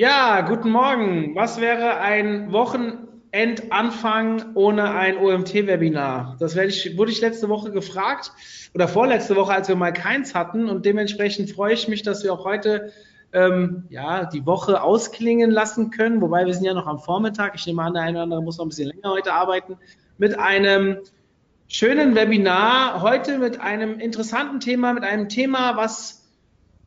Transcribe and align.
Ja, 0.00 0.42
guten 0.42 0.70
Morgen. 0.70 1.34
Was 1.34 1.60
wäre 1.60 1.98
ein 1.98 2.52
Wochenendanfang 2.52 4.54
ohne 4.54 4.92
ein 4.92 5.18
OMT-Webinar? 5.18 6.36
Das 6.38 6.54
werde 6.54 6.68
ich, 6.68 6.96
wurde 6.96 7.10
ich 7.10 7.20
letzte 7.20 7.48
Woche 7.48 7.72
gefragt 7.72 8.30
oder 8.74 8.86
vorletzte 8.86 9.34
Woche, 9.34 9.52
als 9.52 9.66
wir 9.66 9.74
mal 9.74 9.92
keins 9.92 10.36
hatten. 10.36 10.68
Und 10.68 10.86
dementsprechend 10.86 11.50
freue 11.50 11.74
ich 11.74 11.88
mich, 11.88 12.04
dass 12.04 12.22
wir 12.22 12.32
auch 12.32 12.44
heute 12.44 12.92
ähm, 13.32 13.86
ja, 13.88 14.26
die 14.26 14.46
Woche 14.46 14.84
ausklingen 14.84 15.50
lassen 15.50 15.90
können. 15.90 16.20
Wobei 16.20 16.46
wir 16.46 16.54
sind 16.54 16.62
ja 16.62 16.74
noch 16.74 16.86
am 16.86 17.00
Vormittag. 17.00 17.56
Ich 17.56 17.66
nehme 17.66 17.82
an, 17.82 17.94
der 17.94 18.04
eine 18.04 18.18
oder 18.18 18.22
andere 18.22 18.40
muss 18.40 18.58
noch 18.58 18.66
ein 18.66 18.68
bisschen 18.68 18.90
länger 18.90 19.10
heute 19.10 19.32
arbeiten. 19.32 19.78
Mit 20.16 20.38
einem 20.38 20.98
schönen 21.66 22.14
Webinar. 22.14 23.02
Heute 23.02 23.38
mit 23.38 23.60
einem 23.60 23.98
interessanten 23.98 24.60
Thema, 24.60 24.92
mit 24.92 25.02
einem 25.02 25.28
Thema, 25.28 25.76
was 25.76 26.17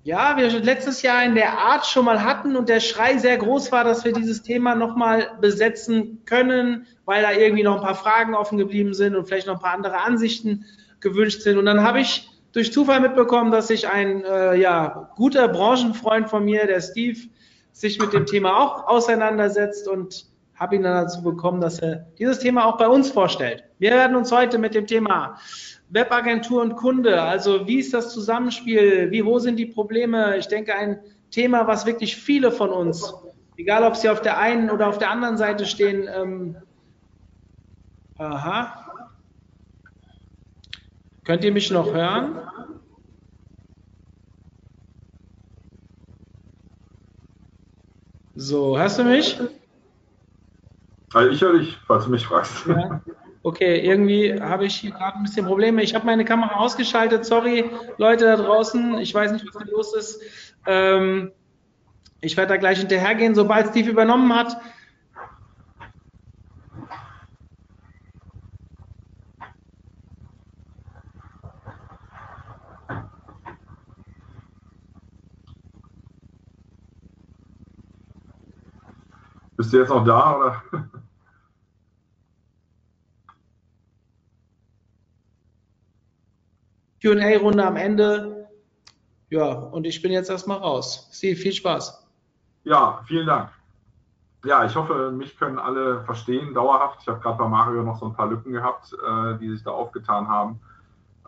ja, 0.04 0.36
wir 0.38 0.50
letztes 0.60 1.02
Jahr 1.04 1.24
in 1.24 1.36
der 1.36 1.60
Art 1.60 1.86
schon 1.86 2.06
mal 2.06 2.24
hatten 2.24 2.56
und 2.56 2.70
der 2.70 2.80
Schrei 2.80 3.18
sehr 3.18 3.38
groß 3.38 3.72
war, 3.72 3.84
dass 3.84 4.04
wir 4.04 4.14
dieses 4.14 4.42
Thema 4.42 4.74
nochmal 4.74 5.38
besetzen 5.40 6.22
können, 6.26 6.88
weil 7.06 7.22
da 7.22 7.32
irgendwie 7.32 7.64
noch 7.64 7.76
ein 7.78 7.84
paar 7.84 7.96
Fragen 7.96 8.34
offen 8.34 8.58
geblieben 8.58 8.94
sind 8.94 9.16
und 9.16 9.26
vielleicht 9.26 9.48
noch 9.48 9.56
ein 9.56 9.62
paar 9.62 9.74
andere 9.74 10.00
Ansichten 10.00 10.66
gewünscht 11.00 11.42
sind. 11.42 11.58
Und 11.58 11.66
dann 11.66 11.84
habe 11.84 12.00
ich 12.00 12.30
durch 12.52 12.74
Zufall 12.74 13.00
mitbekommen, 13.00 13.52
dass 13.52 13.68
sich 13.68 13.88
ein 13.88 14.24
äh, 14.24 14.56
ja, 14.56 15.12
guter 15.16 15.48
Branchenfreund 15.48 16.30
von 16.30 16.46
mir, 16.46 16.66
der 16.66 16.82
Steve, 16.82 17.20
sich 17.72 18.00
mit 18.00 18.12
dem 18.12 18.26
Thema 18.26 18.58
auch 18.60 18.88
auseinandersetzt 18.88 19.88
und 19.88 20.26
habe 20.56 20.76
ihn 20.76 20.84
dann 20.84 21.06
dazu 21.06 21.24
bekommen, 21.24 21.62
dass 21.62 21.80
er 21.80 22.08
dieses 22.20 22.40
Thema 22.40 22.66
auch 22.66 22.78
bei 22.78 22.88
uns 22.88 23.10
vorstellt. 23.10 23.64
Wir 23.80 23.92
werden 23.92 24.16
uns 24.16 24.32
heute 24.32 24.58
mit 24.58 24.76
dem 24.76 24.86
Thema 24.86 25.40
Webagentur 25.92 26.62
und 26.62 26.76
Kunde, 26.76 27.22
also 27.22 27.68
wie 27.68 27.80
ist 27.80 27.94
das 27.94 28.14
Zusammenspiel, 28.14 29.12
wie 29.12 29.24
hoch 29.24 29.40
sind 29.40 29.58
die 29.58 29.66
Probleme? 29.66 30.38
Ich 30.38 30.48
denke, 30.48 30.74
ein 30.74 31.00
Thema, 31.32 31.68
was 31.68 31.86
wirklich 31.86 32.16
viele 32.16 32.52
von 32.52 32.70
uns, 32.70 33.14
egal 33.58 33.84
ob 33.84 33.98
sie 33.98 34.10
auf 34.10 34.22
der 34.22 34.38
einen 34.38 34.70
oder 34.70 34.88
auf 34.88 34.98
der 34.98 35.12
anderen 35.12 35.38
Seite 35.38 35.66
stehen, 35.66 36.08
ähm, 36.08 36.56
aha, 38.18 38.88
könnt 41.26 41.44
ihr 41.44 41.52
mich 41.52 41.70
noch 41.72 41.94
hören? 41.94 42.40
So, 48.36 48.80
hörst 48.80 48.98
du 48.98 49.04
mich? 49.04 49.40
Also 51.14 51.30
ich 51.32 51.42
höre 51.42 51.60
dich, 51.60 51.78
falls 51.86 52.06
du 52.06 52.12
mich 52.12 52.26
fragst. 52.26 52.66
Ja. 52.66 53.02
Okay, 53.44 53.80
irgendwie 53.80 54.40
habe 54.40 54.66
ich 54.66 54.76
hier 54.76 54.92
gerade 54.92 55.18
ein 55.18 55.24
bisschen 55.24 55.48
Probleme. 55.48 55.82
Ich 55.82 55.96
habe 55.96 56.06
meine 56.06 56.24
Kamera 56.26 56.58
ausgeschaltet. 56.58 57.26
Sorry, 57.26 57.72
Leute 57.98 58.26
da 58.26 58.36
draußen. 58.36 59.00
Ich 59.00 59.14
weiß 59.14 59.32
nicht, 59.32 59.46
was 59.48 59.54
da 59.54 59.72
los 59.72 59.96
ist. 59.96 60.22
Ähm, 60.68 61.32
ich 62.20 62.38
werde 62.38 62.50
da 62.50 62.58
gleich 62.58 62.78
hinterhergehen, 62.78 63.34
sobald 63.34 63.70
Steve 63.70 63.90
übernommen 63.90 64.36
hat. 64.36 64.58
Bist 79.58 79.74
du 79.74 79.78
jetzt 79.78 79.90
noch 79.90 80.06
da 80.06 80.38
oder? 80.38 80.64
QA-Runde 87.02 87.66
am 87.66 87.76
Ende. 87.76 88.48
Ja, 89.30 89.54
und 89.54 89.86
ich 89.86 90.02
bin 90.02 90.12
jetzt 90.12 90.30
erstmal 90.30 90.58
raus. 90.58 91.10
Steve, 91.12 91.36
viel 91.36 91.54
Spaß. 91.54 92.08
Ja, 92.64 93.02
vielen 93.08 93.26
Dank. 93.26 93.50
Ja, 94.44 94.66
ich 94.66 94.76
hoffe, 94.76 95.12
mich 95.12 95.38
können 95.38 95.60
alle 95.60 96.04
verstehen, 96.04 96.54
dauerhaft. 96.54 97.00
Ich 97.02 97.08
habe 97.08 97.20
gerade 97.20 97.38
bei 97.38 97.48
Mario 97.48 97.84
noch 97.84 98.00
so 98.00 98.08
ein 98.08 98.14
paar 98.14 98.28
Lücken 98.28 98.52
gehabt, 98.52 98.94
äh, 98.94 99.38
die 99.38 99.50
sich 99.52 99.64
da 99.64 99.72
aufgetan 99.72 100.28
haben. 100.28 100.60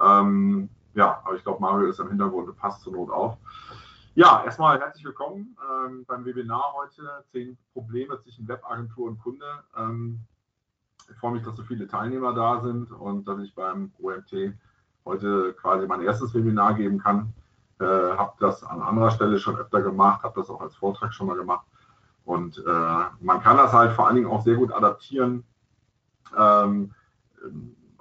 Ähm, 0.01 0.69
ja, 0.95 1.21
aber 1.23 1.35
ich 1.35 1.43
glaube, 1.43 1.61
Mario 1.61 1.87
ist 1.87 1.99
im 1.99 2.09
Hintergrund 2.09 2.49
und 2.49 2.57
passt 2.57 2.81
zur 2.81 2.93
Not 2.93 3.09
auf. 3.09 3.37
Ja, 4.15 4.43
erstmal 4.45 4.79
herzlich 4.79 5.05
willkommen 5.05 5.55
ähm, 5.85 6.05
beim 6.05 6.25
Webinar 6.25 6.73
heute. 6.75 7.23
Zehn 7.31 7.57
Probleme 7.73 8.19
zwischen 8.21 8.47
Webagentur 8.47 9.07
und 9.07 9.19
Kunde. 9.19 9.45
Ähm, 9.75 10.19
ich 11.09 11.17
freue 11.17 11.33
mich, 11.33 11.43
dass 11.43 11.55
so 11.55 11.63
viele 11.63 11.87
Teilnehmer 11.87 12.33
da 12.33 12.61
sind 12.61 12.91
und 12.91 13.27
dass 13.27 13.39
ich 13.39 13.53
beim 13.55 13.91
OMT 13.99 14.53
heute 15.05 15.53
quasi 15.53 15.87
mein 15.87 16.01
erstes 16.01 16.33
Webinar 16.33 16.73
geben 16.75 16.99
kann. 16.99 17.33
Äh, 17.79 17.85
habe 17.85 18.33
das 18.39 18.63
an 18.63 18.81
anderer 18.81 19.11
Stelle 19.11 19.39
schon 19.39 19.57
öfter 19.57 19.81
gemacht, 19.81 20.23
habe 20.23 20.39
das 20.39 20.49
auch 20.49 20.61
als 20.61 20.75
Vortrag 20.75 21.13
schon 21.13 21.27
mal 21.27 21.35
gemacht. 21.35 21.65
Und 22.25 22.57
äh, 22.57 23.03
man 23.19 23.41
kann 23.41 23.57
das 23.57 23.73
halt 23.73 23.93
vor 23.93 24.07
allen 24.07 24.15
Dingen 24.15 24.29
auch 24.29 24.43
sehr 24.43 24.55
gut 24.55 24.71
adaptieren. 24.71 25.43
Ähm, 26.37 26.93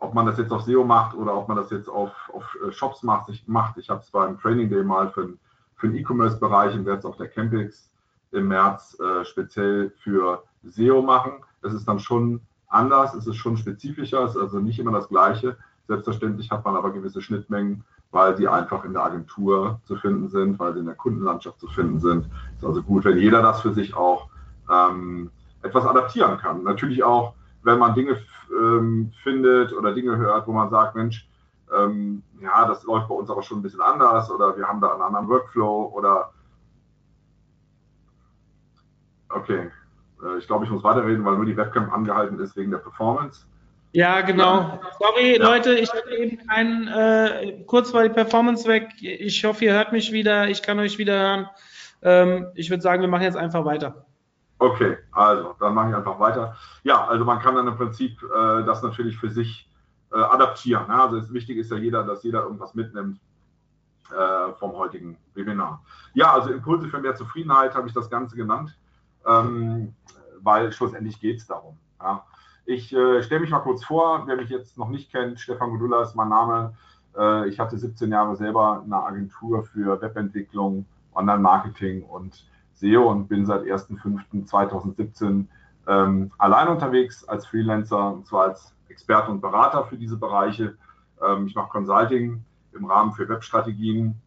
ob 0.02 0.14
man 0.14 0.26
das 0.26 0.36
jetzt 0.38 0.52
auf 0.52 0.62
SEO 0.62 0.84
macht 0.84 1.14
oder 1.14 1.36
ob 1.36 1.48
man 1.48 1.56
das 1.56 1.70
jetzt 1.70 1.88
auf, 1.88 2.10
auf 2.32 2.56
äh, 2.66 2.72
Shops 2.72 3.02
macht. 3.02 3.28
Ich, 3.28 3.46
macht. 3.46 3.78
ich 3.78 3.88
habe 3.88 4.00
es 4.00 4.10
beim 4.10 4.38
Training 4.38 4.68
Day 4.68 4.82
mal 4.82 5.08
für, 5.10 5.34
für 5.76 5.88
den 5.88 5.96
E-Commerce-Bereich 5.96 6.74
und 6.74 6.86
werde 6.86 6.98
es 6.98 7.04
auf 7.04 7.16
der 7.16 7.28
Campix 7.28 7.90
im 8.32 8.48
März 8.48 8.98
äh, 8.98 9.24
speziell 9.24 9.90
für 10.02 10.42
SEO 10.64 11.02
machen. 11.02 11.44
Es 11.62 11.72
ist 11.72 11.86
dann 11.86 12.00
schon 12.00 12.40
anders, 12.66 13.14
es 13.14 13.26
ist 13.26 13.36
schon 13.36 13.56
spezifischer, 13.56 14.24
es 14.24 14.34
ist 14.34 14.40
also 14.40 14.58
nicht 14.58 14.78
immer 14.80 14.92
das 14.92 15.08
Gleiche. 15.08 15.56
Selbstverständlich 15.88 16.50
hat 16.50 16.64
man 16.64 16.76
aber 16.76 16.92
gewisse 16.92 17.20
Schnittmengen, 17.20 17.84
weil 18.10 18.36
sie 18.36 18.46
einfach 18.46 18.84
in 18.84 18.92
der 18.92 19.04
Agentur 19.04 19.80
zu 19.84 19.96
finden 19.96 20.28
sind, 20.28 20.58
weil 20.58 20.74
sie 20.74 20.80
in 20.80 20.86
der 20.86 20.94
Kundenlandschaft 20.94 21.58
zu 21.58 21.66
finden 21.68 21.98
sind. 21.98 22.26
Es 22.52 22.62
ist 22.62 22.64
also 22.64 22.82
gut, 22.82 23.04
wenn 23.04 23.18
jeder 23.18 23.42
das 23.42 23.62
für 23.62 23.72
sich 23.72 23.94
auch 23.94 24.28
ähm, 24.70 25.30
etwas 25.62 25.86
adaptieren 25.86 26.38
kann. 26.38 26.62
Natürlich 26.62 27.02
auch, 27.02 27.34
wenn 27.62 27.78
man 27.78 27.94
Dinge 27.94 28.18
ähm, 28.50 29.12
findet 29.22 29.72
oder 29.72 29.94
Dinge 29.94 30.16
hört, 30.16 30.46
wo 30.46 30.52
man 30.52 30.70
sagt, 30.70 30.94
Mensch, 30.94 31.28
ähm, 31.74 32.22
ja, 32.40 32.66
das 32.66 32.84
läuft 32.84 33.08
bei 33.08 33.14
uns 33.14 33.30
aber 33.30 33.42
schon 33.42 33.58
ein 33.58 33.62
bisschen 33.62 33.80
anders 33.80 34.30
oder 34.30 34.56
wir 34.56 34.66
haben 34.66 34.80
da 34.80 34.92
einen 34.92 35.02
anderen 35.02 35.28
Workflow 35.28 35.92
oder 35.94 36.32
okay, 39.30 39.70
äh, 40.22 40.38
ich 40.38 40.46
glaube, 40.46 40.64
ich 40.64 40.70
muss 40.70 40.84
weiterreden, 40.84 41.24
weil 41.24 41.36
nur 41.36 41.46
die 41.46 41.56
Webcam 41.56 41.90
angehalten 41.90 42.38
ist 42.40 42.56
wegen 42.56 42.70
der 42.70 42.78
Performance. 42.78 43.46
Ja, 43.92 44.22
genau. 44.22 44.80
Sorry, 44.98 45.36
ja. 45.36 45.42
Leute, 45.42 45.74
ich 45.74 45.90
hatte 45.92 46.14
eben 46.16 46.38
keinen, 46.46 46.88
äh, 46.88 47.62
kurz 47.66 47.92
war 47.92 48.02
die 48.02 48.08
Performance 48.08 48.66
weg. 48.66 48.90
Ich 49.00 49.44
hoffe, 49.44 49.66
ihr 49.66 49.74
hört 49.74 49.92
mich 49.92 50.12
wieder. 50.12 50.48
Ich 50.48 50.62
kann 50.62 50.78
euch 50.78 50.96
wieder 50.98 51.18
hören. 51.18 51.50
Ähm, 52.00 52.46
ich 52.54 52.70
würde 52.70 52.82
sagen, 52.82 53.02
wir 53.02 53.08
machen 53.08 53.22
jetzt 53.22 53.36
einfach 53.36 53.64
weiter. 53.64 54.06
Okay, 54.58 54.96
also 55.10 55.56
dann 55.60 55.74
mache 55.74 55.90
ich 55.90 55.96
einfach 55.96 56.18
weiter. 56.18 56.56
Ja, 56.84 57.06
also 57.06 57.24
man 57.24 57.40
kann 57.40 57.54
dann 57.54 57.66
im 57.66 57.76
Prinzip 57.76 58.22
äh, 58.22 58.64
das 58.64 58.82
natürlich 58.82 59.18
für 59.18 59.28
sich 59.28 59.68
äh, 60.12 60.16
adaptieren. 60.16 60.86
Ne? 60.88 60.94
Also 60.94 61.18
das 61.18 61.32
Wichtige 61.32 61.60
ist 61.60 61.70
ja 61.70 61.76
jeder, 61.76 62.04
dass 62.04 62.22
jeder 62.22 62.44
irgendwas 62.44 62.74
mitnimmt 62.74 63.20
äh, 64.10 64.52
vom 64.58 64.72
heutigen 64.72 65.18
Webinar. 65.34 65.82
Ja, 66.14 66.32
also 66.32 66.50
Impulse 66.50 66.88
für 66.88 66.98
mehr 66.98 67.14
Zufriedenheit 67.14 67.74
habe 67.74 67.88
ich 67.88 67.94
das 67.94 68.08
Ganze 68.08 68.36
genannt, 68.36 68.78
ähm, 69.26 69.94
weil 70.40 70.72
schlussendlich 70.72 71.20
geht 71.20 71.38
es 71.38 71.46
darum. 71.46 71.76
Ja? 72.00 72.24
Ich 72.64 72.92
äh, 72.94 73.22
stelle 73.22 73.40
mich 73.40 73.50
mal 73.50 73.58
kurz 73.60 73.84
vor, 73.84 74.22
wer 74.26 74.36
mich 74.36 74.48
jetzt 74.48 74.78
noch 74.78 74.88
nicht 74.88 75.10
kennt, 75.10 75.40
Stefan 75.40 75.70
Godula 75.70 76.02
ist 76.02 76.14
mein 76.14 76.28
Name. 76.28 76.74
Äh, 77.16 77.48
ich 77.48 77.58
hatte 77.58 77.76
17 77.76 78.10
Jahre 78.10 78.36
selber 78.36 78.82
eine 78.84 79.02
Agentur 79.02 79.64
für 79.64 80.00
Webentwicklung, 80.00 80.86
Online-Marketing 81.14 82.04
und 82.04 82.46
SEO 82.74 83.10
und 83.10 83.28
bin 83.28 83.46
seit 83.46 83.62
1.5.2017 83.62 85.46
ähm, 85.88 86.30
allein 86.38 86.68
unterwegs 86.68 87.24
als 87.24 87.46
Freelancer 87.46 88.12
und 88.12 88.26
zwar 88.26 88.44
als 88.44 88.72
Experte 88.88 89.30
und 89.30 89.40
Berater 89.40 89.84
für 89.84 89.96
diese 89.96 90.16
Bereiche. 90.16 90.76
Ähm, 91.20 91.46
ich 91.46 91.54
mache 91.56 91.68
Consulting 91.68 92.44
im 92.72 92.84
Rahmen 92.84 93.12
für 93.12 93.28
Webstrategien. 93.28 94.20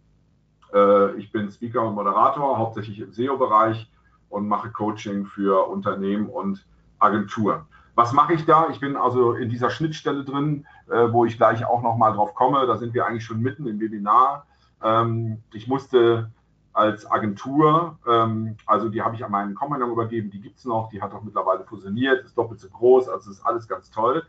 Äh, 0.74 1.16
ich 1.16 1.32
bin 1.32 1.50
Speaker 1.50 1.88
und 1.88 1.96
Moderator, 1.96 2.58
hauptsächlich 2.58 3.00
im 3.00 3.14
SEO-Bereich 3.14 3.90
und 4.30 4.48
mache 4.48 4.72
Coaching 4.72 5.26
für 5.26 5.70
Unternehmen 5.70 6.28
und 6.28 6.66
Agenturen. 7.00 7.66
Was 7.96 8.12
mache 8.12 8.34
ich 8.34 8.46
da? 8.46 8.68
Ich 8.70 8.80
bin 8.80 8.98
also 8.98 9.34
in 9.34 9.50
dieser 9.50 9.70
Schnittstelle 9.70 10.26
drin, 10.26 10.68
äh, 10.90 11.12
wo 11.12 11.26
ich 11.26 11.38
gleich 11.38 11.66
auch 11.66 11.82
nochmal 11.82 12.14
drauf 12.14 12.36
komme. 12.36 12.68
Da 12.68 12.78
sind 12.78 12.94
wir 12.94 13.06
eigentlich 13.06 13.24
schon 13.26 13.40
mitten 13.40 13.66
im 13.68 13.80
Webinar. 13.80 14.46
Ähm, 14.84 15.42
ich 15.54 15.68
musste 15.68 16.30
als 16.74 17.10
Agentur. 17.10 17.98
Ähm, 18.08 18.58
also 18.66 18.90
die 18.90 19.02
habe 19.02 19.16
ich 19.16 19.24
an 19.24 19.32
meinen 19.32 19.56
Kompagnon 19.56 19.92
übergeben, 19.92 20.30
die 20.30 20.42
gibt 20.42 20.58
es 20.58 20.66
noch, 20.66 20.90
die 20.90 21.02
hat 21.02 21.14
auch 21.14 21.24
mittlerweile 21.24 21.64
fusioniert, 21.64 22.26
ist 22.26 22.38
doppelt 22.38 22.60
so 22.60 22.70
groß, 22.70 23.08
also 23.08 23.32
ist 23.32 23.46
alles 23.46 23.68
ganz 23.68 23.90
toll. 23.90 24.24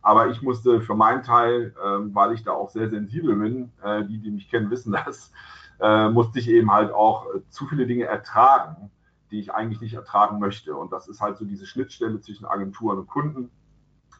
Aber 0.00 0.28
ich 0.28 0.40
musste 0.40 0.80
für 0.80 0.94
meinen 0.94 1.24
Teil, 1.24 1.74
ähm, 1.84 2.14
weil 2.14 2.32
ich 2.32 2.44
da 2.44 2.52
auch 2.52 2.70
sehr 2.70 2.88
sensibel 2.88 3.34
bin, 3.34 3.72
äh, 3.82 4.04
die, 4.04 4.18
die 4.18 4.30
mich 4.30 4.48
kennen, 4.48 4.70
wissen 4.70 4.92
das, 4.92 5.32
äh, 5.80 6.08
musste 6.08 6.38
ich 6.38 6.48
eben 6.48 6.72
halt 6.72 6.92
auch 6.92 7.26
äh, 7.34 7.40
zu 7.50 7.66
viele 7.66 7.86
Dinge 7.86 8.04
ertragen, 8.04 8.90
die 9.30 9.40
ich 9.40 9.52
eigentlich 9.52 9.80
nicht 9.80 9.94
ertragen 9.94 10.38
möchte. 10.38 10.76
Und 10.76 10.92
das 10.92 11.08
ist 11.08 11.20
halt 11.20 11.36
so 11.36 11.44
diese 11.44 11.66
Schnittstelle 11.66 12.20
zwischen 12.20 12.46
Agenturen 12.46 12.98
und 12.98 13.08
Kunden. 13.08 13.50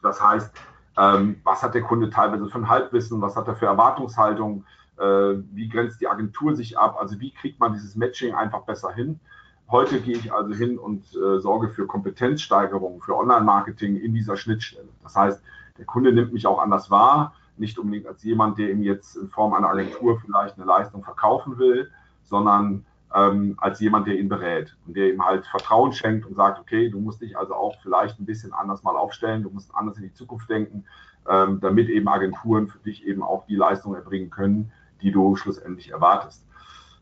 Das 0.01 0.21
heißt, 0.21 0.53
ähm, 0.97 1.39
was 1.43 1.63
hat 1.63 1.73
der 1.73 1.81
Kunde 1.81 2.09
teilweise 2.09 2.47
für 2.47 2.57
ein 2.57 2.69
Halbwissen, 2.69 3.21
was 3.21 3.35
hat 3.35 3.47
er 3.47 3.55
für 3.55 3.65
Erwartungshaltung, 3.65 4.65
äh, 4.97 5.03
wie 5.53 5.69
grenzt 5.69 6.01
die 6.01 6.07
Agentur 6.07 6.55
sich 6.55 6.77
ab, 6.77 6.97
also 6.99 7.19
wie 7.19 7.31
kriegt 7.31 7.59
man 7.59 7.73
dieses 7.73 7.95
Matching 7.95 8.35
einfach 8.35 8.61
besser 8.63 8.91
hin. 8.91 9.19
Heute 9.69 10.01
gehe 10.01 10.17
ich 10.17 10.33
also 10.33 10.53
hin 10.53 10.79
und 10.79 11.05
äh, 11.15 11.39
sorge 11.39 11.69
für 11.69 11.85
Kompetenzsteigerung, 11.85 13.01
für 13.01 13.15
Online-Marketing 13.15 13.97
in 13.97 14.13
dieser 14.13 14.35
Schnittstelle. 14.35 14.89
Das 15.03 15.15
heißt, 15.15 15.43
der 15.77 15.85
Kunde 15.85 16.11
nimmt 16.11 16.33
mich 16.33 16.47
auch 16.47 16.59
anders 16.59 16.89
wahr, 16.89 17.33
nicht 17.55 17.77
unbedingt 17.77 18.07
als 18.07 18.23
jemand, 18.23 18.57
der 18.57 18.71
ihm 18.71 18.81
jetzt 18.81 19.15
in 19.15 19.29
Form 19.29 19.53
einer 19.53 19.69
Agentur 19.69 20.19
vielleicht 20.19 20.57
eine 20.57 20.65
Leistung 20.65 21.03
verkaufen 21.03 21.57
will, 21.59 21.91
sondern 22.23 22.85
ähm, 23.15 23.55
als 23.57 23.79
jemand, 23.79 24.07
der 24.07 24.19
ihn 24.19 24.29
berät 24.29 24.75
und 24.85 24.95
der 24.95 25.11
ihm 25.11 25.25
halt 25.25 25.45
Vertrauen 25.47 25.93
schenkt 25.93 26.25
und 26.25 26.35
sagt, 26.35 26.59
okay, 26.59 26.89
du 26.89 26.99
musst 26.99 27.21
dich 27.21 27.37
also 27.37 27.55
auch 27.55 27.75
vielleicht 27.81 28.19
ein 28.19 28.25
bisschen 28.25 28.53
anders 28.53 28.83
mal 28.83 28.95
aufstellen, 28.95 29.43
du 29.43 29.49
musst 29.49 29.73
anders 29.73 29.97
in 29.97 30.03
die 30.03 30.13
Zukunft 30.13 30.49
denken, 30.49 30.85
ähm, 31.27 31.59
damit 31.59 31.89
eben 31.89 32.07
Agenturen 32.07 32.67
für 32.67 32.79
dich 32.79 33.05
eben 33.05 33.23
auch 33.23 33.45
die 33.47 33.55
Leistung 33.55 33.95
erbringen 33.95 34.29
können, 34.29 34.71
die 35.01 35.11
du 35.11 35.35
schlussendlich 35.35 35.91
erwartest. 35.91 36.45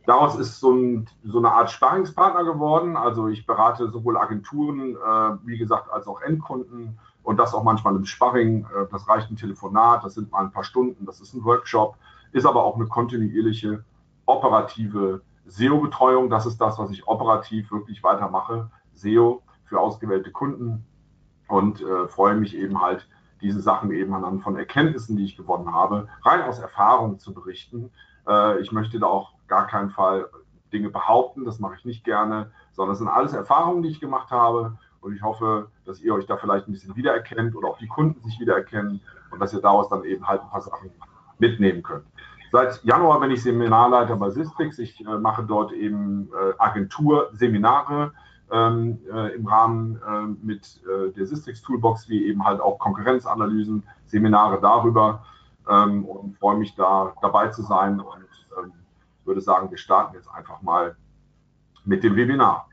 Daraus 0.05 0.39
ist 0.39 0.61
so, 0.61 0.71
ein, 0.71 1.09
so 1.25 1.39
eine 1.39 1.51
Art 1.51 1.69
Sparingspartner 1.69 2.45
geworden. 2.45 2.95
Also 2.95 3.27
ich 3.27 3.45
berate 3.45 3.89
sowohl 3.89 4.17
Agenturen, 4.17 4.95
äh, 4.95 5.45
wie 5.45 5.57
gesagt, 5.57 5.91
als 5.91 6.07
auch 6.07 6.21
Endkunden 6.21 6.97
und 7.23 7.37
das 7.37 7.53
auch 7.53 7.63
manchmal 7.63 7.93
im 7.97 8.05
Sparring. 8.05 8.65
Äh, 8.73 8.85
das 8.89 9.09
reicht 9.09 9.29
ein 9.29 9.35
Telefonat, 9.35 10.05
das 10.05 10.13
sind 10.13 10.31
mal 10.31 10.45
ein 10.45 10.51
paar 10.51 10.63
Stunden, 10.63 11.05
das 11.05 11.19
ist 11.19 11.33
ein 11.33 11.43
Workshop, 11.43 11.97
ist 12.31 12.45
aber 12.45 12.63
auch 12.63 12.75
eine 12.75 12.87
kontinuierliche 12.87 13.83
operative 14.25 15.21
SEO-Betreuung. 15.47 16.29
Das 16.29 16.45
ist 16.45 16.59
das, 16.59 16.77
was 16.79 16.91
ich 16.91 17.07
operativ 17.07 17.71
wirklich 17.71 18.03
weitermache. 18.03 18.69
SEO 18.93 19.41
für 19.65 19.79
ausgewählte 19.79 20.31
Kunden 20.31 20.85
und 21.47 21.81
äh, 21.81 22.07
freue 22.07 22.35
mich 22.35 22.55
eben 22.55 22.81
halt, 22.81 23.07
diese 23.41 23.61
Sachen 23.61 23.91
eben 23.91 24.13
anhand 24.13 24.41
von 24.41 24.57
Erkenntnissen, 24.57 25.15
die 25.15 25.25
ich 25.25 25.37
gewonnen 25.37 25.71
habe, 25.71 26.07
rein 26.23 26.41
aus 26.41 26.59
Erfahrung 26.59 27.19
zu 27.19 27.33
berichten. 27.33 27.91
Äh, 28.27 28.59
ich 28.59 28.71
möchte 28.71 28.99
da 28.99 29.07
auch 29.07 29.33
gar 29.47 29.67
keinen 29.67 29.91
Fall 29.91 30.29
Dinge 30.73 30.89
behaupten, 30.89 31.45
das 31.45 31.59
mache 31.59 31.75
ich 31.77 31.85
nicht 31.85 32.03
gerne, 32.03 32.51
sondern 32.71 32.93
es 32.93 32.99
sind 32.99 33.07
alles 33.07 33.33
Erfahrungen, 33.33 33.83
die 33.83 33.89
ich 33.89 33.99
gemacht 33.99 34.31
habe. 34.31 34.77
Und 34.99 35.15
ich 35.15 35.21
hoffe, 35.21 35.69
dass 35.85 36.01
ihr 36.01 36.13
euch 36.13 36.25
da 36.25 36.37
vielleicht 36.37 36.67
ein 36.67 36.73
bisschen 36.73 36.95
wiedererkennt 36.95 37.55
oder 37.55 37.69
auch 37.69 37.77
die 37.77 37.87
Kunden 37.87 38.21
sich 38.23 38.39
wiedererkennen 38.39 38.99
und 39.31 39.39
dass 39.39 39.53
ihr 39.53 39.61
daraus 39.61 39.87
dann 39.89 40.03
eben 40.03 40.27
halt 40.27 40.41
ein 40.41 40.49
paar 40.49 40.61
Sachen 40.61 40.89
mitnehmen 41.37 41.83
könnt. 41.83 42.05
Seit 42.51 42.83
Januar 42.83 43.19
bin 43.19 43.31
ich 43.31 43.43
Seminarleiter 43.43 44.15
bei 44.15 44.29
Sistrix. 44.29 44.79
Ich 44.79 45.05
äh, 45.05 45.17
mache 45.17 45.43
dort 45.43 45.73
eben 45.73 46.29
äh, 46.31 46.53
Agenturseminare 46.57 48.13
ähm, 48.51 48.99
äh, 49.11 49.35
im 49.35 49.45
Rahmen 49.45 50.01
äh, 50.07 50.45
mit 50.45 50.81
äh, 50.85 51.11
der 51.11 51.25
Systrix 51.25 51.61
Toolbox, 51.61 52.07
wie 52.07 52.25
eben 52.25 52.45
halt 52.45 52.61
auch 52.61 52.79
Konkurrenzanalysen, 52.79 53.83
Seminare 54.05 54.59
darüber 54.61 55.25
ähm, 55.69 56.05
und 56.05 56.37
freue 56.37 56.57
mich 56.57 56.73
da 56.75 57.13
dabei 57.21 57.49
zu 57.49 57.63
sein 57.63 57.99
und 57.99 58.25
ähm, 58.57 58.71
würde 59.25 59.41
sagen, 59.41 59.69
wir 59.69 59.77
starten 59.77 60.15
jetzt 60.15 60.29
einfach 60.31 60.61
mal 60.61 60.95
mit 61.83 62.03
dem 62.03 62.15
Webinar. 62.15 62.69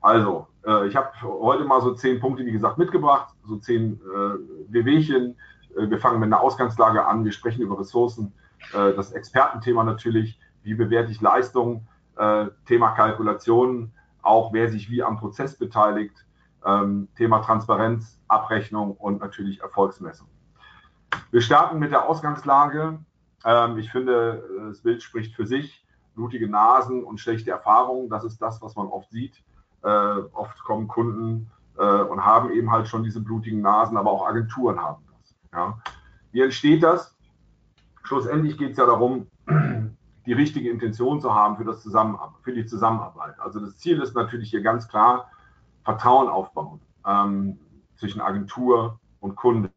Also, 0.00 0.48
äh, 0.66 0.88
ich 0.88 0.96
habe 0.96 1.08
heute 1.22 1.64
mal 1.64 1.80
so 1.80 1.94
zehn 1.94 2.18
Punkte, 2.18 2.44
wie 2.44 2.52
gesagt, 2.52 2.78
mitgebracht, 2.78 3.34
so 3.44 3.56
zehn 3.56 3.94
äh, 3.94 4.72
Wehwehchen. 4.72 5.36
Äh, 5.76 5.88
wir 5.88 5.98
fangen 5.98 6.18
mit 6.18 6.26
einer 6.26 6.40
Ausgangslage 6.40 7.06
an, 7.06 7.24
wir 7.24 7.32
sprechen 7.32 7.62
über 7.62 7.78
Ressourcen, 7.78 8.32
das 8.72 9.12
Expertenthema 9.12 9.84
natürlich, 9.84 10.38
wie 10.62 10.74
bewerte 10.74 11.12
ich 11.12 11.20
Leistung, 11.20 11.86
Thema 12.66 12.90
Kalkulationen, 12.92 13.92
auch 14.22 14.52
wer 14.52 14.68
sich 14.68 14.90
wie 14.90 15.02
am 15.02 15.16
Prozess 15.16 15.56
beteiligt, 15.56 16.26
ähm, 16.64 17.08
Thema 17.16 17.40
Transparenz, 17.40 18.20
Abrechnung 18.28 18.92
und 18.96 19.20
natürlich 19.20 19.60
Erfolgsmessung. 19.60 20.28
Wir 21.30 21.40
starten 21.40 21.78
mit 21.78 21.92
der 21.92 22.08
Ausgangslage. 22.08 22.98
Ähm, 23.44 23.78
ich 23.78 23.90
finde, 23.90 24.42
das 24.68 24.82
Bild 24.82 25.02
spricht 25.02 25.34
für 25.34 25.46
sich. 25.46 25.84
Blutige 26.14 26.48
Nasen 26.48 27.04
und 27.04 27.20
schlechte 27.20 27.50
Erfahrungen, 27.50 28.08
das 28.08 28.24
ist 28.24 28.42
das, 28.42 28.60
was 28.60 28.74
man 28.74 28.88
oft 28.88 29.10
sieht. 29.10 29.42
Äh, 29.82 29.88
oft 29.88 30.58
kommen 30.64 30.88
Kunden 30.88 31.50
äh, 31.78 31.82
und 31.82 32.24
haben 32.24 32.50
eben 32.50 32.72
halt 32.72 32.88
schon 32.88 33.04
diese 33.04 33.20
blutigen 33.20 33.60
Nasen, 33.60 33.96
aber 33.96 34.10
auch 34.10 34.26
Agenturen 34.26 34.80
haben 34.80 35.04
das. 35.52 35.74
Wie 36.32 36.40
entsteht 36.40 36.82
das? 36.82 37.16
Schlussendlich 38.08 38.56
geht 38.56 38.70
es 38.70 38.78
ja 38.78 38.86
darum, 38.86 39.26
die 40.26 40.32
richtige 40.32 40.70
Intention 40.70 41.20
zu 41.20 41.34
haben 41.34 41.58
für, 41.58 41.64
das 41.64 41.82
für 41.82 42.52
die 42.54 42.64
Zusammenarbeit. 42.64 43.38
Also 43.38 43.60
das 43.60 43.76
Ziel 43.76 44.00
ist 44.00 44.14
natürlich 44.14 44.48
hier 44.48 44.62
ganz 44.62 44.88
klar 44.88 45.30
Vertrauen 45.84 46.28
aufbauen 46.28 46.80
ähm, 47.06 47.58
zwischen 47.96 48.22
Agentur 48.22 48.98
und 49.20 49.36
Kunde. 49.36 49.70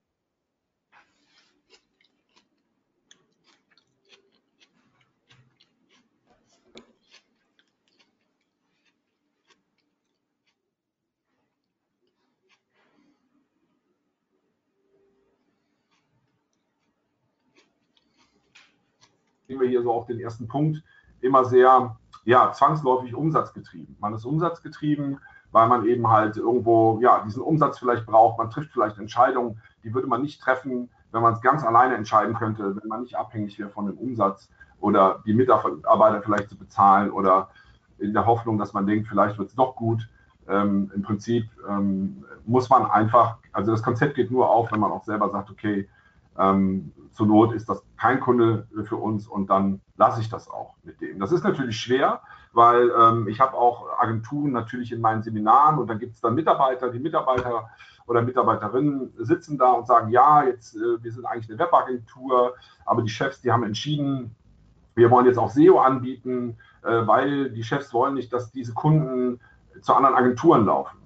Wir 19.62 19.70
hier 19.70 19.84
so 19.84 19.94
auf 19.94 20.06
den 20.06 20.20
ersten 20.20 20.48
Punkt, 20.48 20.84
immer 21.22 21.46
sehr 21.46 21.96
ja, 22.26 22.52
zwangsläufig 22.52 23.16
umsatzgetrieben. 23.16 23.96
Man 24.00 24.14
ist 24.14 24.26
umsatzgetrieben, 24.26 25.20
weil 25.52 25.68
man 25.68 25.86
eben 25.86 26.10
halt 26.10 26.38
irgendwo 26.38 27.00
ja, 27.02 27.24
diesen 27.26 27.42
Umsatz 27.42 27.80
vielleicht 27.80 28.06
braucht. 28.06 28.38
Man 28.38 28.50
trifft 28.50 28.72
vielleicht 28.72 28.98
Entscheidungen, 28.98 29.62
die 29.84 29.94
würde 29.94 30.08
man 30.08 30.22
nicht 30.22 30.42
treffen, 30.42 30.90
wenn 31.12 31.22
man 31.22 31.34
es 31.34 31.42
ganz 31.42 31.64
alleine 31.64 31.96
entscheiden 31.96 32.36
könnte, 32.36 32.76
wenn 32.76 32.88
man 32.88 33.02
nicht 33.02 33.16
abhängig 33.16 33.60
wäre 33.60 33.70
von 33.70 33.86
dem 33.86 33.98
Umsatz 33.98 34.50
oder 34.80 35.22
die 35.26 35.34
Mitarbeiter 35.34 36.22
vielleicht 36.22 36.50
zu 36.50 36.58
bezahlen 36.58 37.12
oder 37.12 37.50
in 38.00 38.14
der 38.14 38.26
Hoffnung, 38.26 38.58
dass 38.58 38.74
man 38.74 38.88
denkt, 38.88 39.08
vielleicht 39.08 39.38
wird 39.38 39.50
es 39.50 39.56
doch 39.56 39.76
gut. 39.76 40.08
Ähm, 40.48 40.92
Im 40.96 41.04
Prinzip 41.04 41.46
ähm, 41.70 42.26
muss 42.46 42.70
man 42.70 42.90
einfach, 42.90 43.38
also 43.52 43.72
das 43.72 43.84
Konzept 43.84 44.16
geht 44.16 44.32
nur 44.32 44.50
auf, 44.50 44.72
wenn 44.72 44.80
man 44.80 44.92
auch 44.92 45.04
selber 45.04 45.30
sagt, 45.30 45.52
okay, 45.52 45.88
ähm, 46.38 46.92
zur 47.12 47.28
Not 47.28 47.54
ist 47.54 47.68
das 47.70 47.84
kein 47.98 48.20
Kunde 48.20 48.68
für 48.86 48.96
uns 48.96 49.28
und 49.28 49.50
dann 49.50 49.82
lasse 49.98 50.22
ich 50.22 50.30
das 50.30 50.50
auch 50.50 50.76
mit 50.84 51.02
dem. 51.02 51.20
Das 51.20 51.32
ist 51.32 51.44
natürlich 51.44 51.78
schwer, 51.78 52.22
weil 52.54 52.92
ähm, 52.98 53.28
ich 53.28 53.40
habe 53.40 53.56
auch 53.56 53.88
Agenturen 54.00 54.52
natürlich 54.52 54.92
in 54.92 55.02
meinen 55.02 55.24
Seminaren 55.24 55.78
und 55.78 55.88
dann 55.88 56.00
gibt 56.00 56.16
es 56.16 56.22
dann 56.22 56.36
Mitarbeiter, 56.36 56.90
die 56.90 57.00
Mitarbeiter 57.00 57.70
oder 58.08 58.22
Mitarbeiterinnen 58.22 59.14
sitzen 59.20 59.58
da 59.58 59.72
und 59.74 59.88
sagen, 59.88 60.10
ja, 60.10 60.44
jetzt 60.44 60.76
äh, 60.76 61.04
wir 61.04 61.12
sind 61.12 61.26
eigentlich 61.26 61.50
eine 61.50 61.60
Webagentur, 61.60 62.56
aber 62.86 63.02
die 63.02 63.10
Chefs, 63.10 63.42
die 63.42 63.52
haben 63.52 63.64
entschieden, 63.64 64.36
wir 64.96 65.10
wollen 65.12 65.26
jetzt 65.26 65.38
auch 65.38 65.50
SEO 65.50 65.80
anbieten, 65.80 66.58
äh, 66.84 67.06
weil 67.08 67.52
die 67.52 67.64
Chefs 67.64 67.94
wollen 67.94 68.16
nicht, 68.16 68.34
dass 68.34 68.52
diese 68.52 68.74
Kunden 68.74 69.40
zu 69.82 69.94
anderen 69.94 70.16
Agenturen 70.16 70.66
laufen. 70.66 70.98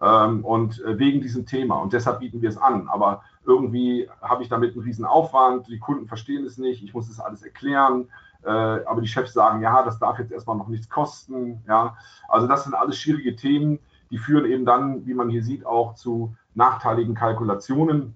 Ähm, 0.00 0.44
und 0.44 0.80
äh, 0.84 0.96
wegen 0.98 1.20
diesem 1.20 1.44
Thema. 1.44 1.76
Und 1.76 1.92
deshalb 1.92 2.20
bieten 2.20 2.40
wir 2.40 2.48
es 2.48 2.56
an. 2.56 2.88
Aber 2.88 3.22
irgendwie 3.48 4.08
habe 4.20 4.42
ich 4.42 4.48
damit 4.48 4.74
einen 4.74 4.84
riesen 4.84 5.06
Aufwand, 5.06 5.66
die 5.68 5.78
Kunden 5.78 6.06
verstehen 6.06 6.44
es 6.44 6.58
nicht, 6.58 6.84
ich 6.84 6.94
muss 6.94 7.08
das 7.08 7.18
alles 7.18 7.42
erklären. 7.42 8.08
Äh, 8.44 8.50
aber 8.50 9.00
die 9.00 9.08
Chefs 9.08 9.32
sagen, 9.32 9.62
ja, 9.62 9.82
das 9.82 9.98
darf 9.98 10.18
jetzt 10.18 10.30
erstmal 10.30 10.56
noch 10.56 10.68
nichts 10.68 10.88
kosten. 10.88 11.64
Ja, 11.66 11.96
also 12.28 12.46
das 12.46 12.64
sind 12.64 12.74
alles 12.74 12.98
schwierige 12.98 13.34
Themen, 13.34 13.80
die 14.10 14.18
führen 14.18 14.44
eben 14.44 14.64
dann, 14.64 15.06
wie 15.06 15.14
man 15.14 15.28
hier 15.28 15.42
sieht, 15.42 15.66
auch 15.66 15.94
zu 15.94 16.36
nachteiligen 16.54 17.14
Kalkulationen. 17.14 18.14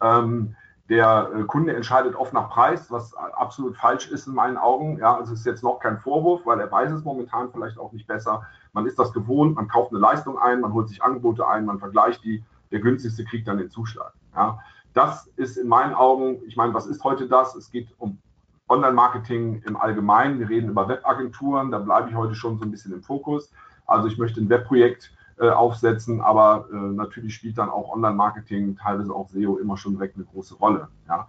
Ähm, 0.00 0.56
der 0.88 1.30
äh, 1.34 1.42
Kunde 1.44 1.76
entscheidet 1.76 2.16
oft 2.16 2.32
nach 2.32 2.48
Preis, 2.48 2.90
was 2.90 3.14
absolut 3.14 3.76
falsch 3.76 4.08
ist 4.08 4.26
in 4.26 4.34
meinen 4.34 4.56
Augen. 4.56 4.98
Ja, 4.98 5.16
also 5.16 5.34
es 5.34 5.40
ist 5.40 5.46
jetzt 5.46 5.62
noch 5.62 5.78
kein 5.78 5.98
Vorwurf, 5.98 6.46
weil 6.46 6.58
er 6.60 6.72
weiß 6.72 6.90
es 6.92 7.04
momentan 7.04 7.50
vielleicht 7.52 7.78
auch 7.78 7.92
nicht 7.92 8.06
besser. 8.06 8.46
Man 8.72 8.86
ist 8.86 8.98
das 8.98 9.12
gewohnt, 9.12 9.56
man 9.56 9.68
kauft 9.68 9.92
eine 9.92 10.00
Leistung 10.00 10.38
ein, 10.38 10.60
man 10.60 10.72
holt 10.72 10.88
sich 10.88 11.02
Angebote 11.02 11.46
ein, 11.46 11.66
man 11.66 11.78
vergleicht 11.78 12.24
die. 12.24 12.42
Der 12.70 12.80
günstigste 12.80 13.24
kriegt 13.24 13.48
dann 13.48 13.58
den 13.58 13.70
Zuschlag. 13.70 14.12
Ja, 14.34 14.58
das 14.94 15.26
ist 15.36 15.56
in 15.56 15.68
meinen 15.68 15.94
Augen, 15.94 16.40
ich 16.46 16.56
meine, 16.56 16.74
was 16.74 16.86
ist 16.86 17.04
heute 17.04 17.28
das? 17.28 17.54
Es 17.54 17.70
geht 17.70 17.88
um 17.98 18.18
Online-Marketing 18.68 19.62
im 19.66 19.76
Allgemeinen. 19.76 20.38
Wir 20.38 20.48
reden 20.48 20.68
über 20.68 20.88
Webagenturen, 20.88 21.70
da 21.70 21.78
bleibe 21.78 22.10
ich 22.10 22.16
heute 22.16 22.34
schon 22.34 22.58
so 22.58 22.64
ein 22.64 22.70
bisschen 22.70 22.92
im 22.92 23.02
Fokus. 23.02 23.52
Also 23.86 24.08
ich 24.08 24.18
möchte 24.18 24.40
ein 24.40 24.48
Webprojekt 24.48 25.12
äh, 25.38 25.48
aufsetzen, 25.48 26.20
aber 26.20 26.68
äh, 26.72 26.76
natürlich 26.76 27.34
spielt 27.34 27.58
dann 27.58 27.70
auch 27.70 27.94
Online-Marketing, 27.94 28.76
teilweise 28.76 29.14
auch 29.14 29.28
SEO 29.30 29.58
immer 29.58 29.76
schon 29.76 29.94
direkt 29.94 30.16
eine 30.16 30.24
große 30.24 30.56
Rolle. 30.56 30.88
Ja. 31.08 31.28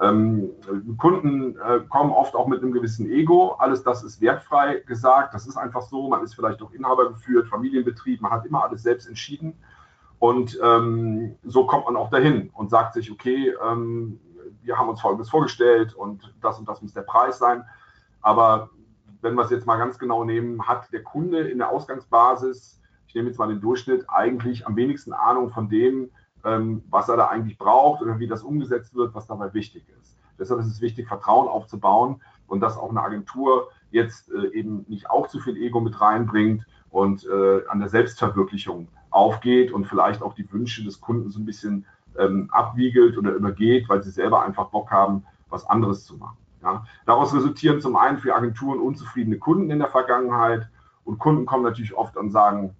Ähm, 0.00 0.50
Kunden 0.96 1.56
äh, 1.58 1.80
kommen 1.88 2.10
oft 2.10 2.34
auch 2.34 2.48
mit 2.48 2.62
einem 2.62 2.72
gewissen 2.72 3.10
Ego. 3.10 3.52
Alles 3.58 3.82
das 3.82 4.02
ist 4.02 4.20
wertfrei 4.20 4.82
gesagt. 4.86 5.34
Das 5.34 5.46
ist 5.46 5.58
einfach 5.58 5.82
so. 5.82 6.08
Man 6.08 6.24
ist 6.24 6.34
vielleicht 6.34 6.62
auch 6.62 6.72
Inhaber 6.72 7.10
geführt, 7.10 7.48
Familienbetrieb. 7.48 8.22
Man 8.22 8.32
hat 8.32 8.46
immer 8.46 8.64
alles 8.64 8.82
selbst 8.82 9.06
entschieden. 9.06 9.58
Und 10.20 10.58
ähm, 10.62 11.34
so 11.42 11.66
kommt 11.66 11.86
man 11.86 11.96
auch 11.96 12.10
dahin 12.10 12.50
und 12.54 12.70
sagt 12.70 12.94
sich, 12.94 13.10
okay, 13.10 13.52
ähm, 13.66 14.20
wir 14.62 14.78
haben 14.78 14.88
uns 14.88 15.00
Folgendes 15.00 15.30
vorgestellt 15.30 15.94
und 15.94 16.32
das 16.40 16.58
und 16.58 16.68
das 16.68 16.82
muss 16.82 16.92
der 16.92 17.02
Preis 17.02 17.38
sein. 17.38 17.64
Aber 18.22 18.70
wenn 19.22 19.34
wir 19.34 19.42
es 19.42 19.50
jetzt 19.50 19.66
mal 19.66 19.78
ganz 19.78 19.98
genau 19.98 20.24
nehmen, 20.24 20.68
hat 20.68 20.92
der 20.92 21.02
Kunde 21.02 21.40
in 21.48 21.58
der 21.58 21.70
Ausgangsbasis 21.70 22.80
ich 23.10 23.14
nehme 23.16 23.26
jetzt 23.28 23.38
mal 23.38 23.48
den 23.48 23.60
Durchschnitt, 23.60 24.04
eigentlich 24.08 24.68
am 24.68 24.76
wenigsten 24.76 25.12
Ahnung 25.12 25.50
von 25.50 25.68
dem, 25.68 26.10
ähm, 26.44 26.84
was 26.90 27.08
er 27.08 27.16
da 27.16 27.26
eigentlich 27.26 27.58
braucht 27.58 28.02
oder 28.02 28.20
wie 28.20 28.28
das 28.28 28.44
umgesetzt 28.44 28.94
wird, 28.94 29.16
was 29.16 29.26
dabei 29.26 29.52
wichtig 29.52 29.82
ist. 30.00 30.16
Deshalb 30.38 30.60
ist 30.60 30.68
es 30.68 30.80
wichtig, 30.80 31.08
Vertrauen 31.08 31.48
aufzubauen 31.48 32.22
und 32.46 32.60
dass 32.60 32.78
auch 32.78 32.90
eine 32.90 33.02
Agentur 33.02 33.70
jetzt 33.90 34.30
äh, 34.30 34.56
eben 34.56 34.84
nicht 34.86 35.10
auch 35.10 35.26
zu 35.26 35.40
viel 35.40 35.56
Ego 35.56 35.80
mit 35.80 36.00
reinbringt 36.00 36.64
und 36.90 37.26
äh, 37.26 37.66
an 37.66 37.80
der 37.80 37.88
Selbstverwirklichung 37.88 38.86
aufgeht 39.10 39.72
und 39.72 39.86
vielleicht 39.86 40.22
auch 40.22 40.34
die 40.34 40.50
Wünsche 40.52 40.84
des 40.84 41.00
Kunden 41.00 41.30
so 41.30 41.40
ein 41.40 41.46
bisschen 41.46 41.86
ähm, 42.18 42.48
abwiegelt 42.50 43.16
oder 43.16 43.32
übergeht, 43.32 43.88
weil 43.88 44.02
sie 44.02 44.10
selber 44.10 44.42
einfach 44.42 44.66
Bock 44.66 44.90
haben, 44.90 45.24
was 45.48 45.66
anderes 45.66 46.04
zu 46.04 46.16
machen. 46.16 46.36
Ja. 46.62 46.84
Daraus 47.06 47.34
resultieren 47.34 47.80
zum 47.80 47.96
einen 47.96 48.18
für 48.18 48.34
Agenturen 48.34 48.80
unzufriedene 48.80 49.38
Kunden 49.38 49.70
in 49.70 49.78
der 49.78 49.88
Vergangenheit 49.88 50.68
und 51.04 51.18
Kunden 51.18 51.46
kommen 51.46 51.62
natürlich 51.62 51.94
oft 51.94 52.16
und 52.16 52.30
sagen, 52.30 52.76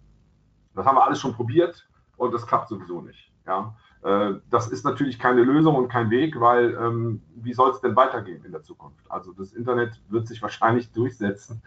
das 0.74 0.86
haben 0.86 0.96
wir 0.96 1.04
alles 1.04 1.20
schon 1.20 1.34
probiert 1.34 1.88
und 2.16 2.32
das 2.32 2.46
klappt 2.46 2.68
sowieso 2.68 3.00
nicht. 3.00 3.32
Ja? 3.46 3.74
Äh, 4.02 4.34
das 4.50 4.68
ist 4.68 4.84
natürlich 4.84 5.18
keine 5.18 5.42
Lösung 5.42 5.76
und 5.76 5.88
kein 5.88 6.10
Weg, 6.10 6.38
weil 6.38 6.74
ähm, 6.74 7.22
wie 7.34 7.54
soll 7.54 7.70
es 7.70 7.80
denn 7.80 7.96
weitergehen 7.96 8.44
in 8.44 8.52
der 8.52 8.62
Zukunft? 8.62 9.10
Also 9.10 9.32
das 9.32 9.52
Internet 9.52 10.00
wird 10.08 10.28
sich 10.28 10.42
wahrscheinlich 10.42 10.92
durchsetzen 10.92 11.62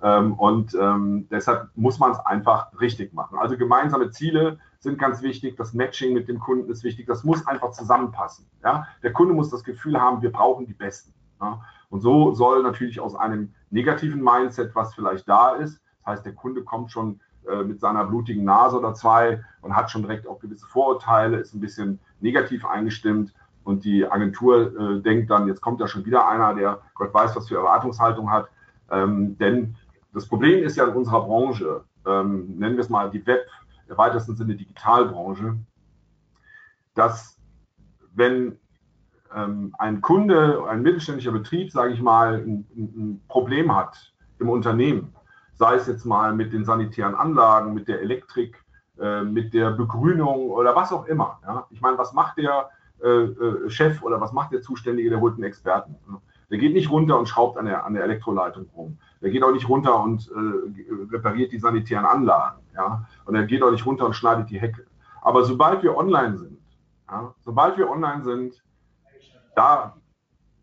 und 0.00 0.74
ähm, 0.74 1.26
deshalb 1.30 1.70
muss 1.74 1.98
man 1.98 2.12
es 2.12 2.18
einfach 2.20 2.68
richtig 2.80 3.14
machen. 3.14 3.38
Also 3.38 3.56
gemeinsame 3.56 4.10
Ziele 4.10 4.58
sind 4.78 4.98
ganz 4.98 5.22
wichtig, 5.22 5.56
das 5.56 5.72
Matching 5.72 6.12
mit 6.12 6.28
dem 6.28 6.38
Kunden 6.38 6.70
ist 6.70 6.84
wichtig, 6.84 7.06
das 7.06 7.24
muss 7.24 7.46
einfach 7.46 7.70
zusammenpassen. 7.70 8.46
Ja? 8.62 8.86
Der 9.02 9.12
Kunde 9.12 9.32
muss 9.34 9.50
das 9.50 9.64
Gefühl 9.64 10.00
haben, 10.00 10.20
wir 10.22 10.30
brauchen 10.30 10.66
die 10.66 10.74
Besten. 10.74 11.14
Ja? 11.40 11.62
Und 11.88 12.00
so 12.00 12.34
soll 12.34 12.62
natürlich 12.62 13.00
aus 13.00 13.16
einem 13.16 13.54
negativen 13.70 14.22
Mindset, 14.22 14.74
was 14.74 14.94
vielleicht 14.94 15.28
da 15.28 15.52
ist, 15.52 15.80
das 15.98 16.06
heißt, 16.06 16.26
der 16.26 16.34
Kunde 16.34 16.62
kommt 16.62 16.92
schon 16.92 17.20
äh, 17.48 17.62
mit 17.64 17.80
seiner 17.80 18.04
blutigen 18.04 18.44
Nase 18.44 18.78
oder 18.78 18.94
zwei 18.94 19.42
und 19.60 19.74
hat 19.74 19.90
schon 19.90 20.02
direkt 20.02 20.26
auch 20.26 20.38
gewisse 20.38 20.66
Vorurteile, 20.66 21.38
ist 21.38 21.54
ein 21.54 21.60
bisschen 21.60 21.98
negativ 22.20 22.64
eingestimmt. 22.64 23.32
Und 23.64 23.84
die 23.84 24.06
Agentur 24.06 24.78
äh, 24.78 25.02
denkt 25.02 25.30
dann, 25.30 25.48
jetzt 25.48 25.60
kommt 25.60 25.80
ja 25.80 25.88
schon 25.88 26.04
wieder 26.04 26.28
einer, 26.28 26.54
der 26.54 26.80
Gott 26.94 27.12
weiß, 27.12 27.34
was 27.34 27.48
für 27.48 27.56
Erwartungshaltung 27.56 28.30
hat. 28.30 28.48
Ähm, 28.90 29.36
denn 29.38 29.76
das 30.16 30.26
Problem 30.26 30.64
ist 30.64 30.76
ja 30.76 30.86
in 30.86 30.94
unserer 30.94 31.26
Branche, 31.26 31.84
ähm, 32.06 32.56
nennen 32.56 32.76
wir 32.76 32.80
es 32.80 32.88
mal 32.88 33.10
die 33.10 33.24
Web, 33.26 33.46
im 33.86 33.98
weitesten 33.98 34.34
Sinne 34.34 34.56
Digitalbranche, 34.56 35.58
dass 36.94 37.38
wenn 38.14 38.58
ähm, 39.34 39.74
ein 39.78 40.00
Kunde, 40.00 40.64
ein 40.70 40.80
mittelständischer 40.80 41.32
Betrieb, 41.32 41.70
sage 41.70 41.92
ich 41.92 42.00
mal, 42.00 42.36
ein, 42.36 42.66
ein 42.74 43.22
Problem 43.28 43.76
hat 43.76 44.14
im 44.38 44.48
Unternehmen, 44.48 45.14
sei 45.56 45.74
es 45.74 45.86
jetzt 45.86 46.06
mal 46.06 46.34
mit 46.34 46.50
den 46.54 46.64
sanitären 46.64 47.14
Anlagen, 47.14 47.74
mit 47.74 47.86
der 47.86 48.00
Elektrik, 48.00 48.64
äh, 48.98 49.22
mit 49.22 49.52
der 49.52 49.72
Begrünung 49.72 50.48
oder 50.48 50.74
was 50.74 50.92
auch 50.92 51.04
immer. 51.04 51.40
Ja? 51.42 51.66
Ich 51.68 51.82
meine, 51.82 51.98
was 51.98 52.14
macht 52.14 52.38
der 52.38 52.70
äh, 53.04 53.08
äh, 53.08 53.68
Chef 53.68 54.02
oder 54.02 54.18
was 54.18 54.32
macht 54.32 54.52
der 54.52 54.62
Zuständige, 54.62 55.10
der 55.10 55.20
holt 55.20 55.34
einen 55.34 55.44
Experten. 55.44 55.94
Der 56.50 56.58
geht 56.58 56.74
nicht 56.74 56.90
runter 56.90 57.18
und 57.18 57.28
schraubt 57.28 57.58
an 57.58 57.66
der, 57.66 57.84
an 57.84 57.94
der 57.94 58.04
Elektroleitung 58.04 58.68
rum. 58.76 58.98
Der 59.20 59.30
geht 59.30 59.42
auch 59.42 59.52
nicht 59.52 59.68
runter 59.68 60.02
und 60.02 60.30
äh, 60.30 61.12
repariert 61.12 61.52
die 61.52 61.58
sanitären 61.58 62.04
Anlagen. 62.04 62.62
Ja? 62.74 63.06
Und 63.24 63.34
er 63.34 63.44
geht 63.44 63.62
auch 63.62 63.70
nicht 63.70 63.84
runter 63.84 64.06
und 64.06 64.14
schneidet 64.14 64.50
die 64.50 64.60
Hecke. 64.60 64.86
Aber 65.22 65.44
sobald 65.44 65.82
wir 65.82 65.96
online 65.96 66.36
sind, 66.36 66.58
ja, 67.10 67.34
sobald 67.40 67.76
wir 67.78 67.90
online 67.90 68.22
sind, 68.22 68.62
da 69.54 69.96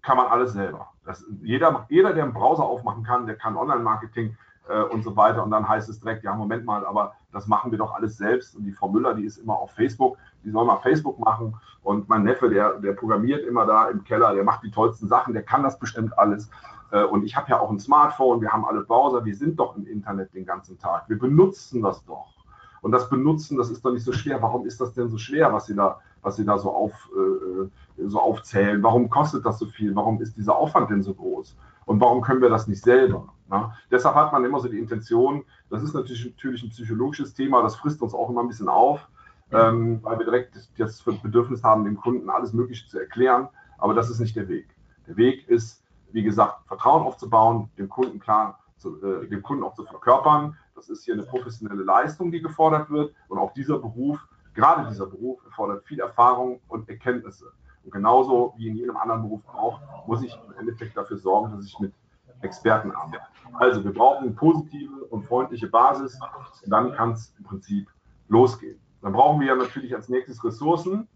kann 0.01 0.17
man 0.17 0.27
alles 0.27 0.53
selber. 0.53 0.89
Das, 1.05 1.25
jeder, 1.41 1.85
jeder, 1.89 2.13
der 2.13 2.23
einen 2.23 2.33
Browser 2.33 2.63
aufmachen 2.63 3.03
kann, 3.03 3.25
der 3.25 3.35
kann 3.35 3.57
Online-Marketing, 3.57 4.37
äh, 4.69 4.81
und 4.83 5.03
so 5.03 5.15
weiter. 5.15 5.43
Und 5.43 5.51
dann 5.51 5.67
heißt 5.67 5.89
es 5.89 5.99
direkt, 5.99 6.23
ja, 6.23 6.33
Moment 6.35 6.65
mal, 6.65 6.85
aber 6.85 7.13
das 7.31 7.47
machen 7.47 7.71
wir 7.71 7.77
doch 7.77 7.93
alles 7.93 8.17
selbst. 8.17 8.55
Und 8.55 8.65
die 8.65 8.71
Frau 8.71 8.89
Müller, 8.89 9.13
die 9.13 9.25
ist 9.25 9.37
immer 9.37 9.57
auf 9.57 9.71
Facebook, 9.71 10.17
die 10.43 10.51
soll 10.51 10.65
mal 10.65 10.77
Facebook 10.77 11.19
machen. 11.19 11.55
Und 11.81 12.07
mein 12.07 12.23
Neffe, 12.23 12.49
der, 12.49 12.79
der 12.79 12.93
programmiert 12.93 13.45
immer 13.45 13.65
da 13.65 13.89
im 13.89 14.03
Keller, 14.03 14.33
der 14.33 14.43
macht 14.43 14.63
die 14.63 14.71
tollsten 14.71 15.07
Sachen, 15.07 15.33
der 15.33 15.43
kann 15.43 15.63
das 15.63 15.77
bestimmt 15.79 16.17
alles. 16.17 16.49
Äh, 16.91 17.03
und 17.03 17.23
ich 17.23 17.35
habe 17.35 17.49
ja 17.49 17.59
auch 17.59 17.69
ein 17.69 17.79
Smartphone, 17.79 18.41
wir 18.41 18.51
haben 18.51 18.65
alle 18.65 18.81
Browser, 18.81 19.25
wir 19.25 19.35
sind 19.35 19.59
doch 19.59 19.75
im 19.75 19.85
Internet 19.85 20.33
den 20.33 20.45
ganzen 20.45 20.77
Tag. 20.77 21.09
Wir 21.09 21.19
benutzen 21.19 21.81
das 21.81 22.03
doch. 22.05 22.33
Und 22.81 22.91
das 22.91 23.09
Benutzen, 23.09 23.57
das 23.57 23.69
ist 23.69 23.83
doch 23.83 23.91
nicht 23.91 24.03
so 24.03 24.11
schwer. 24.11 24.41
Warum 24.41 24.65
ist 24.65 24.79
das 24.81 24.93
denn 24.93 25.09
so 25.09 25.17
schwer, 25.17 25.53
was 25.53 25.65
Sie 25.67 25.75
da, 25.75 25.99
was 26.21 26.35
Sie 26.35 26.45
da 26.45 26.57
so, 26.57 26.69
auf, 26.69 26.91
äh, 27.15 28.07
so 28.07 28.19
aufzählen? 28.19 28.83
Warum 28.83 29.09
kostet 29.09 29.45
das 29.45 29.59
so 29.59 29.65
viel? 29.67 29.95
Warum 29.95 30.21
ist 30.21 30.35
dieser 30.37 30.55
Aufwand 30.55 30.89
denn 30.89 31.01
so 31.01 31.13
groß? 31.13 31.55
Und 31.85 31.99
warum 32.01 32.21
können 32.21 32.41
wir 32.41 32.49
das 32.49 32.67
nicht 32.67 32.83
selber? 32.83 33.27
Na? 33.49 33.75
Deshalb 33.89 34.15
hat 34.15 34.31
man 34.31 34.43
immer 34.43 34.59
so 34.59 34.67
die 34.67 34.79
Intention, 34.79 35.43
das 35.69 35.81
ist 35.83 35.93
natürlich, 35.93 36.25
natürlich 36.25 36.63
ein 36.63 36.69
psychologisches 36.69 37.33
Thema, 37.33 37.61
das 37.61 37.75
frisst 37.75 38.01
uns 38.01 38.13
auch 38.13 38.29
immer 38.29 38.41
ein 38.41 38.47
bisschen 38.47 38.69
auf, 38.69 39.07
ähm, 39.53 39.99
weil 40.03 40.19
wir 40.19 40.25
direkt 40.25 40.55
das 40.77 41.01
Bedürfnis 41.03 41.63
haben, 41.63 41.85
dem 41.85 41.97
Kunden 41.97 42.29
alles 42.29 42.53
Mögliche 42.53 42.87
zu 42.87 42.99
erklären. 42.99 43.49
Aber 43.77 43.93
das 43.93 44.09
ist 44.09 44.19
nicht 44.19 44.35
der 44.35 44.47
Weg. 44.47 44.67
Der 45.07 45.17
Weg 45.17 45.47
ist, 45.47 45.83
wie 46.11 46.23
gesagt, 46.23 46.67
Vertrauen 46.67 47.03
aufzubauen, 47.03 47.69
dem 47.77 47.89
Kunden 47.89 48.19
klar, 48.19 48.59
zu, 48.77 49.01
äh, 49.03 49.27
dem 49.27 49.43
Kunden 49.43 49.63
auch 49.63 49.73
zu 49.73 49.83
verkörpern. 49.85 50.57
Das 50.75 50.89
ist 50.89 51.03
hier 51.03 51.13
eine 51.13 51.23
professionelle 51.23 51.83
Leistung, 51.83 52.31
die 52.31 52.41
gefordert 52.41 52.89
wird. 52.89 53.13
Und 53.27 53.37
auch 53.37 53.53
dieser 53.53 53.79
Beruf, 53.79 54.19
gerade 54.53 54.87
dieser 54.89 55.07
Beruf, 55.07 55.43
erfordert 55.45 55.85
viel 55.85 55.99
Erfahrung 55.99 56.59
und 56.67 56.89
Erkenntnisse. 56.89 57.51
Und 57.83 57.91
genauso 57.91 58.53
wie 58.57 58.67
in 58.67 58.75
jedem 58.75 58.97
anderen 58.97 59.23
Beruf 59.23 59.41
auch, 59.47 59.79
muss 60.07 60.23
ich 60.23 60.37
im 60.47 60.53
Endeffekt 60.59 60.95
dafür 60.95 61.17
sorgen, 61.17 61.55
dass 61.55 61.65
ich 61.65 61.77
mit 61.79 61.93
Experten 62.41 62.91
arbeite. 62.91 63.23
Also 63.53 63.83
wir 63.83 63.93
brauchen 63.93 64.23
eine 64.23 64.31
positive 64.31 65.05
und 65.05 65.25
freundliche 65.25 65.67
Basis 65.67 66.19
und 66.63 66.69
dann 66.69 66.93
kann 66.93 67.11
es 67.11 67.33
im 67.37 67.45
Prinzip 67.45 67.87
losgehen. 68.27 68.79
Dann 69.03 69.11
brauchen 69.11 69.41
wir 69.41 69.47
ja 69.47 69.55
natürlich 69.55 69.93
als 69.93 70.07
nächstes 70.07 70.43
Ressourcen 70.43 71.07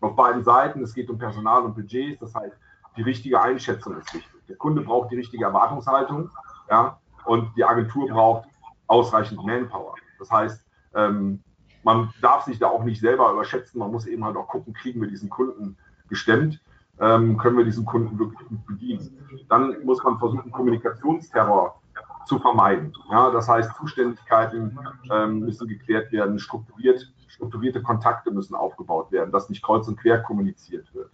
auf 0.00 0.14
beiden 0.14 0.44
Seiten. 0.44 0.82
Es 0.82 0.94
geht 0.94 1.08
um 1.08 1.18
Personal 1.18 1.62
und 1.62 1.74
Budgets, 1.74 2.20
das 2.20 2.34
heißt, 2.34 2.56
die 2.96 3.02
richtige 3.02 3.40
Einschätzung 3.40 3.96
ist 3.96 4.12
wichtig. 4.14 4.30
Der 4.48 4.56
Kunde 4.56 4.82
braucht 4.82 5.10
die 5.10 5.16
richtige 5.16 5.44
Erwartungshaltung 5.44 6.30
ja, 6.70 6.98
und 7.24 7.56
die 7.56 7.64
Agentur 7.64 8.08
braucht 8.08 8.48
ausreichend 8.86 9.42
Manpower. 9.44 9.94
Das 10.18 10.30
heißt, 10.30 10.62
ähm, 10.94 11.42
man 11.82 12.12
darf 12.20 12.44
sich 12.44 12.58
da 12.58 12.68
auch 12.68 12.84
nicht 12.84 13.00
selber 13.00 13.32
überschätzen, 13.32 13.78
man 13.78 13.90
muss 13.90 14.06
eben 14.06 14.24
halt 14.24 14.36
auch 14.36 14.46
gucken, 14.46 14.74
kriegen 14.74 15.00
wir 15.00 15.08
diesen 15.08 15.30
Kunden 15.30 15.78
gestemmt, 16.10 16.60
ähm, 17.00 17.38
können 17.38 17.56
wir 17.56 17.64
diesen 17.64 17.86
Kunden 17.86 18.18
wirklich 18.18 18.46
gut 18.46 18.66
bedienen. 18.66 19.18
Dann 19.48 19.82
muss 19.84 20.02
man 20.04 20.18
versuchen, 20.18 20.52
Kommunikationsterror 20.52 21.80
zu 22.26 22.38
vermeiden. 22.38 22.92
Ja, 23.10 23.30
das 23.30 23.48
heißt, 23.48 23.74
Zuständigkeiten 23.76 24.78
ähm, 25.10 25.40
müssen 25.40 25.68
geklärt 25.68 26.12
werden, 26.12 26.38
strukturiert, 26.38 27.12
strukturierte 27.28 27.82
Kontakte 27.82 28.30
müssen 28.30 28.54
aufgebaut 28.54 29.10
werden, 29.12 29.32
dass 29.32 29.48
nicht 29.48 29.62
kreuz 29.62 29.88
und 29.88 29.98
quer 29.98 30.22
kommuniziert 30.22 30.92
wird. 30.94 31.10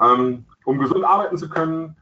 Ähm, 0.00 0.44
um 0.64 0.78
gesund 0.78 1.04
arbeiten 1.04 1.36
zu 1.36 1.48
können, 1.48 1.96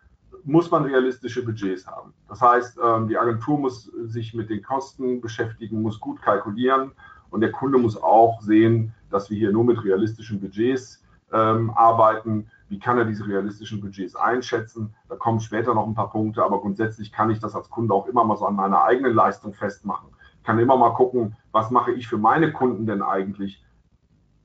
muss 0.44 0.70
man 0.70 0.84
realistische 0.84 1.44
Budgets 1.44 1.86
haben. 1.86 2.12
Das 2.28 2.40
heißt, 2.40 2.78
ähm, 2.82 3.08
die 3.08 3.18
Agentur 3.18 3.58
muss 3.58 3.90
sich 4.04 4.32
mit 4.34 4.48
den 4.48 4.62
Kosten 4.62 5.20
beschäftigen, 5.20 5.82
muss 5.82 5.98
gut 5.98 6.22
kalkulieren 6.22 6.92
und 7.30 7.40
der 7.40 7.52
Kunde 7.52 7.78
muss 7.78 8.00
auch 8.00 8.40
sehen, 8.40 8.94
dass 9.10 9.28
wir 9.30 9.36
hier 9.36 9.52
nur 9.52 9.64
mit 9.64 9.82
realistischen 9.82 10.40
Budgets 10.40 11.02
ähm, 11.32 11.70
arbeiten. 11.70 12.48
Wie 12.68 12.78
kann 12.78 12.98
er 12.98 13.04
diese 13.04 13.26
realistischen 13.26 13.80
Budgets 13.80 14.16
einschätzen? 14.16 14.94
Da 15.08 15.16
kommen 15.16 15.40
später 15.40 15.74
noch 15.74 15.86
ein 15.86 15.94
paar 15.94 16.10
Punkte, 16.10 16.42
aber 16.42 16.60
grundsätzlich 16.60 17.12
kann 17.12 17.30
ich 17.30 17.38
das 17.38 17.54
als 17.54 17.70
Kunde 17.70 17.94
auch 17.94 18.06
immer 18.06 18.24
mal 18.24 18.36
so 18.36 18.46
an 18.46 18.56
meiner 18.56 18.82
eigenen 18.82 19.14
Leistung 19.14 19.54
festmachen. 19.54 20.08
Ich 20.38 20.44
kann 20.44 20.58
immer 20.58 20.76
mal 20.76 20.90
gucken, 20.90 21.36
was 21.52 21.70
mache 21.70 21.92
ich 21.92 22.08
für 22.08 22.18
meine 22.18 22.52
Kunden 22.52 22.86
denn 22.86 23.02
eigentlich 23.02 23.64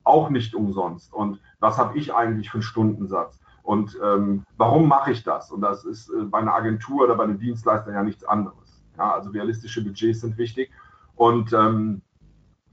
auch 0.04 0.30
nicht 0.30 0.56
umsonst 0.56 1.14
und 1.14 1.40
was 1.60 1.78
habe 1.78 1.98
ich 1.98 2.14
eigentlich 2.14 2.50
für 2.50 2.56
einen 2.56 2.64
Stundensatz 2.64 3.40
und 3.64 3.98
ähm, 4.04 4.44
warum 4.58 4.88
mache 4.88 5.12
ich 5.12 5.24
das? 5.24 5.52
Und 5.52 5.62
das 5.62 5.86
ist 5.86 6.10
äh, 6.10 6.24
bei 6.24 6.40
einer 6.40 6.54
Agentur 6.54 7.04
oder 7.04 7.16
bei 7.16 7.24
einem 7.24 7.40
Dienstleister 7.40 7.94
ja 7.94 8.04
nichts 8.04 8.24
anderes. 8.24 8.84
Ja, 8.98 9.14
also 9.14 9.30
realistische 9.30 9.84
Budgets 9.84 10.22
sind 10.22 10.38
wichtig 10.38 10.72
und 11.16 11.54
ähm, 11.54 12.02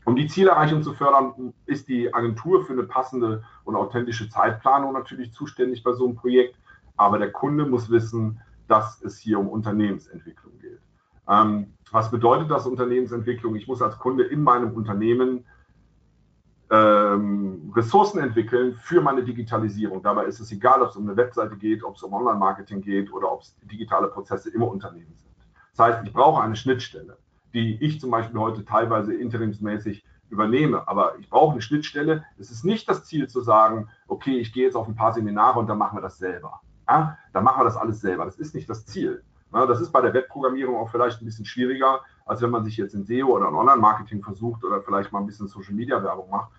um 0.09 0.17
die 0.17 0.27
Zielerreichung 0.27 0.83
zu 0.83 0.95
fördern, 0.95 1.53
ist 1.67 1.87
die 1.87 2.13
Agentur 2.15 2.65
für 2.65 2.73
eine 2.73 2.85
passende 2.85 3.45
und 3.65 3.77
authentische 3.77 4.31
Zeitplanung 4.31 4.95
natürlich 4.95 5.35
zuständig 5.35 5.83
bei 5.83 5.93
so 5.93 6.07
einem 6.07 6.17
Projekt. 6.17 6.57
Aber 6.97 7.19
der 7.19 7.31
Kunde 7.31 7.67
muss 7.67 7.91
wissen, 7.91 8.41
dass 8.69 9.03
es 9.03 9.19
hier 9.19 9.39
um 9.39 9.49
Unternehmensentwicklung 9.49 10.59
geht. 10.61 10.81
Ähm, 11.29 11.75
was 11.93 12.11
bedeutet 12.11 12.51
das 12.51 12.67
Unternehmensentwicklung? 12.67 13.55
Ich 13.57 13.69
muss 13.69 13.83
als 13.83 13.99
Kunde 13.99 14.25
in 14.25 14.43
meinem 14.43 14.73
Unternehmen 14.73 15.45
ähm, 16.71 17.71
Ressourcen 17.77 18.19
entwickeln 18.21 18.77
für 18.77 19.03
meine 19.03 19.23
Digitalisierung. 19.23 20.03
Dabei 20.03 20.25
ist 20.25 20.41
es 20.41 20.51
egal, 20.53 20.81
ob 20.81 20.89
es 20.89 20.97
um 20.97 21.07
eine 21.07 21.19
Webseite 21.19 21.57
geht, 21.57 21.85
ob 21.85 21.97
es 21.97 22.03
um 22.03 22.15
Online-Marketing 22.15 22.81
geht 22.81 23.13
oder 23.13 23.31
ob 23.31 23.43
es 23.43 23.55
digitale 23.71 24.09
Prozesse 24.09 24.49
im 24.49 24.63
Unternehmen 24.63 25.15
sind. 25.17 25.35
Das 25.77 25.87
heißt, 25.87 26.07
ich 26.07 26.13
brauche 26.15 26.43
eine 26.43 26.57
Schnittstelle, 26.57 27.19
die 27.55 27.83
ich 27.83 28.01
zum 28.01 28.11
Beispiel 28.11 28.39
heute 28.39 28.65
teilweise 28.65 29.15
interimsmäßig 29.15 30.05
übernehme. 30.31 30.87
Aber 30.87 31.19
ich 31.19 31.29
brauche 31.31 31.53
eine 31.53 31.63
Schnittstelle. 31.63 32.25
Es 32.39 32.51
ist 32.51 32.65
nicht 32.65 32.89
das 32.89 33.05
Ziel 33.05 33.29
zu 33.29 33.41
sagen, 33.41 33.89
okay, 34.07 34.39
ich 34.39 34.53
gehe 34.53 34.65
jetzt 34.65 34.77
auf 34.77 34.89
ein 34.89 34.97
paar 34.97 35.13
Seminare 35.13 35.59
und 35.59 35.67
dann 35.69 35.79
machen 35.79 35.97
wir 35.97 36.03
das 36.03 36.19
selber. 36.19 36.61
Ja, 36.89 37.19
dann 37.33 37.45
machen 37.45 37.61
wir 37.61 37.65
das 37.65 37.77
alles 37.77 38.01
selber. 38.01 38.25
Das 38.25 38.37
ist 38.37 38.55
nicht 38.55 38.69
das 38.69 38.87
Ziel. 38.87 39.23
Ja, 39.53 39.67
das 39.67 39.81
ist 39.81 39.91
bei 39.93 40.01
der 40.03 40.13
Webprogrammierung 40.13 40.77
auch 40.77 40.91
vielleicht 40.91 41.23
ein 41.23 41.25
bisschen 41.25 41.47
schwieriger, 41.47 42.01
als 42.27 42.43
wenn 42.43 42.51
man 42.51 42.65
sich 42.65 42.77
jetzt 42.77 42.95
in 42.95 43.05
SEO 43.05 43.29
oder 43.29 43.49
in 43.49 43.55
Online-Marketing 43.55 44.23
versucht 44.23 44.63
oder 44.65 44.83
vielleicht 44.83 45.11
mal 45.11 45.21
ein 45.21 45.27
bisschen 45.27 45.49
Social-Media-Werbung 45.49 46.29
macht. 46.29 46.51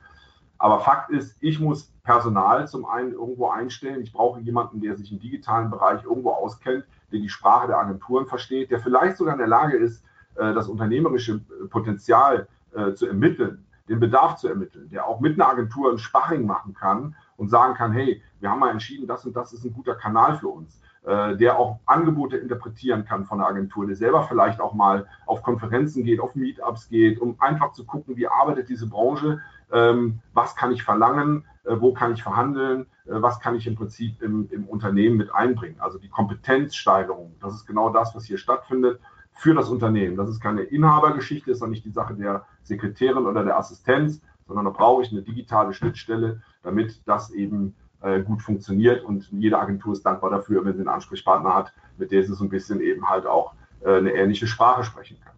Aber 0.58 0.82
Fakt 0.82 1.10
ist, 1.12 1.38
ich 1.40 1.60
muss 1.60 1.94
Personal 2.04 2.68
zum 2.68 2.86
einen 2.86 3.14
irgendwo 3.14 3.50
einstellen. 3.50 4.02
Ich 4.02 4.12
brauche 4.12 4.42
jemanden, 4.42 4.82
der 4.82 4.98
sich 4.98 5.12
im 5.12 5.20
digitalen 5.20 5.70
Bereich 5.70 6.04
irgendwo 6.04 6.32
auskennt, 6.32 6.86
der 7.12 7.20
die 7.20 7.30
Sprache 7.30 7.68
der 7.68 7.78
Agenturen 7.78 8.26
versteht, 8.26 8.70
der 8.72 8.80
vielleicht 8.80 9.18
sogar 9.18 9.34
in 9.34 9.40
der 9.40 9.48
Lage 9.48 9.78
ist, 9.78 10.04
das 10.36 10.68
unternehmerische 10.70 11.42
Potenzial 11.70 12.48
äh, 12.74 12.94
zu 12.94 13.08
ermitteln, 13.08 13.66
den 13.88 14.00
Bedarf 14.00 14.36
zu 14.36 14.48
ermitteln, 14.48 14.90
der 14.90 15.08
auch 15.08 15.20
mit 15.20 15.40
einer 15.40 15.50
Agentur 15.50 15.92
ein 15.92 15.98
Sparring 15.98 16.46
machen 16.46 16.76
kann 16.76 17.16
und 17.36 17.50
sagen 17.50 17.74
kann, 17.74 17.92
hey, 17.92 18.22
wir 18.40 18.52
haben 18.52 18.60
mal 18.60 18.70
entschieden, 18.70 19.08
das 19.08 19.26
und 19.26 19.36
das 19.36 19.54
ist 19.54 19.66
ein 19.66 19.74
guter 19.74 19.96
Kanal 19.96 20.38
für 20.38 20.50
uns, 20.50 20.80
äh, 21.04 21.36
der 21.36 21.58
auch 21.58 21.80
Angebote 21.88 22.38
interpretieren 22.38 23.06
kann 23.06 23.26
von 23.26 23.40
der 23.40 23.48
Agentur, 23.48 23.88
der 23.88 23.96
selber 23.96 24.24
vielleicht 24.24 24.62
auch 24.62 24.74
mal 24.74 25.08
auf 25.26 25.42
Konferenzen 25.42 26.04
geht, 26.04 26.20
auf 26.20 26.36
Meetups 26.36 26.90
geht, 26.90 27.20
um 27.20 27.36
einfach 27.40 27.72
zu 27.72 27.86
gucken, 27.86 28.16
wie 28.18 28.28
arbeitet 28.28 28.70
diese 28.70 28.88
Branche, 28.88 29.40
ähm, 29.72 30.20
was 30.34 30.56
kann 30.56 30.72
ich 30.72 30.84
verlangen, 30.84 31.46
äh, 31.64 31.76
wo 31.80 31.92
kann 31.94 32.14
ich 32.14 32.22
verhandeln, 32.22 32.86
äh, 33.08 33.14
was 33.22 33.40
kann 33.40 33.56
ich 33.56 33.66
im 33.66 33.76
Prinzip 33.76 34.22
im, 34.22 34.48
im 34.52 34.66
Unternehmen 34.68 35.18
mit 35.18 35.34
einbringen. 35.34 35.78
Also 35.80 35.98
die 35.98 36.10
Kompetenzsteigerung, 36.10 37.36
das 37.42 37.56
ist 37.56 37.66
genau 37.66 37.90
das, 37.90 38.14
was 38.14 38.26
hier 38.26 38.38
stattfindet 38.38 39.00
für 39.40 39.54
das 39.54 39.70
Unternehmen. 39.70 40.18
Das 40.18 40.30
ist 40.30 40.42
keine 40.42 40.64
Inhabergeschichte, 40.64 41.52
ist 41.52 41.62
auch 41.62 41.68
nicht 41.68 41.86
die 41.86 41.92
Sache 41.92 42.14
der 42.14 42.46
Sekretärin 42.64 43.26
oder 43.26 43.46
der 43.46 43.58
Assistenz, 43.58 44.22
sondern 44.48 44.66
da 44.66 44.72
brauche 44.72 45.02
ich 45.04 45.12
eine 45.12 45.22
digitale 45.22 45.74
Schnittstelle, 45.74 46.42
damit 46.62 47.02
das 47.06 47.32
eben 47.32 47.74
äh, 48.02 48.22
gut 48.22 48.42
funktioniert 48.42 49.04
und 49.06 49.30
jede 49.32 49.58
Agentur 49.58 49.94
ist 49.94 50.06
dankbar 50.06 50.30
dafür, 50.30 50.66
wenn 50.66 50.74
sie 50.74 50.80
einen 50.80 50.90
Ansprechpartner 50.90 51.56
hat, 51.56 51.74
mit 51.98 52.12
der 52.12 52.24
sie 52.24 52.34
so 52.34 52.44
ein 52.44 52.50
bisschen 52.50 52.82
eben 52.82 53.10
halt 53.10 53.26
auch 53.26 53.54
äh, 53.82 53.96
eine 53.96 54.14
ähnliche 54.14 54.46
Sprache 54.46 54.84
sprechen 54.84 55.18
kann. 55.24 55.34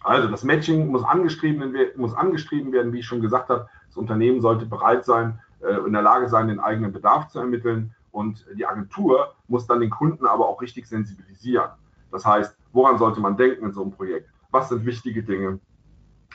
Also 0.00 0.28
das 0.28 0.42
Matching 0.42 0.88
muss 0.88 1.04
angestrieben, 1.04 1.74
muss 1.96 2.14
angestrieben 2.14 2.72
werden, 2.72 2.92
wie 2.94 3.00
ich 3.00 3.06
schon 3.06 3.20
gesagt 3.20 3.50
habe. 3.50 3.68
Das 3.88 3.96
Unternehmen 3.98 4.40
sollte 4.40 4.64
bereit 4.64 5.04
sein, 5.04 5.38
äh, 5.60 5.74
in 5.86 5.92
der 5.92 6.02
Lage 6.02 6.30
sein, 6.30 6.48
den 6.48 6.60
eigenen 6.60 6.92
Bedarf 6.92 7.28
zu 7.28 7.40
ermitteln. 7.40 7.94
Und 8.10 8.46
die 8.54 8.66
Agentur 8.66 9.34
muss 9.48 9.66
dann 9.66 9.80
den 9.80 9.90
Kunden 9.90 10.26
aber 10.26 10.48
auch 10.48 10.60
richtig 10.62 10.86
sensibilisieren. 10.86 11.70
Das 12.10 12.26
heißt, 12.26 12.56
woran 12.72 12.98
sollte 12.98 13.20
man 13.20 13.36
denken 13.36 13.66
in 13.66 13.72
so 13.72 13.82
einem 13.82 13.92
Projekt? 13.92 14.28
Was 14.50 14.68
sind 14.68 14.84
wichtige 14.84 15.22
Dinge? 15.22 15.58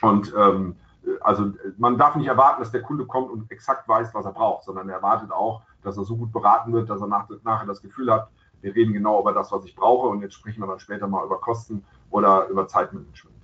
Und 0.00 0.32
ähm, 0.36 0.76
also 1.20 1.52
man 1.78 1.98
darf 1.98 2.16
nicht 2.16 2.26
erwarten, 2.26 2.60
dass 2.60 2.70
der 2.70 2.82
Kunde 2.82 3.06
kommt 3.06 3.30
und 3.30 3.50
exakt 3.50 3.88
weiß, 3.88 4.14
was 4.14 4.24
er 4.24 4.32
braucht, 4.32 4.64
sondern 4.64 4.88
er 4.88 4.96
erwartet 4.96 5.30
auch, 5.30 5.62
dass 5.82 5.96
er 5.96 6.04
so 6.04 6.16
gut 6.16 6.32
beraten 6.32 6.72
wird, 6.72 6.90
dass 6.90 7.00
er 7.00 7.06
nach, 7.06 7.28
nachher 7.44 7.66
das 7.66 7.82
Gefühl 7.82 8.12
hat, 8.12 8.28
wir 8.60 8.74
reden 8.74 8.92
genau 8.92 9.20
über 9.20 9.32
das, 9.32 9.52
was 9.52 9.64
ich 9.64 9.74
brauche 9.74 10.08
und 10.08 10.20
jetzt 10.20 10.34
sprechen 10.34 10.60
wir 10.60 10.66
dann 10.66 10.80
später 10.80 11.06
mal 11.06 11.24
über 11.24 11.40
Kosten 11.40 11.84
oder 12.10 12.48
über 12.48 12.66
Zeitmanagement. 12.66 13.36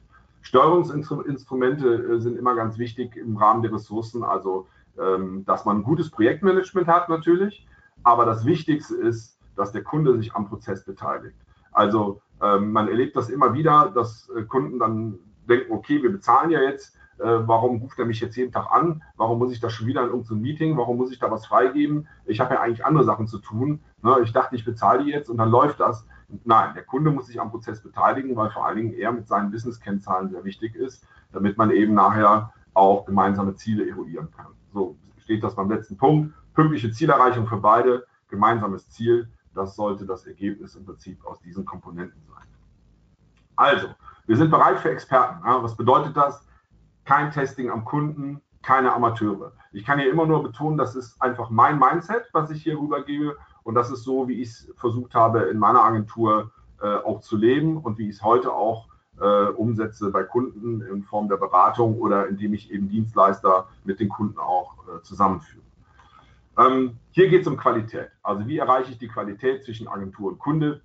Steuerungsinstrumente 0.43 1.89
äh, 1.89 2.21
sind 2.21 2.37
immer 2.37 2.55
ganz 2.55 2.79
wichtig 2.79 3.17
im 3.17 3.37
Rahmen 3.37 3.63
der 3.63 3.73
Ressourcen, 3.73 4.25
also 4.25 4.67
ähm, 4.99 5.45
dass 5.47 5.65
man 5.65 5.79
ein 5.79 5.83
gutes 5.83 6.11
Projektmanagement 6.11 6.89
hat 6.89 7.09
natürlich, 7.09 7.67
aber 8.03 8.27
das 8.27 8.45
Wichtigste 8.45 8.97
ist, 8.97 9.39
dass 9.57 9.73
der 9.73 9.85
Kunde 9.85 10.17
sich 10.17 10.35
am 10.35 10.49
Prozess 10.49 10.85
beteiligt. 10.85 11.37
Also 11.73 12.21
man 12.41 12.89
erlebt 12.89 13.17
das 13.17 13.31
immer 13.31 13.55
wieder, 13.55 13.93
dass 13.95 14.29
äh, 14.31 14.43
Kunden 14.43 14.79
dann 14.79 15.19
denken, 15.49 15.73
okay, 15.73 16.03
wir 16.03 16.11
bezahlen 16.11 16.51
ja 16.51 16.61
jetzt, 16.61 16.97
äh, 17.19 17.25
warum 17.25 17.79
ruft 17.79 17.99
er 17.99 18.07
mich 18.07 18.21
jetzt 18.21 18.37
jeden 18.37 18.53
Tag 18.53 18.71
an? 18.73 19.03
Warum 19.17 19.39
muss 19.39 19.53
ich 19.53 19.61
da 19.61 19.71
schon 19.71 19.87
wieder 19.87 20.03
in 20.03 20.09
irgendein 20.09 20.41
Meeting? 20.41 20.77
Warum 20.77 20.97
muss 20.97 21.13
ich 21.13 21.19
da 21.19 21.31
was 21.31 21.47
freigeben? 21.47 22.09
Ich 22.27 22.41
habe 22.41 22.55
ja 22.55 22.61
eigentlich 22.61 22.85
andere 22.85 23.05
Sachen 23.05 23.27
zu 23.27 23.39
tun. 23.39 23.81
Ne? 24.03 24.17
Ich 24.23 24.33
dachte, 24.33 24.57
ich 24.57 24.65
bezahle 24.65 25.05
die 25.05 25.11
jetzt 25.11 25.31
und 25.31 25.37
dann 25.37 25.51
läuft 25.51 25.81
das. 25.81 26.07
Nein, 26.45 26.75
der 26.75 26.83
Kunde 26.83 27.11
muss 27.11 27.27
sich 27.27 27.41
am 27.41 27.51
Prozess 27.51 27.83
beteiligen, 27.83 28.35
weil 28.35 28.51
vor 28.51 28.67
allen 28.67 28.77
Dingen 28.77 28.95
er 28.95 29.13
mit 29.13 29.29
seinen 29.29 29.51
Business-Kennzahlen 29.51 30.31
sehr 30.31 30.45
wichtig 30.45 30.75
ist, 30.75 31.07
damit 31.33 31.57
man 31.57 31.71
eben 31.71 31.95
nachher 31.95 32.53
auch 32.73 33.05
gemeinsame 33.07 33.55
Ziele 33.55 33.89
eruieren 33.89 34.29
kann. 34.37 34.53
So 34.73 34.97
steht 35.19 35.45
das 35.45 35.55
beim 35.55 35.71
letzten 35.71 35.97
Punkt. 35.97 36.35
Pünktliche 36.55 36.91
Zielerreichung 36.91 37.47
für 37.47 37.59
beide, 37.59 38.07
gemeinsames 38.29 38.91
Ziel. 38.91 39.29
Das 39.55 39.77
sollte 39.77 40.05
das 40.07 40.27
Ergebnis 40.27 40.75
im 40.75 40.85
Prinzip 40.85 41.25
aus 41.25 41.41
diesen 41.41 41.65
Komponenten 41.65 42.21
sein. 42.29 42.47
Also, 43.57 43.89
wir 44.27 44.37
sind 44.37 44.51
bereit 44.51 44.81
für 44.81 44.91
Experten. 44.91 45.41
Was 45.45 45.77
bedeutet 45.77 46.17
das? 46.17 46.47
Kein 47.05 47.31
Testing 47.31 47.71
am 47.71 47.85
Kunden, 47.85 48.41
keine 48.63 48.93
Amateure. 48.93 49.53
Ich 49.73 49.85
kann 49.85 49.99
hier 49.99 50.11
immer 50.11 50.27
nur 50.27 50.43
betonen, 50.43 50.79
das 50.79 50.97
ist 50.97 51.21
einfach 51.21 51.51
mein 51.51 51.79
Mindset, 51.79 52.29
was 52.33 52.51
ich 52.51 52.63
hier 52.63 52.79
rübergebe 52.79 53.37
und 53.63 53.75
das 53.75 53.91
ist 53.91 54.05
so, 54.05 54.27
wie 54.27 54.41
ich 54.41 54.49
es 54.49 54.73
versucht 54.77 55.15
habe, 55.15 55.43
in 55.43 55.59
meiner 55.59 55.85
Agentur 55.85 56.51
äh, 56.81 56.97
auch 56.97 57.21
zu 57.21 57.37
leben 57.37 57.77
und 57.77 57.99
wie 57.99 58.09
ich 58.09 58.17
es 58.17 58.23
heute 58.23 58.53
auch 58.53 58.89
äh, 59.21 59.47
umsetze 59.49 60.11
bei 60.11 60.25
Kunden 60.25 60.81
in 60.83 61.03
Form 61.03 61.29
der 61.29 61.37
Beratung 61.37 62.01
oder 62.01 62.27
indem 62.27 62.55
ich 62.55 62.71
eben 62.71 62.89
Dienstleister 62.89 63.69
mit 63.85 64.01
den 64.01 64.09
Kunden 64.09 64.39
auch 64.39 64.75
äh, 64.89 65.03
zusammenführe. 65.03 65.63
Ähm, 66.59 66.99
hier 67.11 67.29
geht 67.29 67.43
es 67.43 67.47
um 67.49 67.57
Qualität. 67.57 68.11
Also 68.23 68.47
wie 68.47 68.59
erreiche 68.59 68.93
ich 68.93 68.99
die 68.99 69.09
Qualität 69.09 69.65
zwischen 69.65 69.89
Agentur 69.89 70.33
und 70.33 70.39
Kunde? 70.39 70.83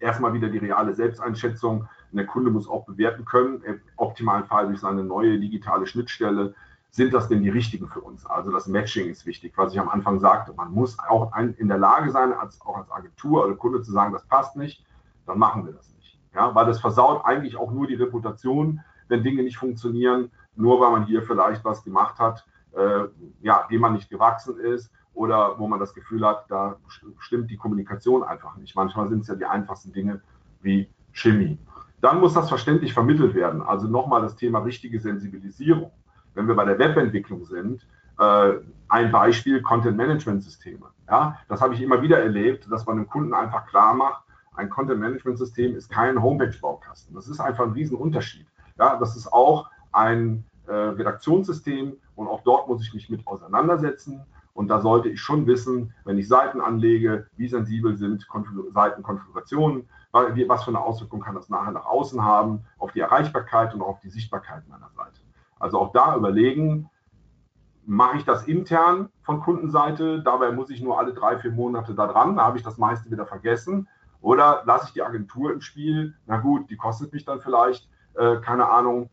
Erstmal 0.00 0.34
wieder 0.34 0.48
die 0.48 0.58
reale 0.58 0.94
Selbsteinschätzung. 0.94 1.88
Der 2.12 2.26
Kunde 2.26 2.50
muss 2.50 2.68
auch 2.68 2.86
bewerten 2.86 3.24
können, 3.24 3.60
im 3.62 3.80
optimalen 3.96 4.44
Fall 4.44 4.68
durch 4.68 4.78
seine 4.78 5.02
neue 5.02 5.40
digitale 5.40 5.84
Schnittstelle 5.86 6.54
sind 6.94 7.12
das 7.12 7.26
denn 7.26 7.42
die 7.42 7.48
richtigen 7.48 7.88
für 7.88 8.00
uns? 8.00 8.24
Also 8.24 8.52
das 8.52 8.68
Matching 8.68 9.10
ist 9.10 9.26
wichtig, 9.26 9.54
was 9.56 9.72
ich 9.72 9.80
am 9.80 9.88
Anfang 9.88 10.20
sagte. 10.20 10.52
Man 10.52 10.70
muss 10.70 10.96
auch 11.00 11.32
in 11.36 11.66
der 11.66 11.78
Lage 11.78 12.12
sein, 12.12 12.32
als, 12.32 12.60
auch 12.60 12.76
als 12.76 12.88
Agentur 12.92 13.44
oder 13.44 13.56
Kunde 13.56 13.82
zu 13.82 13.90
sagen, 13.90 14.12
das 14.12 14.24
passt 14.28 14.54
nicht, 14.54 14.84
dann 15.26 15.40
machen 15.40 15.66
wir 15.66 15.72
das 15.72 15.92
nicht. 15.96 16.20
Ja, 16.36 16.54
weil 16.54 16.66
das 16.66 16.80
versaut 16.80 17.24
eigentlich 17.24 17.56
auch 17.56 17.72
nur 17.72 17.88
die 17.88 17.96
Reputation, 17.96 18.80
wenn 19.08 19.24
Dinge 19.24 19.42
nicht 19.42 19.56
funktionieren, 19.56 20.30
nur 20.54 20.80
weil 20.80 20.92
man 20.92 21.04
hier 21.04 21.22
vielleicht 21.22 21.64
was 21.64 21.82
gemacht 21.82 22.20
hat, 22.20 22.46
äh, 22.76 23.08
ja, 23.42 23.66
dem 23.70 23.80
man 23.80 23.94
nicht 23.94 24.10
gewachsen 24.10 24.58
ist 24.58 24.90
oder 25.12 25.58
wo 25.58 25.68
man 25.68 25.80
das 25.80 25.94
Gefühl 25.94 26.26
hat, 26.26 26.46
da 26.48 26.76
stimmt 27.18 27.50
die 27.50 27.56
Kommunikation 27.56 28.22
einfach 28.22 28.56
nicht. 28.56 28.74
Manchmal 28.74 29.08
sind 29.08 29.20
es 29.20 29.28
ja 29.28 29.34
die 29.34 29.46
einfachsten 29.46 29.92
Dinge 29.92 30.20
wie 30.60 30.88
Chemie. 31.12 31.58
Dann 32.00 32.20
muss 32.20 32.34
das 32.34 32.48
verständlich 32.48 32.92
vermittelt 32.92 33.34
werden. 33.34 33.62
Also 33.62 33.86
nochmal 33.86 34.22
das 34.22 34.36
Thema 34.36 34.58
richtige 34.58 35.00
Sensibilisierung 35.00 35.92
wenn 36.34 36.48
wir 36.48 36.54
bei 36.54 36.64
der 36.64 36.78
Webentwicklung 36.78 37.44
sind, 37.44 37.86
äh, 38.18 38.52
ein 38.88 39.10
Beispiel 39.10 39.62
Content-Management-Systeme. 39.62 40.86
Ja, 41.08 41.38
das 41.48 41.60
habe 41.60 41.74
ich 41.74 41.82
immer 41.82 42.02
wieder 42.02 42.18
erlebt, 42.18 42.70
dass 42.70 42.86
man 42.86 42.96
dem 42.96 43.08
Kunden 43.08 43.34
einfach 43.34 43.66
klar 43.66 43.94
macht, 43.94 44.24
ein 44.54 44.70
Content-Management-System 44.70 45.74
ist 45.74 45.90
kein 45.90 46.20
Homepage-Baukasten. 46.22 47.14
Das 47.14 47.28
ist 47.28 47.40
einfach 47.40 47.64
ein 47.64 47.72
Riesenunterschied. 47.72 48.46
Ja, 48.78 48.96
das 48.96 49.16
ist 49.16 49.32
auch 49.32 49.68
ein 49.92 50.44
äh, 50.66 50.72
Redaktionssystem 50.72 51.96
und 52.16 52.28
auch 52.28 52.42
dort 52.42 52.68
muss 52.68 52.82
ich 52.82 52.94
mich 52.94 53.10
mit 53.10 53.26
auseinandersetzen. 53.26 54.22
Und 54.54 54.68
da 54.68 54.80
sollte 54.80 55.08
ich 55.08 55.20
schon 55.20 55.46
wissen, 55.46 55.92
wenn 56.04 56.16
ich 56.16 56.28
Seiten 56.28 56.60
anlege, 56.60 57.26
wie 57.36 57.48
sensibel 57.48 57.96
sind 57.96 58.28
Konfigur 58.28 58.70
Seitenkonfigurationen, 58.72 59.88
was 60.12 60.62
für 60.62 60.70
eine 60.70 60.80
Auswirkung 60.80 61.20
kann 61.20 61.34
das 61.34 61.48
nachher 61.48 61.72
nach 61.72 61.86
außen 61.86 62.22
haben, 62.22 62.64
auf 62.78 62.92
die 62.92 63.00
Erreichbarkeit 63.00 63.74
und 63.74 63.82
auch 63.82 63.88
auf 63.88 64.00
die 64.00 64.10
Sichtbarkeit 64.10 64.68
meiner 64.68 64.90
Seite. 64.90 65.20
Also 65.58 65.80
auch 65.80 65.92
da 65.92 66.16
überlegen, 66.16 66.88
mache 67.84 68.18
ich 68.18 68.24
das 68.24 68.46
intern 68.46 69.10
von 69.22 69.40
Kundenseite, 69.40 70.22
dabei 70.22 70.52
muss 70.52 70.70
ich 70.70 70.80
nur 70.80 70.98
alle 70.98 71.12
drei, 71.12 71.38
vier 71.38 71.50
Monate 71.50 71.94
da 71.94 72.06
dran, 72.06 72.36
da 72.36 72.44
habe 72.44 72.56
ich 72.56 72.64
das 72.64 72.78
meiste 72.78 73.10
wieder 73.10 73.26
vergessen. 73.26 73.88
Oder 74.20 74.62
lasse 74.64 74.86
ich 74.86 74.92
die 74.94 75.02
Agentur 75.02 75.52
im 75.52 75.60
Spiel, 75.60 76.14
na 76.26 76.38
gut, 76.38 76.70
die 76.70 76.76
kostet 76.76 77.12
mich 77.12 77.24
dann 77.24 77.40
vielleicht, 77.40 77.88
äh, 78.14 78.36
keine 78.36 78.70
Ahnung, 78.70 79.10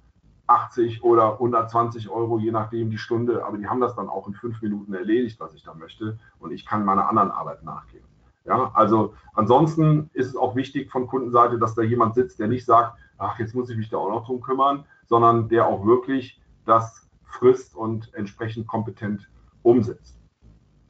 80 0.52 1.04
oder 1.04 1.34
120 1.34 2.10
Euro, 2.10 2.38
je 2.38 2.52
nachdem 2.52 2.90
die 2.90 2.98
Stunde, 2.98 3.46
aber 3.46 3.58
die 3.58 3.68
haben 3.68 3.80
das 3.80 3.96
dann 3.96 4.10
auch 4.10 4.28
in 4.28 4.34
fünf 4.34 4.62
Minuten 4.62 4.94
erledigt, 4.94 5.40
was 5.40 5.54
ich 5.54 5.64
da 5.64 5.74
möchte, 5.74 6.20
und 6.40 6.52
ich 6.52 6.66
kann 6.66 6.86
meiner 6.86 7.08
anderen 7.08 7.32
Arbeit 7.32 7.64
nachgehen. 7.64 8.04
Ja, 8.46 8.72
also 8.74 9.14
ansonsten 9.34 10.10
ist 10.14 10.28
es 10.28 10.36
auch 10.36 10.56
wichtig 10.56 10.92
von 10.92 11.08
Kundenseite, 11.08 11.60
dass 11.60 11.76
da 11.76 11.84
jemand 11.84 12.16
sitzt, 12.16 12.40
der 12.40 12.48
nicht 12.48 12.66
sagt, 12.66 12.98
ach, 13.18 13.40
jetzt 13.40 13.54
muss 13.54 13.70
ich 13.70 13.78
mich 13.78 13.90
da 13.90 13.98
auch 13.98 14.10
noch 14.10 14.26
drum 14.26 14.42
kümmern, 14.42 14.86
sondern 15.06 15.48
der 15.48 15.68
auch 15.68 15.86
wirklich 15.86 16.42
das 16.66 17.08
frisst 17.24 17.76
und 17.76 18.14
entsprechend 18.14 18.68
kompetent 18.68 19.30
umsetzt. 19.62 20.18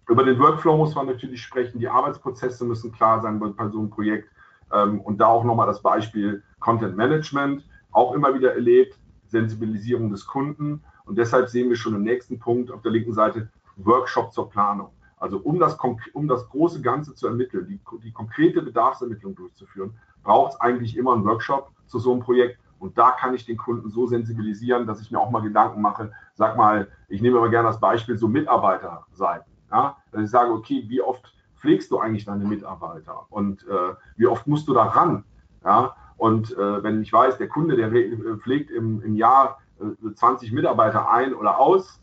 Über 0.07 0.23
den 0.23 0.39
Workflow 0.39 0.77
muss 0.77 0.95
man 0.95 1.07
natürlich 1.07 1.41
sprechen. 1.41 1.79
Die 1.79 1.87
Arbeitsprozesse 1.87 2.65
müssen 2.65 2.91
klar 2.91 3.21
sein 3.21 3.39
bei 3.39 3.67
so 3.69 3.79
einem 3.79 3.89
Projekt. 3.89 4.29
Ähm, 4.71 5.01
und 5.01 5.19
da 5.19 5.27
auch 5.27 5.43
nochmal 5.43 5.67
das 5.67 5.81
Beispiel 5.81 6.43
Content 6.59 6.95
Management, 6.95 7.65
auch 7.91 8.13
immer 8.13 8.33
wieder 8.33 8.53
erlebt, 8.53 8.97
Sensibilisierung 9.31 10.11
des 10.11 10.27
Kunden. 10.27 10.83
Und 11.05 11.17
deshalb 11.17 11.49
sehen 11.49 11.69
wir 11.69 11.75
schon 11.75 11.95
im 11.95 12.03
nächsten 12.03 12.37
Punkt 12.39 12.71
auf 12.71 12.81
der 12.81 12.91
linken 12.91 13.13
Seite 13.13 13.49
Workshop 13.77 14.31
zur 14.33 14.49
Planung. 14.49 14.91
Also 15.17 15.37
um 15.37 15.59
das, 15.59 15.77
um 16.13 16.27
das 16.27 16.47
große 16.49 16.81
Ganze 16.81 17.15
zu 17.15 17.27
ermitteln, 17.27 17.67
die, 17.67 17.79
die 18.03 18.11
konkrete 18.11 18.61
Bedarfsermittlung 18.61 19.35
durchzuführen, 19.35 19.93
braucht 20.23 20.53
es 20.53 20.61
eigentlich 20.61 20.97
immer 20.97 21.13
einen 21.13 21.25
Workshop 21.25 21.71
zu 21.87 21.99
so 21.99 22.11
einem 22.11 22.21
Projekt. 22.21 22.59
Und 22.79 22.97
da 22.97 23.11
kann 23.11 23.35
ich 23.35 23.45
den 23.45 23.57
Kunden 23.57 23.89
so 23.89 24.07
sensibilisieren, 24.07 24.87
dass 24.87 25.01
ich 25.01 25.11
mir 25.11 25.19
auch 25.19 25.29
mal 25.29 25.41
Gedanken 25.41 25.81
mache. 25.81 26.11
Sag 26.33 26.57
mal, 26.57 26.87
ich 27.07 27.21
nehme 27.21 27.37
immer 27.37 27.49
gerne 27.49 27.67
das 27.67 27.79
Beispiel 27.79 28.17
so 28.17 28.27
Mitarbeiterseiten. 28.27 29.51
Ja? 29.71 29.97
Dass 30.11 30.23
ich 30.23 30.29
sage, 30.29 30.51
okay, 30.51 30.83
wie 30.87 31.01
oft 31.01 31.33
pflegst 31.57 31.91
du 31.91 31.99
eigentlich 31.99 32.25
deine 32.25 32.43
Mitarbeiter 32.43 33.27
und 33.29 33.63
äh, 33.67 33.93
wie 34.17 34.25
oft 34.25 34.47
musst 34.47 34.67
du 34.67 34.73
da 34.73 34.85
ran? 34.85 35.23
Ja? 35.63 35.95
Und 36.21 36.55
äh, 36.55 36.83
wenn 36.83 37.01
ich 37.01 37.11
weiß, 37.11 37.39
der 37.39 37.47
Kunde, 37.47 37.75
der 37.75 37.89
pflegt 38.37 38.69
im, 38.69 39.01
im 39.01 39.15
Jahr 39.15 39.57
äh, 39.79 40.13
20 40.13 40.51
Mitarbeiter 40.51 41.09
ein 41.09 41.33
oder 41.33 41.57
aus, 41.57 41.99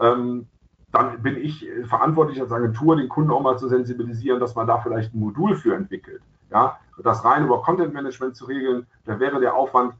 ähm, 0.00 0.48
dann 0.90 1.22
bin 1.22 1.36
ich 1.36 1.68
verantwortlich 1.84 2.40
als 2.40 2.50
Agentur, 2.50 2.96
den 2.96 3.08
Kunden 3.08 3.30
auch 3.30 3.42
mal 3.42 3.58
zu 3.58 3.68
sensibilisieren, 3.68 4.40
dass 4.40 4.56
man 4.56 4.66
da 4.66 4.78
vielleicht 4.78 5.14
ein 5.14 5.20
Modul 5.20 5.54
für 5.54 5.76
entwickelt. 5.76 6.20
Ja, 6.50 6.80
das 7.00 7.24
rein 7.24 7.44
über 7.44 7.62
Content 7.62 7.94
Management 7.94 8.34
zu 8.34 8.46
regeln, 8.46 8.88
da 9.04 9.20
wäre 9.20 9.38
der 9.38 9.54
Aufwand 9.54 9.94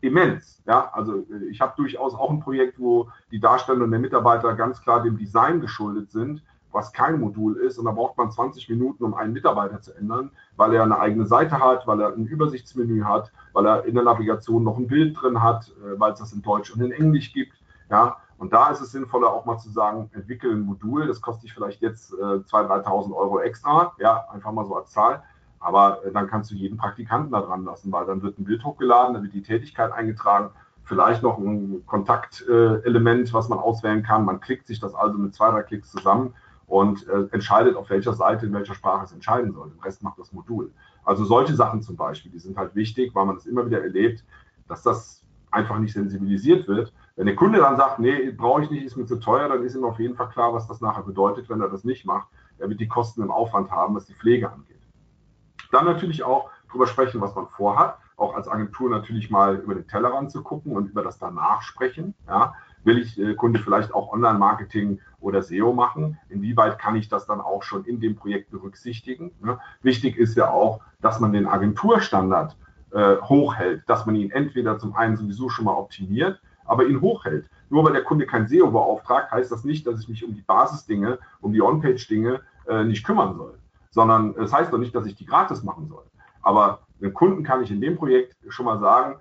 immens. 0.00 0.60
Ja, 0.66 0.90
also 0.92 1.24
ich 1.48 1.60
habe 1.60 1.74
durchaus 1.76 2.16
auch 2.16 2.30
ein 2.30 2.40
Projekt, 2.40 2.80
wo 2.80 3.08
die 3.30 3.38
Darstellung 3.38 3.88
der 3.88 4.00
Mitarbeiter 4.00 4.52
ganz 4.54 4.82
klar 4.82 5.00
dem 5.00 5.16
Design 5.16 5.60
geschuldet 5.60 6.10
sind, 6.10 6.42
was 6.72 6.92
kein 6.92 7.20
Modul 7.20 7.56
ist. 7.56 7.78
Und 7.78 7.84
da 7.84 7.92
braucht 7.92 8.16
man 8.16 8.30
20 8.30 8.68
Minuten, 8.68 9.04
um 9.04 9.14
einen 9.14 9.32
Mitarbeiter 9.32 9.80
zu 9.80 9.94
ändern, 9.94 10.30
weil 10.56 10.74
er 10.74 10.82
eine 10.82 10.98
eigene 10.98 11.26
Seite 11.26 11.58
hat, 11.58 11.86
weil 11.86 12.00
er 12.00 12.14
ein 12.14 12.26
Übersichtsmenü 12.26 13.02
hat, 13.02 13.32
weil 13.52 13.66
er 13.66 13.84
in 13.84 13.94
der 13.94 14.04
Navigation 14.04 14.64
noch 14.64 14.78
ein 14.78 14.86
Bild 14.86 15.20
drin 15.20 15.42
hat, 15.42 15.68
äh, 15.68 15.98
weil 15.98 16.12
es 16.12 16.18
das 16.18 16.32
in 16.32 16.42
Deutsch 16.42 16.72
und 16.72 16.82
in 16.82 16.92
Englisch 16.92 17.32
gibt. 17.32 17.54
Ja, 17.90 18.16
und 18.38 18.52
da 18.52 18.70
ist 18.70 18.80
es 18.80 18.90
sinnvoller, 18.90 19.30
auch 19.30 19.44
mal 19.44 19.58
zu 19.58 19.70
sagen, 19.70 20.10
entwickle 20.14 20.50
ein 20.50 20.62
Modul, 20.62 21.06
das 21.06 21.20
kostet 21.20 21.44
dich 21.44 21.54
vielleicht 21.54 21.80
jetzt 21.80 22.12
äh, 22.14 22.16
2.000, 22.16 22.84
3.000 22.84 23.14
Euro 23.14 23.38
extra, 23.40 23.92
ja, 23.98 24.24
einfach 24.32 24.50
mal 24.50 24.64
so 24.64 24.74
als 24.76 24.90
Zahl. 24.90 25.22
Aber 25.60 26.04
äh, 26.04 26.10
dann 26.10 26.26
kannst 26.26 26.50
du 26.50 26.56
jeden 26.56 26.76
Praktikanten 26.76 27.30
da 27.30 27.40
dran 27.40 27.64
lassen, 27.64 27.92
weil 27.92 28.04
dann 28.04 28.20
wird 28.22 28.38
ein 28.38 28.44
Bild 28.44 28.64
hochgeladen, 28.64 29.14
dann 29.14 29.22
wird 29.22 29.34
die 29.34 29.42
Tätigkeit 29.42 29.92
eingetragen, 29.92 30.50
vielleicht 30.82 31.22
noch 31.22 31.38
ein 31.38 31.84
Kontaktelement, 31.86 33.28
äh, 33.28 33.32
was 33.32 33.48
man 33.48 33.60
auswählen 33.60 34.02
kann. 34.02 34.24
Man 34.24 34.40
klickt 34.40 34.66
sich 34.66 34.80
das 34.80 34.94
also 34.94 35.18
mit 35.18 35.34
zwei, 35.34 35.50
drei 35.50 35.62
Klicks 35.62 35.92
zusammen 35.92 36.34
und 36.72 37.06
äh, 37.08 37.26
entscheidet, 37.32 37.76
auf 37.76 37.90
welcher 37.90 38.14
Seite, 38.14 38.46
in 38.46 38.52
welcher 38.52 38.74
Sprache 38.74 39.04
es 39.04 39.12
entscheiden 39.12 39.52
soll. 39.52 39.70
Den 39.70 39.80
Rest 39.80 40.02
macht 40.02 40.18
das 40.18 40.32
Modul. 40.32 40.72
Also 41.04 41.24
solche 41.24 41.54
Sachen 41.54 41.82
zum 41.82 41.96
Beispiel, 41.96 42.30
die 42.30 42.38
sind 42.38 42.56
halt 42.56 42.74
wichtig, 42.74 43.14
weil 43.14 43.26
man 43.26 43.36
es 43.36 43.46
immer 43.46 43.66
wieder 43.66 43.82
erlebt, 43.82 44.24
dass 44.68 44.82
das 44.82 45.24
einfach 45.50 45.78
nicht 45.78 45.92
sensibilisiert 45.92 46.66
wird 46.68 46.92
wenn 47.16 47.26
der 47.26 47.36
Kunde 47.36 47.58
dann 47.58 47.76
sagt, 47.76 47.98
nee, 47.98 48.30
brauche 48.30 48.62
ich 48.62 48.70
nicht, 48.70 48.84
ist 48.84 48.96
mir 48.96 49.04
zu 49.04 49.16
teuer, 49.16 49.48
dann 49.48 49.62
ist 49.62 49.74
ihm 49.74 49.84
auf 49.84 49.98
jeden 49.98 50.16
Fall 50.16 50.30
klar, 50.30 50.54
was 50.54 50.66
das 50.66 50.80
nachher 50.80 51.02
bedeutet, 51.02 51.48
wenn 51.48 51.60
er 51.60 51.68
das 51.68 51.84
nicht 51.84 52.06
macht. 52.06 52.28
Er 52.58 52.68
wird 52.68 52.80
die 52.80 52.88
Kosten 52.88 53.22
im 53.22 53.30
Aufwand 53.30 53.70
haben, 53.70 53.94
was 53.94 54.06
die 54.06 54.14
Pflege 54.14 54.50
angeht. 54.50 54.80
Dann 55.70 55.84
natürlich 55.84 56.22
auch 56.22 56.50
darüber 56.68 56.86
sprechen, 56.86 57.20
was 57.20 57.34
man 57.34 57.48
vorhat. 57.48 57.98
Auch 58.16 58.34
als 58.34 58.48
Agentur 58.48 58.88
natürlich 58.88 59.30
mal 59.30 59.56
über 59.56 59.74
den 59.74 59.86
Tellerrand 59.86 60.30
zu 60.30 60.42
gucken 60.42 60.74
und 60.74 60.88
über 60.88 61.02
das 61.02 61.18
danach 61.18 61.62
sprechen. 61.62 62.14
Ja, 62.26 62.54
will 62.84 62.98
ich 62.98 63.18
äh, 63.18 63.34
Kunde 63.34 63.58
vielleicht 63.60 63.94
auch 63.94 64.12
Online-Marketing 64.12 65.00
oder 65.20 65.42
SEO 65.42 65.72
machen? 65.72 66.18
Inwieweit 66.28 66.78
kann 66.78 66.96
ich 66.96 67.08
das 67.08 67.26
dann 67.26 67.40
auch 67.40 67.62
schon 67.62 67.84
in 67.84 68.00
dem 68.00 68.16
Projekt 68.16 68.50
berücksichtigen? 68.50 69.32
Ja, 69.44 69.60
wichtig 69.82 70.16
ist 70.16 70.36
ja 70.36 70.50
auch, 70.50 70.80
dass 71.00 71.20
man 71.20 71.32
den 71.32 71.46
Agenturstandard 71.46 72.56
äh, 72.92 73.16
hochhält, 73.16 73.82
dass 73.88 74.06
man 74.06 74.14
ihn 74.16 74.30
entweder 74.30 74.78
zum 74.78 74.94
einen 74.94 75.16
sowieso 75.16 75.48
schon 75.48 75.64
mal 75.64 75.74
optimiert 75.74 76.40
aber 76.64 76.86
ihn 76.86 77.00
hochhält. 77.00 77.48
Nur 77.70 77.84
weil 77.84 77.92
der 77.92 78.04
Kunde 78.04 78.26
kein 78.26 78.48
SEO 78.48 78.70
beauftragt, 78.70 79.30
heißt 79.30 79.50
das 79.50 79.64
nicht, 79.64 79.86
dass 79.86 80.00
ich 80.00 80.08
mich 80.08 80.24
um 80.24 80.34
die 80.34 80.42
Basisdinge, 80.42 81.18
um 81.40 81.52
die 81.52 81.62
On-Page-Dinge 81.62 82.40
äh, 82.68 82.84
nicht 82.84 83.04
kümmern 83.04 83.36
soll. 83.36 83.58
Sondern 83.90 84.30
es 84.30 84.36
das 84.36 84.52
heißt 84.52 84.72
doch 84.72 84.78
nicht, 84.78 84.94
dass 84.94 85.06
ich 85.06 85.14
die 85.14 85.26
gratis 85.26 85.62
machen 85.62 85.88
soll. 85.88 86.04
Aber 86.42 86.80
dem 87.00 87.12
Kunden 87.14 87.42
kann 87.42 87.62
ich 87.62 87.70
in 87.70 87.80
dem 87.80 87.96
Projekt 87.96 88.36
schon 88.48 88.66
mal 88.66 88.78
sagen, 88.78 89.16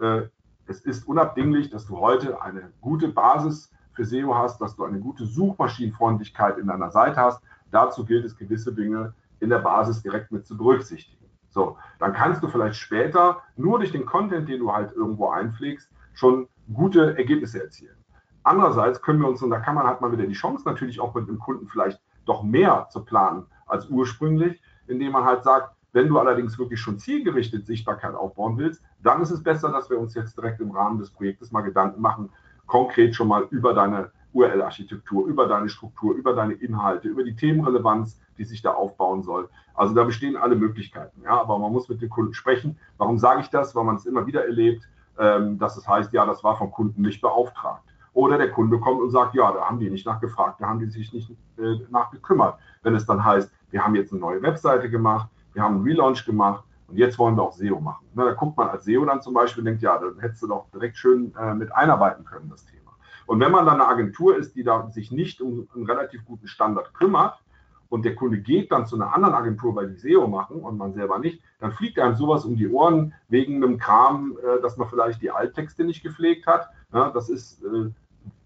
äh, 0.00 0.22
es 0.66 0.80
ist 0.80 1.06
unabdinglich, 1.06 1.70
dass 1.70 1.86
du 1.86 1.98
heute 1.98 2.42
eine 2.42 2.72
gute 2.80 3.08
Basis 3.08 3.70
für 3.92 4.04
SEO 4.04 4.34
hast, 4.34 4.60
dass 4.60 4.76
du 4.76 4.84
eine 4.84 4.98
gute 4.98 5.24
Suchmaschinenfreundlichkeit 5.24 6.58
in 6.58 6.66
deiner 6.66 6.90
Seite 6.90 7.16
hast. 7.16 7.42
Dazu 7.70 8.04
gilt 8.04 8.24
es, 8.24 8.36
gewisse 8.36 8.72
Dinge 8.72 9.14
in 9.40 9.50
der 9.50 9.60
Basis 9.60 10.02
direkt 10.02 10.32
mit 10.32 10.46
zu 10.46 10.56
berücksichtigen. 10.56 11.24
So, 11.48 11.78
dann 11.98 12.12
kannst 12.12 12.42
du 12.42 12.48
vielleicht 12.48 12.76
später 12.76 13.42
nur 13.56 13.78
durch 13.78 13.92
den 13.92 14.04
Content, 14.04 14.48
den 14.48 14.60
du 14.60 14.72
halt 14.72 14.92
irgendwo 14.92 15.30
einpflegst, 15.30 15.90
schon 16.12 16.48
gute 16.72 17.16
Ergebnisse 17.16 17.62
erzielen. 17.62 17.96
Andererseits 18.42 19.00
können 19.00 19.20
wir 19.20 19.28
uns, 19.28 19.42
und 19.42 19.50
da 19.50 19.60
kann 19.60 19.74
man, 19.74 19.86
hat 19.86 20.00
man 20.00 20.12
wieder 20.12 20.26
die 20.26 20.34
Chance 20.34 20.64
natürlich 20.66 21.00
auch 21.00 21.14
mit 21.14 21.28
dem 21.28 21.38
Kunden 21.38 21.66
vielleicht 21.68 22.00
doch 22.26 22.42
mehr 22.42 22.88
zu 22.90 23.04
planen 23.04 23.46
als 23.66 23.88
ursprünglich, 23.88 24.62
indem 24.86 25.12
man 25.12 25.24
halt 25.24 25.44
sagt, 25.44 25.74
wenn 25.92 26.08
du 26.08 26.18
allerdings 26.18 26.58
wirklich 26.58 26.78
schon 26.78 26.98
zielgerichtet 26.98 27.66
Sichtbarkeit 27.66 28.14
aufbauen 28.14 28.58
willst, 28.58 28.82
dann 29.06 29.22
ist 29.22 29.30
es 29.30 29.42
besser, 29.42 29.70
dass 29.70 29.88
wir 29.90 29.98
uns 29.98 30.14
jetzt 30.14 30.36
direkt 30.36 30.60
im 30.60 30.70
Rahmen 30.70 30.98
des 30.98 31.10
Projektes 31.10 31.52
mal 31.52 31.62
Gedanken 31.62 32.00
machen, 32.00 32.30
konkret 32.66 33.14
schon 33.14 33.28
mal 33.28 33.46
über 33.50 33.74
deine 33.74 34.10
URL-Architektur, 34.32 35.26
über 35.26 35.46
deine 35.46 35.68
Struktur, 35.68 36.14
über 36.14 36.34
deine 36.34 36.54
Inhalte, 36.54 37.08
über 37.08 37.24
die 37.24 37.34
Themenrelevanz, 37.36 38.20
die 38.36 38.44
sich 38.44 38.60
da 38.60 38.72
aufbauen 38.72 39.22
soll. 39.22 39.48
Also 39.74 39.94
da 39.94 40.04
bestehen 40.04 40.36
alle 40.36 40.56
Möglichkeiten. 40.56 41.22
Ja, 41.24 41.40
aber 41.40 41.58
man 41.58 41.72
muss 41.72 41.88
mit 41.88 42.02
dem 42.02 42.10
Kunden 42.10 42.34
sprechen. 42.34 42.78
Warum 42.98 43.18
sage 43.18 43.40
ich 43.40 43.48
das? 43.48 43.74
Weil 43.74 43.84
man 43.84 43.96
es 43.96 44.04
immer 44.04 44.26
wieder 44.26 44.44
erlebt 44.44 44.86
ähm, 45.18 45.58
dass 45.58 45.76
es 45.76 45.88
heißt, 45.88 46.12
ja, 46.12 46.26
das 46.26 46.44
war 46.44 46.56
vom 46.56 46.70
Kunden 46.70 47.02
nicht 47.02 47.20
beauftragt. 47.20 47.82
Oder 48.12 48.38
der 48.38 48.50
Kunde 48.50 48.78
kommt 48.78 49.00
und 49.00 49.10
sagt, 49.10 49.34
ja, 49.34 49.52
da 49.52 49.64
haben 49.66 49.78
die 49.78 49.90
nicht 49.90 50.06
nachgefragt, 50.06 50.60
da 50.60 50.68
haben 50.68 50.78
die 50.78 50.86
sich 50.86 51.12
nicht 51.12 51.30
äh, 51.58 51.76
nachgekümmert. 51.90 52.58
Wenn 52.82 52.94
es 52.94 53.06
dann 53.06 53.24
heißt, 53.24 53.52
wir 53.70 53.84
haben 53.84 53.94
jetzt 53.94 54.12
eine 54.12 54.20
neue 54.20 54.42
Webseite 54.42 54.88
gemacht, 54.88 55.28
wir 55.52 55.62
haben 55.62 55.76
einen 55.76 55.84
Relaunch 55.84 56.24
gemacht 56.24 56.64
und 56.88 56.96
jetzt 56.96 57.18
wollen 57.18 57.36
wir 57.36 57.42
auch 57.42 57.52
SEO 57.52 57.80
machen. 57.80 58.06
Na, 58.14 58.24
da 58.24 58.32
guckt 58.32 58.56
man 58.56 58.68
als 58.68 58.84
SEO 58.84 59.04
dann 59.04 59.22
zum 59.22 59.34
Beispiel 59.34 59.62
und 59.62 59.66
denkt, 59.66 59.82
ja, 59.82 59.98
da 59.98 60.06
hättest 60.20 60.42
du 60.42 60.46
doch 60.46 60.66
direkt 60.70 60.96
schön 60.96 61.34
äh, 61.36 61.54
mit 61.54 61.74
einarbeiten 61.74 62.24
können, 62.24 62.48
das 62.50 62.64
Thema. 62.64 62.92
Und 63.26 63.40
wenn 63.40 63.50
man 63.50 63.66
dann 63.66 63.80
eine 63.80 63.88
Agentur 63.88 64.36
ist, 64.36 64.54
die 64.54 64.62
da 64.62 64.88
sich 64.90 65.10
nicht 65.10 65.40
um 65.40 65.68
einen 65.74 65.86
relativ 65.86 66.24
guten 66.24 66.46
Standard 66.46 66.94
kümmert, 66.94 67.40
und 67.88 68.04
der 68.04 68.14
Kunde 68.14 68.38
geht 68.38 68.72
dann 68.72 68.86
zu 68.86 68.96
einer 68.96 69.14
anderen 69.14 69.34
Agentur, 69.34 69.74
weil 69.74 69.88
die 69.88 69.98
SEO 69.98 70.26
machen 70.26 70.60
und 70.60 70.76
man 70.76 70.92
selber 70.92 71.18
nicht, 71.18 71.42
dann 71.60 71.72
fliegt 71.72 71.98
einem 71.98 72.16
sowas 72.16 72.44
um 72.44 72.56
die 72.56 72.68
Ohren 72.68 73.14
wegen 73.28 73.62
einem 73.62 73.78
Kram, 73.78 74.36
äh, 74.42 74.60
dass 74.60 74.76
man 74.76 74.88
vielleicht 74.88 75.22
die 75.22 75.30
Alttexte 75.30 75.84
nicht 75.84 76.02
gepflegt 76.02 76.46
hat. 76.46 76.68
Ja, 76.92 77.10
das 77.10 77.28
ist 77.28 77.62
äh, 77.62 77.90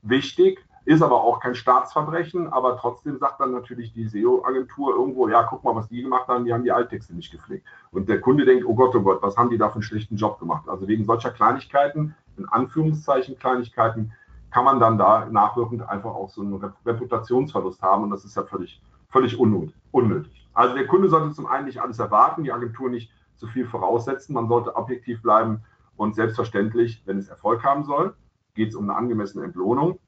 wichtig, 0.02 0.64
ist 0.90 1.02
aber 1.02 1.22
auch 1.22 1.38
kein 1.38 1.54
Staatsverbrechen, 1.54 2.52
aber 2.52 2.76
trotzdem 2.76 3.16
sagt 3.18 3.40
dann 3.40 3.52
natürlich 3.52 3.92
die 3.92 4.08
SEO-Agentur 4.08 4.96
irgendwo, 4.96 5.28
ja, 5.28 5.44
guck 5.44 5.62
mal, 5.62 5.76
was 5.76 5.88
die 5.88 6.02
gemacht 6.02 6.26
haben, 6.26 6.44
die 6.44 6.52
haben 6.52 6.64
die 6.64 6.72
Alttexte 6.72 7.14
nicht 7.14 7.30
gepflegt. 7.30 7.64
Und 7.92 8.08
der 8.08 8.20
Kunde 8.20 8.44
denkt, 8.44 8.64
oh 8.66 8.74
Gott, 8.74 8.94
oh 8.96 9.02
Gott, 9.02 9.22
was 9.22 9.36
haben 9.36 9.50
die 9.50 9.58
da 9.58 9.68
für 9.68 9.74
einen 9.74 9.82
schlechten 9.82 10.16
Job 10.16 10.40
gemacht? 10.40 10.68
Also 10.68 10.88
wegen 10.88 11.04
solcher 11.04 11.30
Kleinigkeiten, 11.30 12.14
in 12.36 12.48
Anführungszeichen 12.48 13.38
Kleinigkeiten, 13.38 14.12
kann 14.50 14.64
man 14.64 14.80
dann 14.80 14.98
da 14.98 15.26
nachwirkend 15.26 15.88
einfach 15.88 16.12
auch 16.12 16.28
so 16.28 16.42
einen 16.42 16.60
Reputationsverlust 16.84 17.80
haben 17.82 18.04
und 18.04 18.10
das 18.10 18.24
ist 18.24 18.36
ja 18.36 18.42
völlig 18.42 18.82
völlig 19.10 19.38
unnötig. 19.38 20.48
Also 20.54 20.74
der 20.74 20.86
Kunde 20.86 21.08
sollte 21.08 21.34
zum 21.34 21.46
einen 21.46 21.66
nicht 21.66 21.80
alles 21.80 21.98
erwarten, 21.98 22.44
die 22.44 22.52
Agentur 22.52 22.88
nicht 22.88 23.12
zu 23.36 23.46
viel 23.46 23.66
voraussetzen. 23.66 24.34
Man 24.34 24.48
sollte 24.48 24.74
objektiv 24.76 25.22
bleiben 25.22 25.62
und 25.96 26.14
selbstverständlich, 26.14 27.02
wenn 27.06 27.18
es 27.18 27.28
Erfolg 27.28 27.62
haben 27.64 27.84
soll, 27.84 28.14
geht 28.54 28.70
es 28.70 28.74
um 28.74 28.88
eine 28.88 28.98
angemessene 28.98 29.44
Entlohnung 29.44 29.98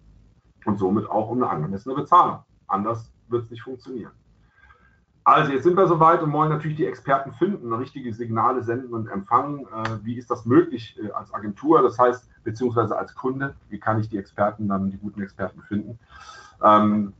und 0.66 0.79
somit 0.79 1.09
auch 1.09 1.31
um 1.31 1.42
eine 1.42 1.51
angemessene 1.51 1.94
Bezahlung. 1.94 2.40
Anders 2.66 3.12
wird 3.29 3.44
es 3.44 3.51
nicht 3.51 3.62
funktionieren. 3.62 4.12
Also 5.25 5.53
jetzt 5.53 5.62
sind 5.62 5.77
wir 5.77 5.87
soweit 5.87 6.20
und 6.22 6.33
wollen 6.33 6.51
natürlich 6.51 6.77
die 6.77 6.87
Experten 6.87 7.33
finden, 7.33 7.72
richtige 7.72 8.12
Signale 8.12 8.64
senden 8.64 8.92
und 8.92 9.09
empfangen. 9.09 9.66
Äh, 9.66 10.05
wie 10.05 10.18
ist 10.18 10.31
das 10.31 10.46
möglich 10.46 10.98
äh, 11.01 11.12
als 11.12 11.33
Agentur? 11.33 11.81
Das 11.83 11.98
heißt, 11.98 12.29
beziehungsweise 12.42 12.98
als 12.98 13.14
Kunde, 13.14 13.55
wie 13.68 13.79
kann 13.79 14.01
ich 14.01 14.09
die 14.09 14.18
Experten 14.18 14.66
dann, 14.66 14.90
die 14.90 14.98
guten 14.98 15.22
Experten 15.22 15.62
finden? 15.62 15.98
Ähm, 16.62 17.12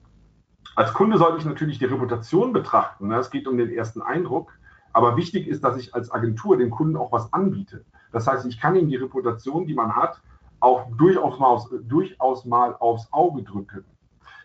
als 0.74 0.92
Kunde 0.94 1.18
sollte 1.18 1.38
ich 1.38 1.44
natürlich 1.44 1.78
die 1.78 1.85
Reputation 1.85 2.52
betrachten. 2.52 3.09
Ne? 3.09 3.18
Es 3.18 3.31
geht 3.31 3.46
um 3.46 3.57
den 3.57 3.70
ersten 3.70 4.02
Eindruck. 4.02 4.52
Aber 4.92 5.16
wichtig 5.16 5.46
ist, 5.46 5.64
dass 5.64 5.76
ich 5.76 5.94
als 5.94 6.11
Agentur 6.11 6.57
dem 6.57 6.70
Kunden 6.70 6.96
auch 6.96 7.12
was 7.12 7.33
anbiete. 7.33 7.85
Das 8.11 8.26
heißt, 8.26 8.44
ich 8.46 8.61
kann 8.61 8.74
ihm 8.74 8.88
die 8.88 8.96
Reputation, 8.96 9.66
die 9.66 9.74
man 9.74 9.94
hat, 9.94 10.20
auch 10.62 10.87
durchaus 10.96 11.38
mal, 11.40 11.46
aufs, 11.48 11.68
durchaus 11.88 12.44
mal 12.44 12.77
aufs 12.79 13.12
Auge 13.12 13.42
drücken. 13.42 13.85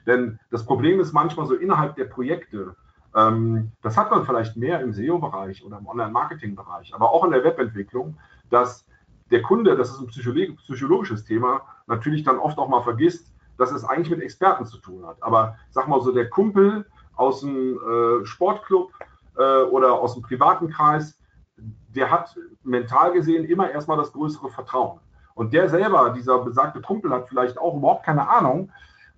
Denn 0.08 0.40
das 0.50 0.66
Problem 0.66 1.00
ist 1.00 1.14
manchmal 1.14 1.46
so 1.46 1.54
innerhalb 1.54 1.96
der 1.96 2.06
Projekte, 2.06 2.76
ähm, 3.16 3.72
das 3.84 3.98
hat 3.98 4.10
man 4.10 4.26
vielleicht 4.26 4.58
mehr 4.58 4.82
im 4.82 4.94
SEO-Bereich 4.94 5.64
oder 5.64 5.78
im 5.78 5.86
Online-Marketing-Bereich, 5.86 6.94
aber 6.96 7.12
auch 7.12 7.24
in 7.24 7.32
der 7.32 7.44
Webentwicklung, 7.44 8.18
dass 8.50 8.88
der 9.30 9.44
Kunde, 9.44 9.76
das 9.78 9.92
ist 9.92 10.00
ein 10.00 10.08
psychologisches 10.08 11.24
Thema, 11.24 11.62
natürlich 11.86 12.24
dann 12.24 12.40
oft 12.40 12.58
auch 12.58 12.70
mal 12.70 12.82
vergisst, 12.82 13.32
dass 13.60 13.72
es 13.72 13.84
eigentlich 13.84 14.10
mit 14.10 14.22
Experten 14.22 14.66
zu 14.66 14.78
tun 14.78 15.06
hat. 15.06 15.22
Aber 15.22 15.58
sag 15.70 15.88
mal 15.88 16.02
so, 16.02 16.12
der 16.12 16.30
Kumpel 16.30 16.88
aus 17.16 17.42
dem 17.42 17.78
äh, 17.78 18.26
Sportclub 18.26 18.92
äh, 19.38 19.64
oder 19.64 19.94
aus 19.94 20.14
dem 20.14 20.24
privaten 20.24 20.70
Kreis, 20.70 21.20
der 21.58 22.10
hat 22.10 22.36
mental 22.64 23.12
gesehen 23.12 23.46
immer 23.46 23.70
erstmal 23.70 23.98
das 23.98 24.14
größere 24.14 24.50
Vertrauen. 24.50 25.00
Und 25.38 25.54
der 25.54 25.70
selber, 25.70 26.10
dieser 26.10 26.40
besagte 26.40 26.82
Kumpel, 26.82 27.12
hat 27.12 27.28
vielleicht 27.30 27.60
auch 27.60 27.76
überhaupt 27.76 28.04
keine 28.04 28.28
Ahnung, 28.28 28.72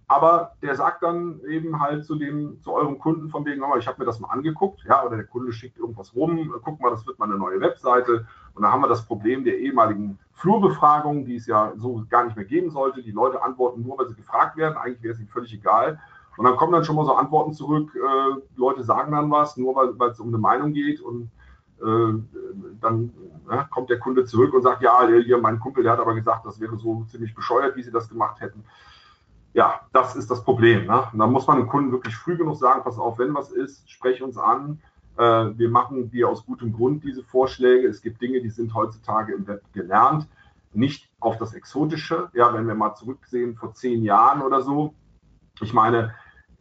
aber 0.09 0.51
der 0.61 0.75
sagt 0.75 1.01
dann 1.01 1.39
eben 1.47 1.79
halt 1.79 2.03
zu 2.03 2.15
dem, 2.15 2.59
zu 2.61 2.73
eurem 2.73 2.99
Kunden 2.99 3.29
von 3.29 3.45
wegen, 3.45 3.63
ich 3.77 3.87
habe 3.87 3.99
mir 3.99 4.05
das 4.05 4.19
mal 4.19 4.27
angeguckt, 4.27 4.83
ja, 4.85 5.05
oder 5.05 5.15
der 5.15 5.25
Kunde 5.25 5.53
schickt 5.53 5.77
irgendwas 5.77 6.13
rum, 6.13 6.53
guck 6.61 6.81
mal, 6.81 6.89
das 6.89 7.07
wird 7.07 7.19
mal 7.19 7.29
eine 7.29 7.37
neue 7.37 7.61
Webseite. 7.61 8.27
Und 8.53 8.63
da 8.63 8.71
haben 8.71 8.81
wir 8.81 8.89
das 8.89 9.05
Problem 9.05 9.45
der 9.45 9.59
ehemaligen 9.59 10.19
Flurbefragung, 10.33 11.23
die 11.23 11.35
es 11.35 11.47
ja 11.47 11.71
so 11.77 12.03
gar 12.09 12.25
nicht 12.25 12.35
mehr 12.35 12.43
geben 12.43 12.69
sollte. 12.69 13.01
Die 13.01 13.11
Leute 13.11 13.41
antworten 13.41 13.81
nur, 13.81 13.97
weil 13.97 14.09
sie 14.09 14.15
gefragt 14.15 14.57
werden. 14.57 14.77
Eigentlich 14.77 15.03
wäre 15.03 15.13
es 15.13 15.19
ihnen 15.21 15.29
völlig 15.29 15.53
egal. 15.53 16.01
Und 16.35 16.43
dann 16.43 16.57
kommen 16.57 16.73
dann 16.73 16.83
schon 16.83 16.97
mal 16.97 17.05
so 17.05 17.13
Antworten 17.13 17.53
zurück. 17.53 17.95
Äh, 17.95 18.41
Leute 18.57 18.83
sagen 18.83 19.13
dann 19.13 19.31
was, 19.31 19.55
nur 19.55 19.73
weil 19.75 20.09
es 20.09 20.19
um 20.19 20.27
eine 20.27 20.37
Meinung 20.37 20.73
geht. 20.73 20.99
Und 20.99 21.29
dann 21.79 23.11
ja, 23.49 23.63
kommt 23.63 23.89
der 23.89 23.99
Kunde 23.99 24.25
zurück 24.25 24.53
und 24.53 24.63
sagt, 24.63 24.81
ja, 24.81 25.07
hier, 25.07 25.37
mein 25.37 25.59
Kumpel, 25.59 25.83
der 25.83 25.93
hat 25.93 25.99
aber 25.99 26.13
gesagt, 26.13 26.45
das 26.45 26.59
wäre 26.59 26.77
so 26.77 27.05
ziemlich 27.09 27.33
bescheuert, 27.33 27.75
wie 27.75 27.83
sie 27.83 27.91
das 27.91 28.09
gemacht 28.09 28.41
hätten 28.41 28.63
ja, 29.53 29.81
das 29.93 30.15
ist 30.15 30.29
das 30.29 30.43
Problem. 30.43 30.85
Ne? 30.85 31.07
Da 31.13 31.27
muss 31.27 31.47
man 31.47 31.57
dem 31.57 31.67
Kunden 31.67 31.91
wirklich 31.91 32.15
früh 32.15 32.37
genug 32.37 32.57
sagen, 32.57 32.83
pass 32.83 32.97
auf, 32.97 33.19
wenn 33.19 33.33
was 33.33 33.51
ist, 33.51 33.89
sprech 33.89 34.21
uns 34.21 34.37
an. 34.37 34.79
Äh, 35.17 35.23
wir 35.57 35.69
machen 35.69 36.11
dir 36.11 36.29
aus 36.29 36.45
gutem 36.45 36.73
Grund 36.73 37.03
diese 37.03 37.23
Vorschläge. 37.23 37.87
Es 37.87 38.01
gibt 38.01 38.21
Dinge, 38.21 38.41
die 38.41 38.49
sind 38.49 38.73
heutzutage 38.73 39.33
im 39.33 39.47
Web 39.47 39.63
gelernt, 39.73 40.27
nicht 40.73 41.09
auf 41.19 41.37
das 41.37 41.53
Exotische. 41.53 42.29
Ja, 42.33 42.53
wenn 42.53 42.67
wir 42.67 42.75
mal 42.75 42.93
zurücksehen 42.95 43.55
vor 43.55 43.73
zehn 43.73 44.03
Jahren 44.03 44.41
oder 44.41 44.61
so. 44.61 44.93
Ich 45.61 45.73
meine, 45.73 46.13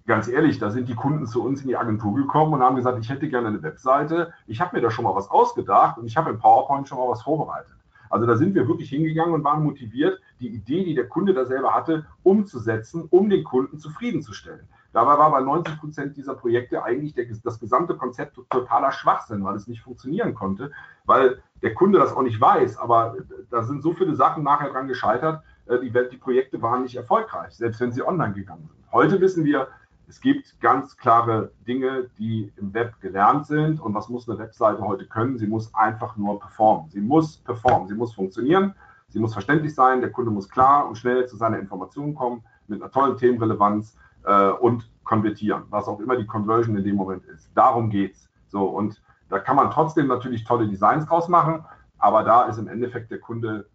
ganz 0.09 0.27
ehrlich, 0.27 0.59
da 0.59 0.71
sind 0.71 0.89
die 0.89 0.95
Kunden 0.95 1.27
zu 1.27 1.45
uns 1.45 1.61
in 1.61 1.69
die 1.69 1.77
Agentur 1.77 2.17
gekommen 2.17 2.55
und 2.55 2.63
haben 2.63 2.77
gesagt, 2.77 2.99
ich 2.99 3.11
hätte 3.11 3.29
gerne 3.29 3.49
eine 3.49 3.63
Webseite. 3.63 4.33
Ich 4.47 4.61
habe 4.61 4.75
mir 4.75 4.83
da 4.83 4.91
schon 4.91 5.05
mal 5.05 5.15
was 5.15 5.31
ausgedacht 5.31 5.99
und 5.99 6.07
ich 6.07 6.17
habe 6.17 6.31
im 6.31 6.39
PowerPoint 6.39 6.89
schon 6.89 6.99
mal 6.99 7.09
was 7.09 7.23
vorbereitet. 7.23 7.77
Also 8.09 8.27
da 8.27 8.37
sind 8.37 8.55
wir 8.55 8.67
wirklich 8.67 8.89
hingegangen 8.89 9.35
und 9.35 9.45
waren 9.45 9.63
motiviert, 9.63 10.19
die 10.41 10.49
Idee, 10.49 10.83
die 10.85 10.95
der 10.95 11.09
Kunde 11.09 11.35
da 11.35 11.45
selber 11.45 11.75
hatte, 11.75 12.07
umzusetzen, 12.23 13.07
um 13.11 13.29
den 13.29 13.45
Kunden 13.45 13.79
zufriedenzustellen. 13.79 14.67
Dabei 14.95 15.19
war 15.19 15.31
bei 15.31 15.41
90 15.41 15.79
Prozent 15.79 16.17
dieser 16.17 16.35
Projekte 16.35 16.83
eigentlich 16.83 17.13
der, 17.13 17.27
das 17.45 17.61
gesamte 17.61 17.95
Konzept 17.95 18.41
totaler 18.49 18.93
Schwachsinn, 18.93 19.45
weil 19.45 19.57
es 19.57 19.69
nicht 19.69 19.83
funktionieren 19.83 20.35
konnte, 20.35 20.73
weil 21.05 21.43
der 21.63 21.75
Kunde 21.75 21.99
das 21.99 22.15
auch 22.15 22.23
nicht 22.23 22.41
weiß. 22.41 22.79
Aber 22.79 23.17
da 23.51 23.63
sind 23.63 23.83
so 23.83 23.93
viele 23.93 24.15
Sachen 24.15 24.43
nachher 24.43 24.71
dran 24.71 24.89
gescheitert, 24.89 25.43
äh, 25.67 25.79
die, 25.81 25.93
die 25.93 26.17
Projekte 26.17 26.63
waren 26.63 26.83
nicht 26.83 26.97
erfolgreich, 26.97 27.55
selbst 27.55 27.81
wenn 27.83 27.93
sie 27.93 28.03
online 28.03 28.33
gegangen 28.33 28.67
sind. 28.69 28.79
Heute 28.91 29.21
wissen 29.21 29.45
wir, 29.45 29.69
es 30.09 30.23
gibt 30.23 30.59
ganz 30.61 30.97
klare 30.97 31.53
Dinge, 31.67 32.09
die 32.19 32.51
im 32.57 32.73
Web 32.73 32.99
gelernt 33.01 33.47
sind. 33.47 33.79
Und 33.79 33.95
was 33.95 34.09
muss 34.09 34.29
eine 34.29 34.39
Webseite 34.39 34.81
heute 34.81 35.07
können? 35.07 35.37
Sie 35.37 35.47
muss 35.47 35.75
einfach 35.75 36.17
nur 36.17 36.41
performen. 36.41 36.89
Sie 36.91 37.01
muss 37.01 37.37
performen. 37.37 37.89
Sie 37.89 37.95
muss 37.95 38.15
funktionieren. 38.15 38.75
Sie 39.09 39.21
muss 39.21 39.35
verständlich 39.35 39.75
sein. 39.75 40.01
Der 40.01 40.11
Kunde 40.11 40.31
muss 40.31 40.49
klar 40.49 40.89
und 40.89 40.97
schnell 40.97 41.27
zu 41.27 41.37
seiner 41.37 41.59
Information 41.59 42.15
kommen, 42.15 42.43
mit 42.69 42.81
einer 42.81 42.91
tollen 42.91 43.19
Themenrelevanz 43.19 43.97
äh, 44.25 44.49
und 44.51 44.91
konvertieren, 45.05 45.65
was 45.71 45.89
auch 45.89 46.01
immer 46.01 46.17
die 46.17 46.27
Conversion 46.27 46.77
in 46.77 46.85
dem 46.85 46.97
Moment 46.97 47.25
ist. 47.27 47.51
Darum 47.55 47.91
geht's. 47.91 48.29
So 48.49 48.65
und 48.65 49.03
da 49.29 49.39
kann 49.39 49.57
man 49.57 49.71
trotzdem 49.71 50.07
natürlich 50.07 50.45
tolle 50.45 50.69
Designs 50.69 51.07
draus 51.07 51.29
machen, 51.29 51.65
aber 51.99 52.23
da 52.25 52.45
ist 52.45 52.59
im 52.59 52.69
Endeffekt 52.69 53.11
der 53.11 53.21
Kunde 53.21 53.69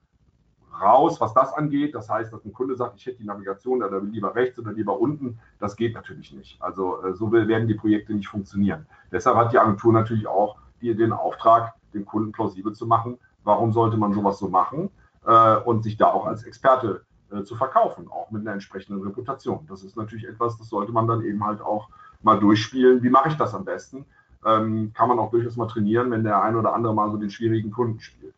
raus, 0.84 1.20
was 1.22 1.34
das 1.34 1.54
angeht. 1.54 1.96
Das 1.96 2.10
heißt, 2.10 2.32
dass 2.32 2.46
ein 2.46 2.54
Kunde 2.54 2.76
sagt, 2.76 2.98
ich 2.98 3.06
hätte 3.06 3.18
die 3.18 3.26
Navigation 3.26 3.82
oder 3.82 4.02
lieber 4.02 4.36
rechts 4.36 4.60
oder 4.60 4.72
lieber 4.72 5.00
unten. 5.00 5.40
Das 5.60 5.76
geht 5.76 5.96
natürlich 5.96 6.34
nicht. 6.34 6.62
Also 6.62 7.04
äh, 7.04 7.14
so 7.14 7.32
werden 7.32 7.68
die 7.68 7.74
Projekte 7.74 8.14
nicht 8.14 8.28
funktionieren. 8.28 8.86
Deshalb 9.12 9.38
hat 9.38 9.54
die 9.54 9.60
Agentur 9.60 9.94
natürlich 9.94 10.28
auch 10.28 10.58
den 10.82 11.14
Auftrag, 11.14 11.74
den 11.94 12.06
Kunden 12.06 12.34
plausibel 12.34 12.74
zu 12.74 12.86
machen. 12.86 13.18
Warum 13.46 13.72
sollte 13.72 13.96
man 13.96 14.14
sowas 14.14 14.38
so 14.38 14.50
machen? 14.50 14.90
Äh, 15.26 15.58
und 15.58 15.84
sich 15.84 15.96
da 15.96 16.08
auch 16.08 16.26
als 16.26 16.44
Experte 16.44 17.06
äh, 17.32 17.44
zu 17.44 17.56
verkaufen, 17.56 18.10
auch 18.12 18.32
mit 18.32 18.42
einer 18.42 18.52
entsprechenden 18.52 19.02
Reputation. 19.02 19.66
Das 19.70 19.84
ist 19.84 19.96
natürlich 19.96 20.28
etwas, 20.28 20.58
das 20.58 20.68
sollte 20.68 20.92
man 20.92 21.08
dann 21.08 21.24
eben 21.24 21.44
halt 21.46 21.62
auch 21.62 21.88
mal 22.22 22.40
durchspielen. 22.40 23.02
Wie 23.02 23.10
mache 23.10 23.30
ich 23.30 23.38
das 23.38 23.56
am 23.56 23.64
besten? 23.64 24.06
Ähm, 24.46 24.92
kann 24.94 25.08
man 25.08 25.20
auch 25.20 25.32
durchaus 25.32 25.56
mal 25.56 25.68
trainieren, 25.68 26.12
wenn 26.12 26.24
der 26.24 26.42
ein 26.42 26.58
oder 26.58 26.74
andere 26.74 26.94
mal 26.94 27.10
so 27.10 27.18
den 27.18 27.30
schwierigen 27.30 27.72
Kunden 27.72 28.02
spielt. 28.02 28.36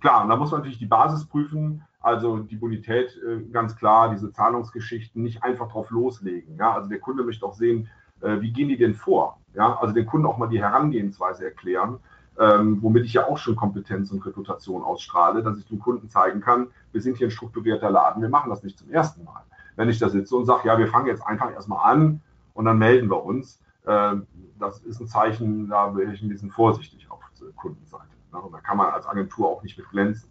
Ähm, 0.00 0.08
Klar, 0.08 0.28
da 0.28 0.36
muss 0.36 0.50
man 0.50 0.60
natürlich 0.60 0.78
die 0.78 0.86
Basis 0.86 1.26
prüfen, 1.26 1.82
also 2.00 2.38
die 2.38 2.56
Bonität 2.56 3.18
äh, 3.26 3.40
ganz 3.52 3.76
klar, 3.76 4.10
diese 4.10 4.32
Zahlungsgeschichten 4.32 5.22
nicht 5.22 5.42
einfach 5.42 5.70
drauf 5.70 5.90
loslegen. 5.90 6.56
Ja? 6.56 6.72
Also 6.74 6.88
der 6.88 7.00
Kunde 7.00 7.22
möchte 7.24 7.44
auch 7.44 7.54
sehen, 7.54 7.88
äh, 8.20 8.40
wie 8.40 8.52
gehen 8.52 8.68
die 8.68 8.78
denn 8.78 8.94
vor? 8.94 9.38
Ja? 9.54 9.78
Also 9.78 9.94
den 9.94 10.06
Kunden 10.06 10.26
auch 10.26 10.38
mal 10.38 10.48
die 10.48 10.60
Herangehensweise 10.60 11.44
erklären, 11.44 11.98
ähm, 12.38 12.78
womit 12.80 13.04
ich 13.04 13.12
ja 13.12 13.26
auch 13.26 13.36
schon 13.36 13.56
Kompetenz 13.56 14.10
und 14.10 14.24
Reputation 14.24 14.82
ausstrahle, 14.82 15.42
dass 15.42 15.58
ich 15.58 15.66
dem 15.66 15.78
Kunden 15.78 16.08
zeigen 16.08 16.40
kann, 16.40 16.68
wir 16.92 17.02
sind 17.02 17.18
hier 17.18 17.26
ein 17.26 17.32
strukturierter 17.32 17.90
Laden, 17.90 18.22
wir 18.22 18.30
machen 18.30 18.48
das 18.48 18.62
nicht 18.62 18.78
zum 18.78 18.90
ersten 18.90 19.24
Mal. 19.24 19.42
Wenn 19.76 19.90
ich 19.90 19.98
da 19.98 20.08
sitze 20.08 20.36
und 20.36 20.46
sage, 20.46 20.68
ja, 20.68 20.78
wir 20.78 20.88
fangen 20.88 21.06
jetzt 21.06 21.26
einfach 21.26 21.52
erstmal 21.52 21.92
an 21.92 22.22
und 22.54 22.64
dann 22.64 22.78
melden 22.78 23.10
wir 23.10 23.22
uns, 23.22 23.60
äh, 23.84 24.14
das 24.58 24.80
ist 24.80 25.00
ein 25.00 25.06
Zeichen, 25.06 25.68
da 25.68 25.94
wäre 25.94 26.12
ich 26.12 26.22
ein 26.22 26.28
bisschen 26.30 26.50
vorsichtig 26.50 27.10
auf 27.10 27.20
Kundenseite. 27.56 28.19
Ne? 28.32 28.40
Da 28.52 28.60
kann 28.60 28.76
man 28.76 28.88
als 28.88 29.06
Agentur 29.06 29.48
auch 29.48 29.62
nicht 29.62 29.78
mit 29.78 29.88
glänzen. 29.90 30.30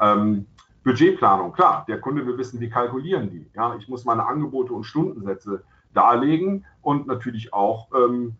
Ähm, 0.00 0.46
Budgetplanung, 0.84 1.52
klar, 1.52 1.84
der 1.88 2.00
Kunde 2.00 2.26
will 2.26 2.36
wissen, 2.36 2.60
wie 2.60 2.68
kalkulieren 2.68 3.30
die. 3.30 3.50
Ja, 3.54 3.74
ich 3.76 3.88
muss 3.88 4.04
meine 4.04 4.26
Angebote 4.26 4.72
und 4.74 4.84
Stundensätze 4.84 5.64
darlegen 5.94 6.66
und 6.82 7.06
natürlich 7.06 7.54
auch, 7.54 7.88
ähm, 7.94 8.36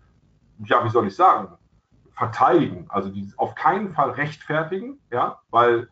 ja, 0.64 0.84
wie 0.84 0.90
soll 0.90 1.06
ich 1.06 1.16
sagen, 1.16 1.48
verteidigen. 2.12 2.86
Also 2.90 3.08
die 3.08 3.32
auf 3.38 3.54
keinen 3.54 3.92
Fall 3.92 4.10
rechtfertigen, 4.10 4.98
ja, 5.10 5.40
weil 5.50 5.88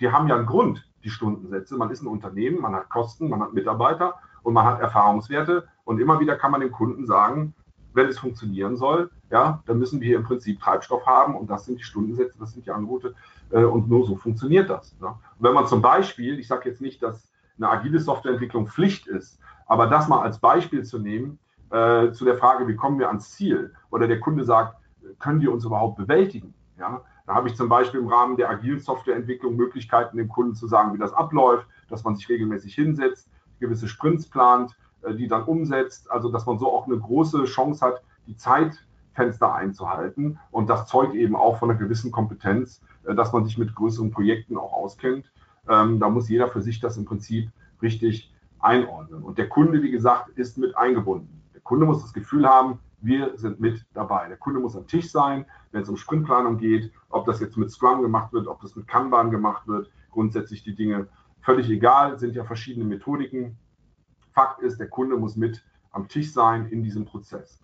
die 0.00 0.10
haben 0.10 0.26
ja 0.28 0.36
einen 0.36 0.46
Grund, 0.46 0.88
die 1.04 1.10
Stundensätze. 1.10 1.76
Man 1.76 1.90
ist 1.90 2.02
ein 2.02 2.08
Unternehmen, 2.08 2.60
man 2.60 2.74
hat 2.74 2.90
Kosten, 2.90 3.28
man 3.28 3.40
hat 3.40 3.52
Mitarbeiter 3.52 4.16
und 4.42 4.54
man 4.54 4.66
hat 4.66 4.80
Erfahrungswerte 4.80 5.68
und 5.84 6.00
immer 6.00 6.18
wieder 6.20 6.36
kann 6.36 6.50
man 6.50 6.60
dem 6.60 6.72
Kunden 6.72 7.06
sagen, 7.06 7.54
wenn 7.94 8.08
es 8.08 8.18
funktionieren 8.18 8.76
soll, 8.76 9.10
ja, 9.30 9.62
dann 9.66 9.78
müssen 9.78 10.00
wir 10.00 10.16
im 10.16 10.24
Prinzip 10.24 10.60
Treibstoff 10.60 11.06
haben 11.06 11.34
und 11.34 11.50
das 11.50 11.66
sind 11.66 11.78
die 11.78 11.84
Stundensätze, 11.84 12.38
das 12.38 12.52
sind 12.52 12.66
die 12.66 12.70
Angebote 12.70 13.14
äh, 13.50 13.64
und 13.64 13.88
nur 13.88 14.06
so 14.06 14.16
funktioniert 14.16 14.70
das. 14.70 14.94
Und 15.00 15.16
wenn 15.38 15.54
man 15.54 15.66
zum 15.66 15.82
Beispiel, 15.82 16.38
ich 16.38 16.48
sage 16.48 16.68
jetzt 16.68 16.80
nicht, 16.80 17.02
dass 17.02 17.30
eine 17.56 17.68
agile 17.68 18.00
Softwareentwicklung 18.00 18.66
Pflicht 18.66 19.06
ist, 19.06 19.38
aber 19.66 19.86
das 19.86 20.08
mal 20.08 20.22
als 20.22 20.38
Beispiel 20.38 20.84
zu 20.84 20.98
nehmen, 20.98 21.38
äh, 21.70 22.12
zu 22.12 22.24
der 22.24 22.36
Frage, 22.36 22.68
wie 22.68 22.76
kommen 22.76 22.98
wir 22.98 23.08
ans 23.08 23.32
Ziel? 23.32 23.72
Oder 23.90 24.06
der 24.06 24.20
Kunde 24.20 24.44
sagt, 24.44 24.76
können 25.18 25.40
wir 25.40 25.52
uns 25.52 25.64
überhaupt 25.64 25.96
bewältigen? 25.96 26.54
Ja, 26.78 27.02
da 27.26 27.34
habe 27.34 27.48
ich 27.48 27.54
zum 27.54 27.68
Beispiel 27.68 28.00
im 28.00 28.08
Rahmen 28.08 28.36
der 28.36 28.50
agilen 28.50 28.80
Softwareentwicklung 28.80 29.56
Möglichkeiten, 29.56 30.16
dem 30.16 30.28
Kunden 30.28 30.54
zu 30.54 30.66
sagen, 30.66 30.92
wie 30.92 30.98
das 30.98 31.12
abläuft, 31.12 31.66
dass 31.88 32.04
man 32.04 32.16
sich 32.16 32.28
regelmäßig 32.28 32.74
hinsetzt, 32.74 33.28
gewisse 33.60 33.88
Sprints 33.88 34.28
plant, 34.28 34.76
die 35.10 35.28
dann 35.28 35.44
umsetzt. 35.44 36.10
Also 36.10 36.30
dass 36.30 36.46
man 36.46 36.58
so 36.58 36.72
auch 36.72 36.86
eine 36.86 36.98
große 36.98 37.44
Chance 37.44 37.84
hat, 37.84 38.02
die 38.26 38.36
Zeitfenster 38.36 39.54
einzuhalten. 39.54 40.38
Und 40.50 40.70
das 40.70 40.86
zeugt 40.86 41.14
eben 41.14 41.36
auch 41.36 41.58
von 41.58 41.70
einer 41.70 41.78
gewissen 41.78 42.10
Kompetenz, 42.10 42.80
äh, 43.04 43.14
dass 43.14 43.32
man 43.32 43.44
sich 43.44 43.58
mit 43.58 43.74
größeren 43.74 44.10
Projekten 44.10 44.56
auch 44.56 44.72
auskennt. 44.72 45.30
Ähm, 45.68 46.00
da 46.00 46.08
muss 46.08 46.28
jeder 46.28 46.48
für 46.48 46.62
sich 46.62 46.80
das 46.80 46.96
im 46.96 47.04
Prinzip 47.04 47.50
richtig 47.80 48.32
einordnen. 48.60 49.22
Und 49.22 49.38
der 49.38 49.48
Kunde, 49.48 49.82
wie 49.82 49.90
gesagt, 49.90 50.30
ist 50.38 50.58
mit 50.58 50.76
eingebunden. 50.76 51.42
Der 51.54 51.60
Kunde 51.60 51.86
muss 51.86 52.02
das 52.02 52.12
Gefühl 52.12 52.46
haben, 52.48 52.78
wir 53.00 53.36
sind 53.36 53.60
mit 53.60 53.84
dabei. 53.94 54.28
Der 54.28 54.36
Kunde 54.36 54.60
muss 54.60 54.76
am 54.76 54.86
Tisch 54.86 55.10
sein, 55.10 55.44
wenn 55.72 55.82
es 55.82 55.88
um 55.88 55.96
Sprintplanung 55.96 56.58
geht, 56.58 56.92
ob 57.10 57.26
das 57.26 57.40
jetzt 57.40 57.56
mit 57.56 57.70
Scrum 57.70 58.00
gemacht 58.00 58.32
wird, 58.32 58.46
ob 58.46 58.60
das 58.60 58.76
mit 58.76 58.86
Kanban 58.86 59.30
gemacht 59.30 59.66
wird, 59.66 59.90
grundsätzlich 60.12 60.62
die 60.62 60.74
Dinge 60.74 61.08
völlig 61.40 61.68
egal, 61.68 62.18
sind 62.18 62.36
ja 62.36 62.44
verschiedene 62.44 62.84
Methodiken. 62.84 63.58
Fakt 64.32 64.62
ist, 64.62 64.78
der 64.78 64.88
Kunde 64.88 65.16
muss 65.16 65.36
mit 65.36 65.62
am 65.92 66.08
Tisch 66.08 66.32
sein 66.32 66.66
in 66.66 66.82
diesem 66.82 67.04
Prozess. 67.04 67.60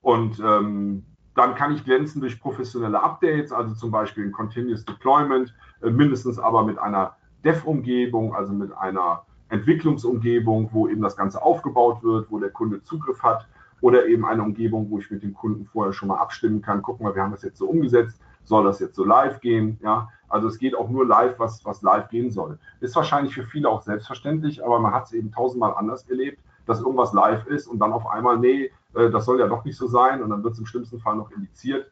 Und 0.00 0.40
ähm, 0.40 1.04
dann 1.34 1.54
kann 1.54 1.74
ich 1.74 1.84
glänzen 1.84 2.20
durch 2.20 2.40
professionelle 2.40 3.02
Updates, 3.02 3.52
also 3.52 3.74
zum 3.74 3.90
Beispiel 3.90 4.24
ein 4.24 4.32
Continuous 4.32 4.84
Deployment, 4.84 5.54
äh, 5.82 5.90
mindestens 5.90 6.38
aber 6.38 6.64
mit 6.64 6.78
einer 6.78 7.16
Dev-Umgebung, 7.44 8.34
also 8.34 8.52
mit 8.52 8.72
einer 8.76 9.24
Entwicklungsumgebung, 9.48 10.70
wo 10.72 10.88
eben 10.88 11.02
das 11.02 11.16
Ganze 11.16 11.42
aufgebaut 11.42 12.02
wird, 12.02 12.30
wo 12.30 12.38
der 12.38 12.50
Kunde 12.50 12.82
Zugriff 12.82 13.22
hat 13.22 13.46
oder 13.80 14.06
eben 14.06 14.24
eine 14.24 14.42
Umgebung, 14.42 14.90
wo 14.90 14.98
ich 14.98 15.10
mit 15.10 15.22
dem 15.22 15.34
Kunden 15.34 15.66
vorher 15.66 15.92
schon 15.92 16.08
mal 16.08 16.18
abstimmen 16.18 16.62
kann. 16.62 16.82
Gucken 16.82 17.06
wir, 17.06 17.14
wir 17.14 17.22
haben 17.22 17.32
das 17.32 17.42
jetzt 17.42 17.58
so 17.58 17.68
umgesetzt, 17.68 18.20
soll 18.44 18.64
das 18.64 18.80
jetzt 18.80 18.96
so 18.96 19.04
live 19.04 19.40
gehen? 19.40 19.78
Ja, 19.82 20.08
also 20.28 20.48
es 20.48 20.58
geht 20.58 20.76
auch 20.76 20.88
nur 20.88 21.06
live, 21.06 21.38
was, 21.38 21.64
was 21.64 21.82
live 21.82 22.08
gehen 22.08 22.30
soll. 22.30 22.58
Ist 22.80 22.96
wahrscheinlich 22.96 23.34
für 23.34 23.44
viele 23.44 23.68
auch 23.68 23.82
selbstverständlich, 23.82 24.64
aber 24.64 24.78
man 24.78 24.92
hat 24.92 25.06
es 25.06 25.12
eben 25.12 25.32
tausendmal 25.32 25.74
anders 25.74 26.08
erlebt, 26.08 26.42
dass 26.66 26.80
irgendwas 26.80 27.12
live 27.12 27.46
ist 27.46 27.66
und 27.66 27.78
dann 27.78 27.92
auf 27.92 28.06
einmal, 28.06 28.38
nee, 28.38 28.70
äh, 28.94 29.10
das 29.10 29.24
soll 29.24 29.40
ja 29.40 29.46
doch 29.46 29.64
nicht 29.64 29.76
so 29.76 29.86
sein 29.86 30.22
und 30.22 30.30
dann 30.30 30.42
wird 30.42 30.54
es 30.54 30.58
im 30.58 30.66
schlimmsten 30.66 30.98
Fall 31.00 31.16
noch 31.16 31.30
indiziert 31.30 31.90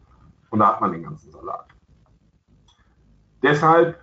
und 0.50 0.58
da 0.58 0.68
hat 0.68 0.80
man 0.80 0.92
den 0.92 1.02
ganzen 1.02 1.30
Salat. 1.30 1.66
Deshalb 3.42 4.00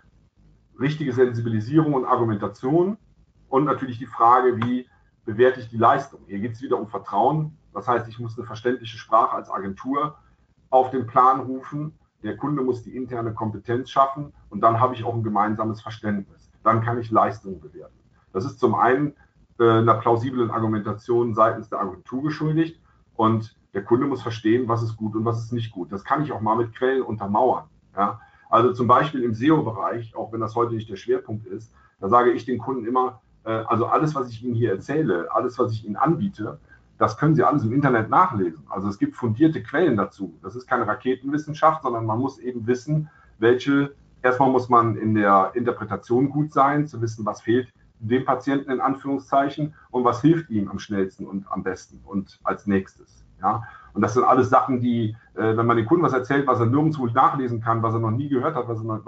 richtige 0.79 1.13
Sensibilisierung 1.13 1.93
und 1.93 2.05
Argumentation 2.05 2.97
und 3.49 3.65
natürlich 3.65 3.97
die 3.97 4.05
Frage, 4.05 4.57
wie 4.57 4.87
bewerte 5.25 5.59
ich 5.59 5.69
die 5.69 5.77
Leistung. 5.77 6.21
Hier 6.27 6.39
geht 6.39 6.53
es 6.53 6.61
wieder 6.61 6.79
um 6.79 6.87
Vertrauen. 6.87 7.57
Das 7.73 7.87
heißt, 7.87 8.07
ich 8.07 8.19
muss 8.19 8.37
eine 8.37 8.47
verständliche 8.47 8.97
Sprache 8.97 9.35
als 9.35 9.49
Agentur 9.49 10.17
auf 10.69 10.91
den 10.91 11.07
Plan 11.07 11.39
rufen 11.41 11.97
der 12.23 12.37
Kunde 12.37 12.63
muss 12.63 12.83
die 12.83 12.95
interne 12.95 13.33
Kompetenz 13.33 13.89
schaffen 13.89 14.33
und 14.49 14.61
dann 14.61 14.79
habe 14.79 14.93
ich 14.93 15.03
auch 15.03 15.13
ein 15.13 15.23
gemeinsames 15.23 15.81
Verständnis. 15.81 16.51
Dann 16.63 16.81
kann 16.81 16.99
ich 16.99 17.11
Leistungen 17.11 17.59
bewerten. 17.59 17.97
Das 18.33 18.45
ist 18.45 18.59
zum 18.59 18.75
einen 18.75 19.13
äh, 19.59 19.69
einer 19.69 19.95
plausiblen 19.95 20.51
Argumentation 20.51 21.33
seitens 21.33 21.69
der 21.69 21.79
Agentur 21.79 22.23
geschuldigt 22.23 22.79
und 23.15 23.55
der 23.73 23.83
Kunde 23.83 24.07
muss 24.07 24.21
verstehen, 24.21 24.67
was 24.67 24.83
ist 24.83 24.97
gut 24.97 25.15
und 25.15 25.25
was 25.25 25.39
ist 25.39 25.53
nicht 25.53 25.71
gut. 25.71 25.91
Das 25.91 26.03
kann 26.03 26.23
ich 26.23 26.31
auch 26.31 26.41
mal 26.41 26.55
mit 26.55 26.75
Quellen 26.75 27.03
untermauern. 27.03 27.65
Ja? 27.95 28.19
Also 28.49 28.73
zum 28.73 28.87
Beispiel 28.87 29.23
im 29.23 29.33
SEO-Bereich, 29.33 30.15
auch 30.15 30.33
wenn 30.33 30.39
das 30.39 30.55
heute 30.55 30.73
nicht 30.73 30.89
der 30.89 30.95
Schwerpunkt 30.95 31.45
ist, 31.45 31.71
da 31.99 32.09
sage 32.09 32.31
ich 32.31 32.45
den 32.45 32.57
Kunden 32.57 32.85
immer, 32.85 33.21
äh, 33.43 33.51
also 33.51 33.85
alles, 33.85 34.15
was 34.15 34.29
ich 34.29 34.43
Ihnen 34.43 34.55
hier 34.55 34.71
erzähle, 34.71 35.27
alles, 35.31 35.59
was 35.59 35.71
ich 35.71 35.85
Ihnen 35.85 35.95
anbiete, 35.95 36.59
das 36.99 37.17
können 37.17 37.33
Sie 37.33 37.43
alles 37.43 37.63
im 37.63 37.71
Internet 37.71 38.09
nachlesen. 38.09 38.65
Also 38.69 38.89
es 38.89 38.99
gibt 38.99 39.15
fundierte 39.15 39.63
Quellen 39.63 39.95
dazu. 39.97 40.37
Das 40.43 40.55
ist 40.55 40.67
keine 40.67 40.85
Raketenwissenschaft, 40.85 41.81
sondern 41.81 42.05
man 42.05 42.19
muss 42.19 42.39
eben 42.39 42.67
wissen, 42.67 43.09
welche, 43.39 43.95
erstmal 44.21 44.49
muss 44.49 44.69
man 44.69 44.97
in 44.97 45.15
der 45.15 45.51
Interpretation 45.53 46.29
gut 46.29 46.51
sein, 46.51 46.85
zu 46.87 47.01
wissen, 47.01 47.25
was 47.25 47.41
fehlt 47.41 47.69
dem 47.99 48.25
Patienten 48.25 48.71
in 48.71 48.81
Anführungszeichen 48.81 49.73
und 49.91 50.03
was 50.03 50.21
hilft 50.21 50.49
ihm 50.49 50.69
am 50.69 50.79
schnellsten 50.79 51.25
und 51.25 51.49
am 51.51 51.63
besten 51.63 52.01
und 52.05 52.39
als 52.43 52.67
nächstes. 52.67 53.25
Ja? 53.41 53.63
Und 53.93 54.01
das 54.01 54.13
sind 54.13 54.23
alles 54.23 54.49
Sachen, 54.49 54.81
die, 54.81 55.15
äh, 55.35 55.57
wenn 55.57 55.65
man 55.65 55.77
den 55.77 55.85
Kunden 55.85 56.03
was 56.03 56.13
erzählt, 56.13 56.47
was 56.47 56.59
er 56.59 56.65
nirgendwo 56.65 57.07
nachlesen 57.07 57.61
kann, 57.61 57.81
was 57.81 57.93
er 57.93 57.99
noch 57.99 58.11
nie 58.11 58.29
gehört 58.29 58.55
hat, 58.55 58.67
was, 58.67 58.81
noch, 58.83 59.01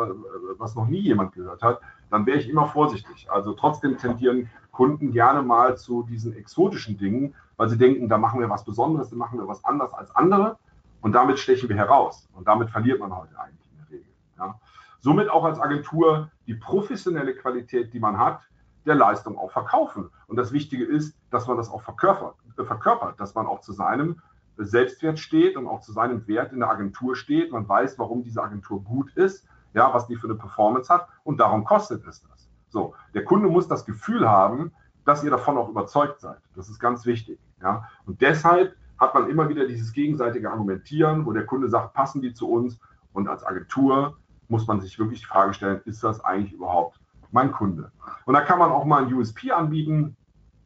was 0.57 0.75
noch 0.75 0.87
nie 0.87 0.99
jemand 0.99 1.33
gehört 1.33 1.61
hat, 1.61 1.81
dann 2.09 2.25
wäre 2.25 2.39
ich 2.39 2.49
immer 2.49 2.67
vorsichtig. 2.67 3.27
Also 3.29 3.53
trotzdem 3.53 3.97
tendieren 3.97 4.49
Kunden 4.71 5.11
gerne 5.11 5.41
mal 5.41 5.77
zu 5.77 6.03
diesen 6.03 6.35
exotischen 6.35 6.97
Dingen, 6.97 7.35
weil 7.57 7.69
sie 7.69 7.77
denken, 7.77 8.09
da 8.09 8.17
machen 8.17 8.39
wir 8.39 8.49
was 8.49 8.63
Besonderes, 8.63 9.09
da 9.09 9.15
machen 9.15 9.37
wir 9.37 9.47
was 9.47 9.63
anderes 9.65 9.93
als 9.93 10.15
andere 10.15 10.57
und 11.01 11.13
damit 11.13 11.39
stechen 11.39 11.69
wir 11.69 11.75
heraus. 11.75 12.27
Und 12.33 12.47
damit 12.47 12.69
verliert 12.69 12.99
man 12.99 13.15
heute 13.15 13.37
eigentlich 13.39 13.67
in 13.71 13.77
der 13.77 13.89
Regel. 13.91 14.13
Ja. 14.37 14.59
Somit 14.99 15.29
auch 15.29 15.43
als 15.43 15.59
Agentur 15.59 16.29
die 16.47 16.55
professionelle 16.55 17.35
Qualität, 17.35 17.93
die 17.93 17.99
man 17.99 18.17
hat, 18.17 18.41
der 18.85 18.95
Leistung 18.95 19.37
auch 19.37 19.51
verkaufen. 19.51 20.09
Und 20.27 20.37
das 20.37 20.51
Wichtige 20.53 20.85
ist, 20.85 21.15
dass 21.29 21.47
man 21.47 21.57
das 21.57 21.69
auch 21.69 21.81
verkörpert, 21.81 22.35
äh, 22.57 22.63
verkörpert 22.63 23.19
dass 23.19 23.35
man 23.35 23.45
auch 23.45 23.61
zu 23.61 23.73
seinem 23.73 24.21
Selbstwert 24.57 25.19
steht 25.19 25.55
und 25.55 25.67
auch 25.67 25.81
zu 25.81 25.91
seinem 25.91 26.27
Wert 26.27 26.51
in 26.51 26.59
der 26.59 26.69
Agentur 26.69 27.15
steht. 27.15 27.51
Man 27.51 27.67
weiß, 27.67 27.97
warum 27.99 28.23
diese 28.23 28.41
Agentur 28.41 28.83
gut 28.83 29.11
ist, 29.15 29.47
ja, 29.73 29.93
was 29.93 30.07
die 30.07 30.15
für 30.15 30.27
eine 30.27 30.35
Performance 30.35 30.93
hat 30.93 31.07
und 31.23 31.39
darum 31.39 31.63
kostet 31.63 32.05
es 32.05 32.21
das. 32.21 32.40
So, 32.71 32.95
der 33.13 33.25
Kunde 33.25 33.49
muss 33.49 33.67
das 33.67 33.85
Gefühl 33.85 34.27
haben, 34.27 34.71
dass 35.05 35.23
ihr 35.23 35.29
davon 35.29 35.57
auch 35.57 35.69
überzeugt 35.69 36.21
seid. 36.21 36.39
Das 36.55 36.69
ist 36.69 36.79
ganz 36.79 37.05
wichtig. 37.05 37.37
Ja? 37.61 37.87
Und 38.05 38.21
deshalb 38.21 38.75
hat 38.97 39.13
man 39.13 39.29
immer 39.29 39.49
wieder 39.49 39.67
dieses 39.67 39.91
gegenseitige 39.91 40.49
Argumentieren, 40.49 41.25
wo 41.25 41.33
der 41.33 41.45
Kunde 41.45 41.69
sagt, 41.69 41.93
passen 41.93 42.21
die 42.21 42.33
zu 42.33 42.49
uns? 42.49 42.79
Und 43.13 43.27
als 43.27 43.43
Agentur 43.45 44.17
muss 44.47 44.67
man 44.67 44.79
sich 44.79 44.97
wirklich 44.97 45.19
die 45.19 45.25
Frage 45.25 45.53
stellen, 45.53 45.81
ist 45.85 46.03
das 46.03 46.23
eigentlich 46.23 46.53
überhaupt 46.53 46.99
mein 47.31 47.51
Kunde? 47.51 47.91
Und 48.25 48.35
da 48.35 48.41
kann 48.41 48.59
man 48.59 48.71
auch 48.71 48.85
mal 48.85 49.03
ein 49.03 49.13
USP 49.13 49.51
anbieten, 49.51 50.15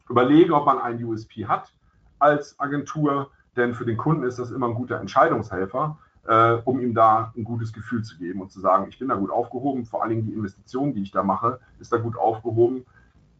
überlegen, 0.08 0.54
ob 0.54 0.66
man 0.66 0.80
einen 0.80 1.04
USP 1.04 1.48
hat 1.48 1.74
als 2.20 2.60
Agentur, 2.60 3.32
denn 3.56 3.74
für 3.74 3.86
den 3.86 3.98
Kunden 3.98 4.24
ist 4.24 4.38
das 4.38 4.52
immer 4.52 4.68
ein 4.68 4.76
guter 4.76 5.00
Entscheidungshelfer, 5.00 5.98
äh, 6.28 6.54
um 6.66 6.80
ihm 6.80 6.94
da 6.94 7.34
ein 7.36 7.44
gutes 7.44 7.74
Gefühl 7.74 8.04
zu 8.04 8.18
geben 8.18 8.42
und 8.42 8.52
zu 8.52 8.60
sagen, 8.60 8.88
ich 8.90 9.00
bin 9.00 9.08
da 9.08 9.16
gut 9.16 9.32
aufgehoben, 9.32 9.86
vor 9.86 10.02
allen 10.02 10.10
Dingen 10.12 10.26
die 10.26 10.34
Investition, 10.34 10.94
die 10.94 11.04
ich 11.04 11.12
da 11.12 11.24
mache, 11.24 11.60
ist 11.80 11.92
da 11.92 11.98
gut 11.98 12.18
aufgehoben, 12.18 12.86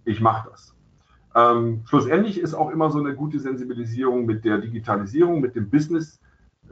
ich 0.04 0.22
mache 0.22 0.50
das. 0.50 0.76
Ähm, 1.34 1.82
schlussendlich 1.86 2.40
ist 2.40 2.54
auch 2.54 2.70
immer 2.70 2.90
so 2.92 3.00
eine 3.00 3.16
gute 3.16 3.40
Sensibilisierung 3.40 4.26
mit 4.26 4.46
der 4.46 4.60
Digitalisierung, 4.60 5.42
mit 5.42 5.56
dem 5.56 5.70
Business, 5.70 6.22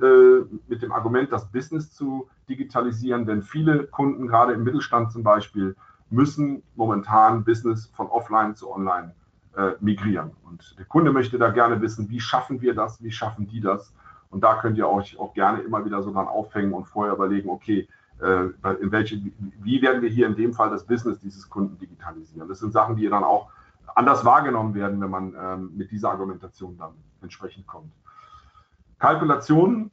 äh, 0.01 0.45
mit 0.67 0.81
dem 0.81 0.91
Argument, 0.91 1.31
das 1.31 1.51
Business 1.51 1.91
zu 1.91 2.29
digitalisieren, 2.47 3.25
denn 3.25 3.41
viele 3.41 3.85
Kunden, 3.87 4.27
gerade 4.27 4.53
im 4.53 4.63
Mittelstand 4.63 5.11
zum 5.11 5.23
Beispiel, 5.23 5.75
müssen 6.09 6.63
momentan 6.75 7.43
Business 7.43 7.87
von 7.87 8.07
offline 8.07 8.55
zu 8.55 8.71
online 8.71 9.13
äh, 9.57 9.71
migrieren. 9.81 10.31
Und 10.45 10.75
der 10.77 10.85
Kunde 10.85 11.11
möchte 11.11 11.37
da 11.37 11.49
gerne 11.49 11.81
wissen, 11.81 12.09
wie 12.09 12.19
schaffen 12.19 12.61
wir 12.61 12.73
das, 12.73 13.03
wie 13.03 13.11
schaffen 13.11 13.47
die 13.47 13.61
das? 13.61 13.93
Und 14.33 14.43
da 14.43 14.55
könnt 14.55 14.77
ihr 14.79 14.89
euch 14.89 15.19
auch 15.19 15.33
gerne 15.35 15.61
immer 15.61 15.85
wieder 15.85 16.01
so 16.01 16.11
dran 16.11 16.27
aufhängen 16.27 16.73
und 16.73 16.85
vorher 16.85 17.13
überlegen, 17.13 17.49
okay, 17.49 17.87
äh, 18.19 18.45
in 18.81 18.91
welche, 18.91 19.21
wie 19.61 19.81
werden 19.81 20.01
wir 20.01 20.09
hier 20.09 20.25
in 20.25 20.35
dem 20.35 20.53
Fall 20.53 20.71
das 20.71 20.85
Business 20.85 21.19
dieses 21.19 21.47
Kunden 21.49 21.77
digitalisieren? 21.77 22.49
Das 22.49 22.59
sind 22.59 22.73
Sachen, 22.73 22.95
die 22.95 23.07
dann 23.07 23.23
auch 23.23 23.49
anders 23.93 24.25
wahrgenommen 24.25 24.73
werden, 24.73 24.99
wenn 25.01 25.09
man 25.11 25.35
ähm, 25.39 25.71
mit 25.75 25.91
dieser 25.91 26.09
Argumentation 26.09 26.77
dann 26.79 26.93
entsprechend 27.21 27.67
kommt. 27.67 27.91
Kalkulationen, 28.97 29.91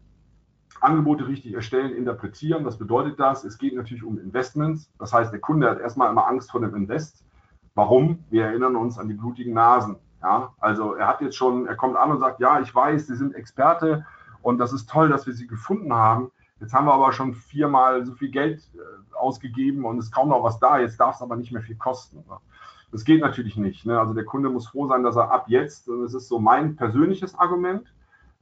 Angebote 0.80 1.28
richtig 1.28 1.52
erstellen, 1.52 1.94
interpretieren. 1.94 2.64
Was 2.64 2.78
bedeutet 2.78 3.20
das? 3.20 3.44
Es 3.44 3.58
geht 3.58 3.76
natürlich 3.76 4.04
um 4.04 4.18
Investments. 4.18 4.90
Das 4.98 5.12
heißt, 5.12 5.32
der 5.32 5.40
Kunde 5.40 5.68
hat 5.68 5.80
erstmal 5.80 6.10
immer 6.10 6.26
Angst 6.26 6.50
vor 6.50 6.62
dem 6.62 6.74
Invest. 6.74 7.26
Warum? 7.74 8.24
Wir 8.30 8.46
erinnern 8.46 8.76
uns 8.76 8.98
an 8.98 9.08
die 9.08 9.14
blutigen 9.14 9.52
Nasen. 9.52 9.96
Ja, 10.22 10.54
also 10.60 10.94
er 10.94 11.08
hat 11.08 11.20
jetzt 11.20 11.36
schon, 11.36 11.66
er 11.66 11.76
kommt 11.76 11.96
an 11.96 12.10
und 12.10 12.20
sagt, 12.20 12.40
ja, 12.40 12.60
ich 12.60 12.74
weiß, 12.74 13.06
Sie 13.06 13.16
sind 13.16 13.34
Experte 13.34 14.06
und 14.42 14.58
das 14.58 14.72
ist 14.72 14.88
toll, 14.88 15.08
dass 15.08 15.26
wir 15.26 15.34
Sie 15.34 15.46
gefunden 15.46 15.92
haben. 15.92 16.30
Jetzt 16.60 16.74
haben 16.74 16.86
wir 16.86 16.94
aber 16.94 17.12
schon 17.12 17.34
viermal 17.34 18.04
so 18.04 18.12
viel 18.14 18.30
Geld 18.30 18.62
äh, 18.74 19.14
ausgegeben 19.16 19.84
und 19.84 19.98
ist 19.98 20.12
kaum 20.12 20.28
noch 20.28 20.42
was 20.42 20.58
da. 20.58 20.78
Jetzt 20.78 21.00
darf 21.00 21.16
es 21.16 21.22
aber 21.22 21.36
nicht 21.36 21.52
mehr 21.52 21.62
viel 21.62 21.76
kosten. 21.76 22.22
Das 22.92 23.04
geht 23.04 23.20
natürlich 23.20 23.56
nicht. 23.56 23.86
Ne? 23.86 23.98
Also 23.98 24.14
der 24.14 24.24
Kunde 24.24 24.50
muss 24.50 24.68
froh 24.68 24.86
sein, 24.88 25.02
dass 25.02 25.16
er 25.16 25.30
ab 25.30 25.44
jetzt, 25.48 25.88
und 25.88 26.02
das 26.02 26.14
ist 26.14 26.28
so 26.28 26.38
mein 26.38 26.76
persönliches 26.76 27.38
Argument, 27.38 27.92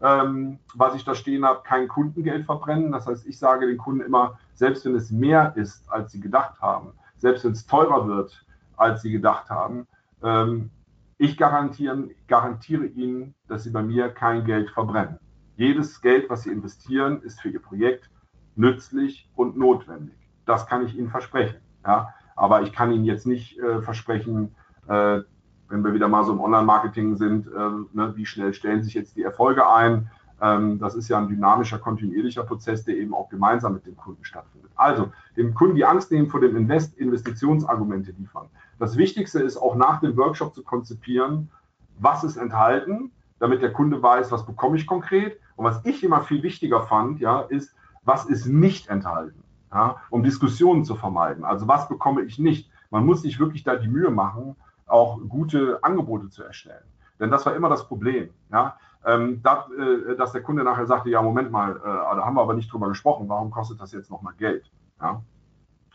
ähm, 0.00 0.58
was 0.74 0.94
ich 0.94 1.04
da 1.04 1.14
stehen 1.14 1.44
habe, 1.44 1.62
kein 1.64 1.88
Kundengeld 1.88 2.46
verbrennen. 2.46 2.92
Das 2.92 3.06
heißt, 3.06 3.26
ich 3.26 3.38
sage 3.38 3.66
den 3.66 3.78
Kunden 3.78 4.00
immer, 4.00 4.38
selbst 4.54 4.84
wenn 4.84 4.94
es 4.94 5.10
mehr 5.10 5.52
ist, 5.56 5.90
als 5.90 6.12
sie 6.12 6.20
gedacht 6.20 6.60
haben, 6.60 6.92
selbst 7.16 7.44
wenn 7.44 7.52
es 7.52 7.66
teurer 7.66 8.06
wird, 8.06 8.44
als 8.76 9.02
sie 9.02 9.10
gedacht 9.10 9.50
haben, 9.50 9.86
ähm, 10.22 10.70
ich 11.18 11.36
garantiere, 11.36 12.10
garantiere 12.28 12.86
ihnen, 12.86 13.34
dass 13.48 13.64
sie 13.64 13.70
bei 13.70 13.82
mir 13.82 14.08
kein 14.08 14.44
Geld 14.44 14.70
verbrennen. 14.70 15.18
Jedes 15.58 16.00
Geld, 16.00 16.30
was 16.30 16.44
sie 16.44 16.52
investieren, 16.52 17.20
ist 17.22 17.40
für 17.40 17.48
ihr 17.48 17.60
Projekt 17.60 18.08
nützlich 18.54 19.28
und 19.34 19.56
notwendig. 19.56 20.14
Das 20.46 20.68
kann 20.68 20.86
ich 20.86 20.96
ihnen 20.96 21.10
versprechen. 21.10 21.58
Ja? 21.84 22.14
Aber 22.36 22.62
ich 22.62 22.72
kann 22.72 22.92
Ihnen 22.92 23.04
jetzt 23.04 23.26
nicht 23.26 23.58
äh, 23.58 23.82
versprechen, 23.82 24.54
äh, 24.86 25.20
wenn 25.68 25.84
wir 25.84 25.92
wieder 25.92 26.06
mal 26.06 26.22
so 26.22 26.32
im 26.32 26.40
Online-Marketing 26.40 27.16
sind, 27.16 27.48
äh, 27.48 27.70
ne, 27.92 28.12
wie 28.14 28.24
schnell 28.24 28.54
stellen 28.54 28.84
sich 28.84 28.94
jetzt 28.94 29.16
die 29.16 29.24
Erfolge 29.24 29.68
ein. 29.68 30.08
Ähm, 30.40 30.78
das 30.78 30.94
ist 30.94 31.08
ja 31.08 31.18
ein 31.18 31.26
dynamischer, 31.26 31.80
kontinuierlicher 31.80 32.44
Prozess, 32.44 32.84
der 32.84 32.96
eben 32.96 33.12
auch 33.12 33.28
gemeinsam 33.28 33.74
mit 33.74 33.84
dem 33.84 33.96
Kunden 33.96 34.24
stattfindet. 34.24 34.70
Also 34.76 35.10
dem 35.36 35.54
Kunden 35.54 35.74
die 35.74 35.84
Angst 35.84 36.12
nehmen 36.12 36.28
vor 36.28 36.40
dem 36.40 36.56
Invest 36.56 36.96
Investitionsargumente 36.96 38.12
liefern. 38.12 38.46
Das 38.78 38.96
Wichtigste 38.96 39.40
ist 39.40 39.56
auch 39.56 39.74
nach 39.74 39.98
dem 39.98 40.16
Workshop 40.16 40.54
zu 40.54 40.62
konzipieren, 40.62 41.50
was 41.98 42.22
ist 42.22 42.36
enthalten, 42.36 43.10
damit 43.40 43.60
der 43.60 43.72
Kunde 43.72 44.00
weiß, 44.00 44.30
was 44.30 44.46
bekomme 44.46 44.76
ich 44.76 44.86
konkret. 44.86 45.40
Und 45.58 45.64
was 45.64 45.84
ich 45.84 46.02
immer 46.02 46.22
viel 46.22 46.42
wichtiger 46.42 46.82
fand, 46.82 47.20
ja, 47.20 47.40
ist, 47.42 47.74
was 48.04 48.24
ist 48.24 48.46
nicht 48.46 48.88
enthalten 48.88 49.42
ja, 49.72 49.96
um 50.10 50.22
Diskussionen 50.22 50.84
zu 50.84 50.94
vermeiden. 50.94 51.44
Also 51.44 51.68
was 51.68 51.88
bekomme 51.88 52.22
ich 52.22 52.38
nicht? 52.38 52.70
Man 52.90 53.04
muss 53.04 53.22
sich 53.22 53.38
wirklich 53.38 53.64
da 53.64 53.76
die 53.76 53.88
Mühe 53.88 54.10
machen, 54.10 54.56
auch 54.86 55.20
gute 55.28 55.82
Angebote 55.82 56.30
zu 56.30 56.42
erstellen. 56.42 56.84
Denn 57.20 57.30
das 57.30 57.44
war 57.44 57.54
immer 57.54 57.68
das 57.68 57.86
Problem. 57.86 58.30
Ja? 58.50 58.76
Ähm, 59.04 59.42
dat, 59.42 59.68
äh, 59.72 60.16
dass 60.16 60.32
der 60.32 60.42
Kunde 60.42 60.64
nachher 60.64 60.86
sagte, 60.86 61.10
ja, 61.10 61.20
Moment 61.20 61.50
mal, 61.50 61.76
äh, 61.76 61.82
da 61.82 62.24
haben 62.24 62.36
wir 62.36 62.42
aber 62.42 62.54
nicht 62.54 62.72
drüber 62.72 62.88
gesprochen, 62.88 63.28
warum 63.28 63.50
kostet 63.50 63.80
das 63.80 63.92
jetzt 63.92 64.10
nochmal 64.10 64.34
Geld? 64.38 64.70
Ja? 65.00 65.22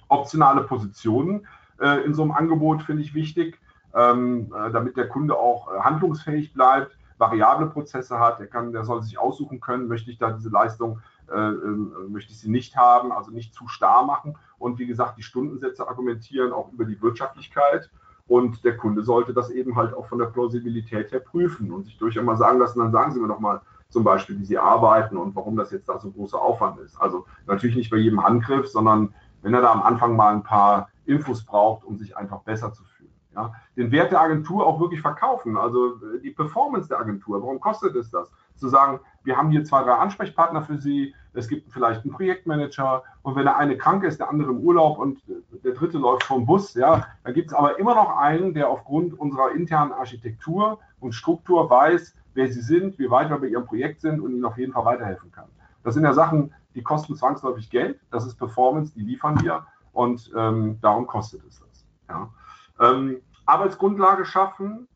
Optionale 0.07 0.61
Positionen 0.61 1.47
äh, 1.79 2.03
in 2.03 2.13
so 2.13 2.21
einem 2.21 2.31
Angebot 2.31 2.83
finde 2.83 3.01
ich 3.01 3.15
wichtig, 3.15 3.59
ähm, 3.95 4.53
äh, 4.53 4.71
damit 4.71 4.97
der 4.97 5.07
Kunde 5.07 5.35
auch 5.35 5.73
äh, 5.73 5.79
handlungsfähig 5.79 6.53
bleibt, 6.53 6.97
variable 7.17 7.67
Prozesse 7.67 8.19
hat, 8.19 8.39
der, 8.39 8.47
kann, 8.47 8.71
der 8.71 8.83
soll 8.83 9.03
sich 9.03 9.17
aussuchen 9.17 9.59
können, 9.59 9.87
möchte 9.87 10.11
ich 10.11 10.17
da 10.17 10.31
diese 10.31 10.49
Leistung 10.49 10.99
äh, 11.31 11.35
äh, 11.35 12.09
möchte 12.09 12.31
ich 12.31 12.39
sie 12.39 12.49
nicht 12.49 12.75
haben, 12.75 13.11
also 13.11 13.31
nicht 13.31 13.53
zu 13.53 13.67
starr 13.67 14.05
machen. 14.05 14.35
Und 14.57 14.77
wie 14.77 14.85
gesagt, 14.85 15.17
die 15.17 15.23
Stundensätze 15.23 15.87
argumentieren 15.87 16.51
auch 16.51 16.71
über 16.71 16.85
die 16.85 17.01
Wirtschaftlichkeit. 17.01 17.89
Und 18.27 18.63
der 18.63 18.77
Kunde 18.77 19.03
sollte 19.03 19.33
das 19.33 19.49
eben 19.49 19.75
halt 19.75 19.93
auch 19.93 20.05
von 20.07 20.19
der 20.19 20.27
Plausibilität 20.27 21.11
her 21.11 21.19
prüfen 21.19 21.71
und 21.71 21.85
sich 21.85 21.97
durchaus 21.97 22.23
mal 22.23 22.37
sagen 22.37 22.59
lassen, 22.59 22.79
dann 22.79 22.91
sagen 22.91 23.13
Sie 23.13 23.19
mir 23.19 23.27
doch 23.27 23.39
mal 23.39 23.61
zum 23.89 24.03
Beispiel, 24.03 24.37
wie 24.39 24.45
Sie 24.45 24.57
arbeiten 24.57 25.17
und 25.17 25.35
warum 25.35 25.55
das 25.55 25.71
jetzt 25.71 25.89
da 25.89 25.99
so 25.99 26.11
großer 26.11 26.41
Aufwand 26.41 26.79
ist. 26.79 26.99
Also 26.99 27.25
natürlich 27.47 27.75
nicht 27.75 27.89
bei 27.89 27.97
jedem 27.97 28.19
Angriff, 28.19 28.67
sondern 28.67 29.13
wenn 29.41 29.53
er 29.53 29.61
da 29.61 29.71
am 29.71 29.83
Anfang 29.83 30.15
mal 30.15 30.33
ein 30.33 30.43
paar 30.43 30.89
Infos 31.05 31.43
braucht, 31.45 31.83
um 31.83 31.97
sich 31.97 32.15
einfach 32.15 32.41
besser 32.41 32.71
zu 32.73 32.83
fühlen. 32.83 32.92
Ja? 33.35 33.53
Den 33.75 33.91
Wert 33.91 34.11
der 34.11 34.21
Agentur 34.21 34.65
auch 34.65 34.79
wirklich 34.79 35.01
verkaufen, 35.01 35.57
also 35.57 35.95
äh, 35.95 36.21
die 36.21 36.31
Performance 36.31 36.87
der 36.87 36.99
Agentur, 36.99 37.41
warum 37.41 37.59
kostet 37.59 37.95
es 37.95 38.09
das? 38.09 38.31
Zu 38.55 38.69
sagen, 38.69 38.99
wir 39.23 39.37
haben 39.37 39.49
hier 39.49 39.63
zwei, 39.63 39.83
drei 39.83 39.93
Ansprechpartner 39.93 40.61
für 40.61 40.77
Sie, 40.77 41.13
es 41.33 41.47
gibt 41.47 41.71
vielleicht 41.71 42.03
einen 42.03 42.13
Projektmanager 42.13 43.03
und 43.23 43.35
wenn 43.35 43.45
der 43.45 43.57
eine 43.57 43.77
krank 43.77 44.03
ist, 44.03 44.19
der 44.19 44.29
andere 44.29 44.51
im 44.51 44.59
Urlaub 44.59 44.99
und 44.99 45.21
der 45.63 45.73
dritte 45.73 45.97
läuft 45.97 46.23
vom 46.23 46.45
Bus, 46.45 46.73
ja, 46.75 47.07
dann 47.23 47.33
gibt 47.33 47.51
es 47.51 47.53
aber 47.53 47.79
immer 47.79 47.95
noch 47.95 48.17
einen, 48.17 48.53
der 48.53 48.69
aufgrund 48.69 49.19
unserer 49.19 49.51
internen 49.51 49.91
Architektur 49.91 50.79
und 50.99 51.13
Struktur 51.13 51.69
weiß, 51.69 52.15
wer 52.35 52.51
sie 52.51 52.61
sind, 52.61 52.99
wie 52.99 53.09
weit 53.09 53.29
wir 53.29 53.39
bei 53.39 53.47
ihrem 53.47 53.65
Projekt 53.65 54.01
sind 54.01 54.19
und 54.19 54.31
ihnen 54.33 54.45
auf 54.45 54.57
jeden 54.57 54.73
Fall 54.73 54.85
weiterhelfen 54.85 55.31
kann. 55.31 55.45
Das 55.83 55.95
sind 55.95 56.03
ja 56.03 56.13
Sachen, 56.13 56.53
die 56.75 56.83
kosten 56.83 57.15
zwangsläufig 57.15 57.69
Geld. 57.69 57.99
Das 58.11 58.25
ist 58.25 58.35
Performance, 58.35 58.93
die 58.95 59.01
liefern 59.01 59.41
wir 59.41 59.65
und 59.91 60.31
ähm, 60.35 60.79
darum 60.81 61.07
kostet 61.07 61.43
es 61.47 61.59
das. 61.59 61.85
Ja. 62.09 62.29
Ähm, 62.79 63.21
Arbeitsgrundlage 63.45 64.25
schaffen, 64.25 64.87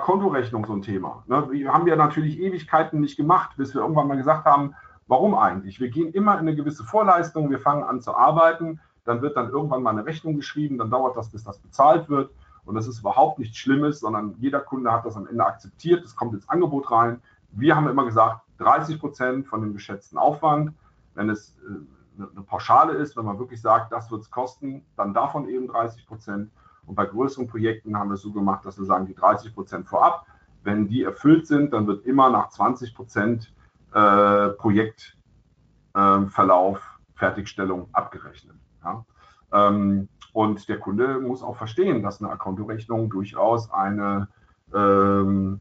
Kontorechnung 0.00 0.64
so 0.66 0.72
ein 0.72 0.82
Thema. 0.82 1.22
Ne? 1.26 1.48
Wir 1.50 1.72
haben 1.72 1.86
ja 1.86 1.96
natürlich 1.96 2.38
Ewigkeiten 2.38 3.00
nicht 3.00 3.16
gemacht, 3.16 3.56
bis 3.56 3.74
wir 3.74 3.82
irgendwann 3.82 4.08
mal 4.08 4.16
gesagt 4.16 4.44
haben, 4.44 4.74
warum 5.06 5.34
eigentlich? 5.34 5.80
Wir 5.80 5.90
gehen 5.90 6.12
immer 6.12 6.34
in 6.34 6.40
eine 6.40 6.54
gewisse 6.54 6.84
Vorleistung, 6.84 7.50
wir 7.50 7.58
fangen 7.58 7.82
an 7.82 8.00
zu 8.00 8.14
arbeiten, 8.14 8.80
dann 9.04 9.20
wird 9.20 9.36
dann 9.36 9.50
irgendwann 9.50 9.82
mal 9.82 9.90
eine 9.90 10.06
Rechnung 10.06 10.36
geschrieben, 10.36 10.78
dann 10.78 10.90
dauert 10.90 11.16
das, 11.16 11.30
bis 11.30 11.44
das 11.44 11.58
bezahlt 11.58 12.08
wird. 12.08 12.30
Und 12.64 12.76
das 12.76 12.86
ist 12.86 13.00
überhaupt 13.00 13.40
nichts 13.40 13.58
Schlimmes, 13.58 14.00
sondern 14.00 14.36
jeder 14.38 14.60
Kunde 14.60 14.92
hat 14.92 15.04
das 15.04 15.16
am 15.16 15.26
Ende 15.26 15.44
akzeptiert, 15.44 16.04
es 16.04 16.14
kommt 16.14 16.32
ins 16.34 16.48
Angebot 16.48 16.90
rein. 16.90 17.20
Wir 17.50 17.74
haben 17.74 17.88
immer 17.88 18.04
gesagt, 18.04 18.40
30 18.58 19.00
Prozent 19.00 19.46
von 19.48 19.60
dem 19.60 19.72
geschätzten 19.72 20.16
Aufwand. 20.16 20.72
Wenn 21.14 21.28
es 21.28 21.58
äh, 21.66 22.22
eine 22.34 22.44
Pauschale 22.44 22.92
ist, 22.92 23.16
wenn 23.16 23.24
man 23.24 23.38
wirklich 23.38 23.60
sagt, 23.60 23.92
das 23.92 24.10
wird 24.10 24.22
es 24.22 24.30
kosten, 24.30 24.84
dann 24.96 25.12
davon 25.12 25.48
eben 25.48 25.66
30 25.66 26.06
Prozent. 26.06 26.50
Und 26.86 26.94
bei 26.94 27.06
größeren 27.06 27.46
Projekten 27.46 27.96
haben 27.96 28.10
wir 28.10 28.14
es 28.14 28.22
so 28.22 28.32
gemacht, 28.32 28.66
dass 28.66 28.78
wir 28.78 28.84
sagen, 28.84 29.06
die 29.06 29.14
30 29.14 29.54
Prozent 29.54 29.88
vorab, 29.88 30.26
wenn 30.64 30.88
die 30.88 31.02
erfüllt 31.02 31.46
sind, 31.46 31.72
dann 31.72 31.86
wird 31.86 32.04
immer 32.06 32.30
nach 32.30 32.48
20 32.48 32.94
Prozent 32.94 33.52
äh, 33.92 34.48
Projektverlauf, 34.50 36.78
äh, 36.78 36.80
Fertigstellung 37.14 37.88
abgerechnet. 37.92 38.56
Ja? 38.84 39.04
Ähm, 39.52 40.08
und 40.32 40.68
der 40.68 40.78
Kunde 40.78 41.20
muss 41.20 41.42
auch 41.42 41.56
verstehen, 41.56 42.02
dass 42.02 42.22
eine 42.22 42.36
Kontorechnung 42.36 43.10
durchaus 43.10 43.70
eine, 43.70 44.28
ähm, 44.74 45.60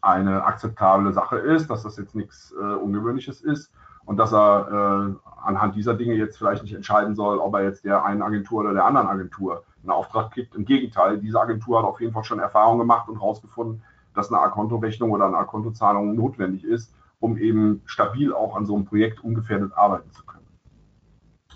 eine 0.00 0.44
akzeptable 0.44 1.12
Sache 1.12 1.38
ist, 1.38 1.70
dass 1.70 1.84
das 1.84 1.96
jetzt 1.96 2.14
nichts 2.14 2.52
äh, 2.52 2.74
Ungewöhnliches 2.74 3.40
ist 3.40 3.72
und 4.04 4.16
dass 4.16 4.32
er 4.32 5.14
äh, 5.14 5.46
anhand 5.46 5.76
dieser 5.76 5.94
Dinge 5.94 6.14
jetzt 6.14 6.38
vielleicht 6.38 6.64
nicht 6.64 6.74
entscheiden 6.74 7.14
soll, 7.14 7.38
ob 7.38 7.54
er 7.54 7.62
jetzt 7.62 7.84
der 7.84 8.04
einen 8.04 8.22
Agentur 8.22 8.62
oder 8.62 8.74
der 8.74 8.84
anderen 8.84 9.06
Agentur 9.06 9.62
einen 9.82 9.90
Auftrag 9.90 10.32
gibt. 10.32 10.54
Im 10.54 10.64
Gegenteil, 10.64 11.18
diese 11.18 11.40
Agentur 11.40 11.78
hat 11.78 11.84
auf 11.84 12.00
jeden 12.00 12.12
Fall 12.12 12.24
schon 12.24 12.38
Erfahrung 12.38 12.78
gemacht 12.78 13.08
und 13.08 13.16
herausgefunden, 13.16 13.82
dass 14.14 14.30
eine 14.30 14.40
A-Konto-Rechnung 14.40 15.10
oder 15.10 15.26
eine 15.26 15.38
A-Konto-Zahlung 15.38 16.14
notwendig 16.14 16.64
ist, 16.64 16.94
um 17.20 17.36
eben 17.36 17.82
stabil 17.86 18.32
auch 18.32 18.56
an 18.56 18.66
so 18.66 18.74
einem 18.74 18.84
Projekt 18.84 19.22
ungefährdet 19.24 19.72
arbeiten 19.74 20.10
zu 20.12 20.24
können. 20.24 20.46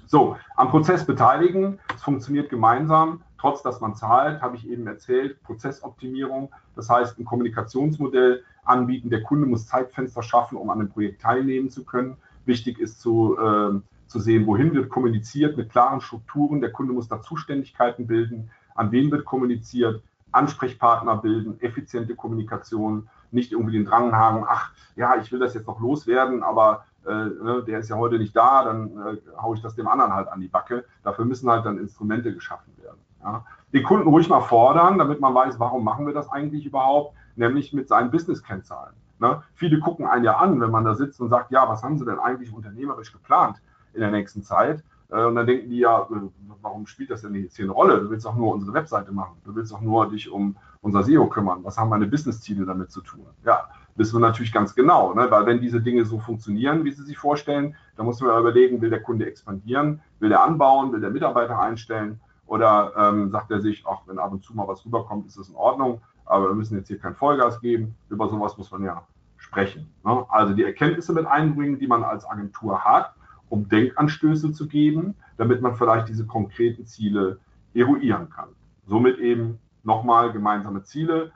So, 0.06 0.36
am 0.54 0.70
Prozess 0.70 1.04
beteiligen, 1.04 1.80
es 1.94 2.02
funktioniert 2.02 2.48
gemeinsam, 2.48 3.22
trotz 3.38 3.62
dass 3.62 3.80
man 3.80 3.94
zahlt, 3.94 4.40
habe 4.40 4.56
ich 4.56 4.68
eben 4.68 4.86
erzählt, 4.86 5.42
Prozessoptimierung, 5.42 6.50
das 6.76 6.88
heißt 6.88 7.18
ein 7.18 7.24
Kommunikationsmodell 7.24 8.44
anbieten, 8.64 9.10
der 9.10 9.22
Kunde 9.22 9.46
muss 9.46 9.66
Zeitfenster 9.66 10.22
schaffen, 10.22 10.56
um 10.56 10.70
an 10.70 10.78
dem 10.78 10.88
Projekt 10.88 11.22
teilnehmen 11.22 11.70
zu 11.70 11.84
können. 11.84 12.16
Wichtig 12.44 12.78
ist 12.78 13.00
zu, 13.00 13.36
äh, 13.36 13.80
zu 14.06 14.20
sehen, 14.20 14.46
wohin 14.46 14.74
wird 14.74 14.88
kommuniziert 14.88 15.56
mit 15.56 15.70
klaren 15.70 16.00
Strukturen. 16.00 16.60
Der 16.60 16.72
Kunde 16.72 16.92
muss 16.92 17.08
da 17.08 17.20
Zuständigkeiten 17.20 18.06
bilden, 18.06 18.50
an 18.74 18.92
wen 18.92 19.10
wird 19.10 19.24
kommuniziert, 19.24 20.02
Ansprechpartner 20.32 21.16
bilden, 21.16 21.60
effiziente 21.60 22.14
Kommunikation, 22.14 23.08
nicht 23.30 23.52
irgendwie 23.52 23.72
den 23.72 23.86
Drang 23.86 24.14
haben, 24.14 24.44
ach 24.46 24.72
ja, 24.94 25.16
ich 25.16 25.32
will 25.32 25.40
das 25.40 25.54
jetzt 25.54 25.66
noch 25.66 25.80
loswerden, 25.80 26.42
aber 26.42 26.84
äh, 27.06 27.10
ne, 27.10 27.64
der 27.66 27.80
ist 27.80 27.88
ja 27.88 27.96
heute 27.96 28.18
nicht 28.18 28.36
da, 28.36 28.64
dann 28.64 28.90
äh, 28.98 29.40
haue 29.40 29.56
ich 29.56 29.62
das 29.62 29.74
dem 29.74 29.88
anderen 29.88 30.12
halt 30.12 30.28
an 30.28 30.40
die 30.40 30.48
Backe. 30.48 30.84
Dafür 31.02 31.24
müssen 31.24 31.50
halt 31.50 31.64
dann 31.64 31.78
Instrumente 31.78 32.32
geschaffen 32.32 32.72
werden. 32.82 32.98
Ja. 33.22 33.44
Den 33.72 33.82
Kunden 33.82 34.08
ruhig 34.08 34.28
mal 34.28 34.40
fordern, 34.40 34.98
damit 34.98 35.20
man 35.20 35.34
weiß, 35.34 35.58
warum 35.58 35.84
machen 35.84 36.06
wir 36.06 36.14
das 36.14 36.30
eigentlich 36.30 36.66
überhaupt, 36.66 37.16
nämlich 37.34 37.72
mit 37.72 37.88
seinen 37.88 38.10
Business-Kennzahlen. 38.10 38.94
Ne? 39.18 39.42
Viele 39.54 39.80
gucken 39.80 40.06
einen 40.06 40.24
ja 40.24 40.36
an, 40.36 40.60
wenn 40.60 40.70
man 40.70 40.84
da 40.84 40.94
sitzt 40.94 41.20
und 41.20 41.30
sagt, 41.30 41.50
ja, 41.50 41.68
was 41.68 41.82
haben 41.82 41.98
Sie 41.98 42.04
denn 42.04 42.18
eigentlich 42.18 42.52
unternehmerisch 42.52 43.12
geplant 43.12 43.60
in 43.96 44.02
der 44.02 44.10
nächsten 44.10 44.42
Zeit? 44.42 44.84
Äh, 45.10 45.24
und 45.24 45.34
dann 45.34 45.46
denken 45.46 45.68
die 45.68 45.78
ja, 45.78 46.02
äh, 46.02 46.28
warum 46.62 46.86
spielt 46.86 47.10
das 47.10 47.22
denn 47.22 47.34
jetzt 47.34 47.56
hier 47.56 47.64
eine 47.64 47.72
Rolle? 47.72 48.00
Du 48.00 48.10
willst 48.10 48.24
doch 48.24 48.36
nur 48.36 48.54
unsere 48.54 48.72
Webseite 48.72 49.12
machen. 49.12 49.36
Du 49.44 49.54
willst 49.54 49.72
doch 49.72 49.80
nur 49.80 50.08
dich 50.08 50.30
um 50.30 50.56
unser 50.80 51.02
SEO 51.02 51.26
kümmern. 51.26 51.64
Was 51.64 51.76
haben 51.76 51.88
meine 51.88 52.06
Business-Ziele 52.06 52.64
damit 52.64 52.90
zu 52.90 53.00
tun? 53.00 53.26
Ja, 53.44 53.68
wissen 53.96 54.16
wir 54.16 54.20
natürlich 54.20 54.52
ganz 54.52 54.74
genau, 54.74 55.14
ne? 55.14 55.26
weil 55.30 55.46
wenn 55.46 55.60
diese 55.60 55.80
Dinge 55.80 56.04
so 56.04 56.20
funktionieren, 56.20 56.84
wie 56.84 56.92
sie 56.92 57.02
sich 57.02 57.18
vorstellen, 57.18 57.74
dann 57.96 58.06
muss 58.06 58.20
man 58.20 58.38
überlegen, 58.38 58.80
will 58.80 58.90
der 58.90 59.02
Kunde 59.02 59.26
expandieren, 59.26 60.00
will 60.20 60.28
der 60.28 60.42
anbauen, 60.42 60.92
will 60.92 61.00
der 61.00 61.10
Mitarbeiter 61.10 61.58
einstellen 61.58 62.20
oder 62.46 62.92
ähm, 62.96 63.30
sagt 63.30 63.50
er 63.50 63.60
sich, 63.60 63.84
ach, 63.88 64.02
wenn 64.06 64.18
ab 64.18 64.32
und 64.32 64.44
zu 64.44 64.54
mal 64.54 64.68
was 64.68 64.84
rüberkommt, 64.84 65.26
ist 65.26 65.38
das 65.38 65.48
in 65.48 65.56
Ordnung 65.56 66.00
aber 66.26 66.48
wir 66.48 66.54
müssen 66.54 66.76
jetzt 66.76 66.88
hier 66.88 66.98
kein 66.98 67.14
Vollgas 67.14 67.60
geben. 67.60 67.96
Über 68.10 68.28
sowas 68.28 68.58
muss 68.58 68.70
man 68.70 68.84
ja 68.84 69.02
sprechen. 69.36 69.88
Ne? 70.04 70.26
Also 70.28 70.52
die 70.54 70.64
Erkenntnisse 70.64 71.12
mit 71.12 71.26
einbringen, 71.26 71.78
die 71.78 71.86
man 71.86 72.04
als 72.04 72.28
Agentur 72.28 72.84
hat, 72.84 73.14
um 73.48 73.68
Denkanstöße 73.68 74.52
zu 74.52 74.68
geben, 74.68 75.14
damit 75.36 75.60
man 75.60 75.74
vielleicht 75.76 76.08
diese 76.08 76.26
konkreten 76.26 76.86
Ziele 76.86 77.38
eruieren 77.74 78.30
kann. 78.30 78.48
Somit 78.86 79.18
eben 79.18 79.58
nochmal 79.82 80.32
gemeinsame 80.32 80.82
Ziele, 80.82 81.32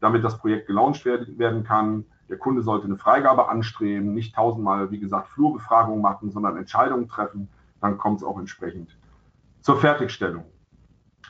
damit 0.00 0.24
das 0.24 0.38
Projekt 0.38 0.66
gelauncht 0.66 1.04
werden 1.04 1.64
kann. 1.64 2.04
Der 2.28 2.38
Kunde 2.38 2.62
sollte 2.62 2.86
eine 2.86 2.96
Freigabe 2.96 3.48
anstreben, 3.48 4.14
nicht 4.14 4.34
tausendmal, 4.34 4.90
wie 4.90 4.98
gesagt, 4.98 5.28
Flurbefragung 5.28 6.00
machen, 6.00 6.30
sondern 6.30 6.56
Entscheidungen 6.56 7.08
treffen. 7.08 7.48
Dann 7.80 7.98
kommt 7.98 8.18
es 8.18 8.24
auch 8.24 8.38
entsprechend 8.38 8.96
zur 9.60 9.78
Fertigstellung. 9.78 10.44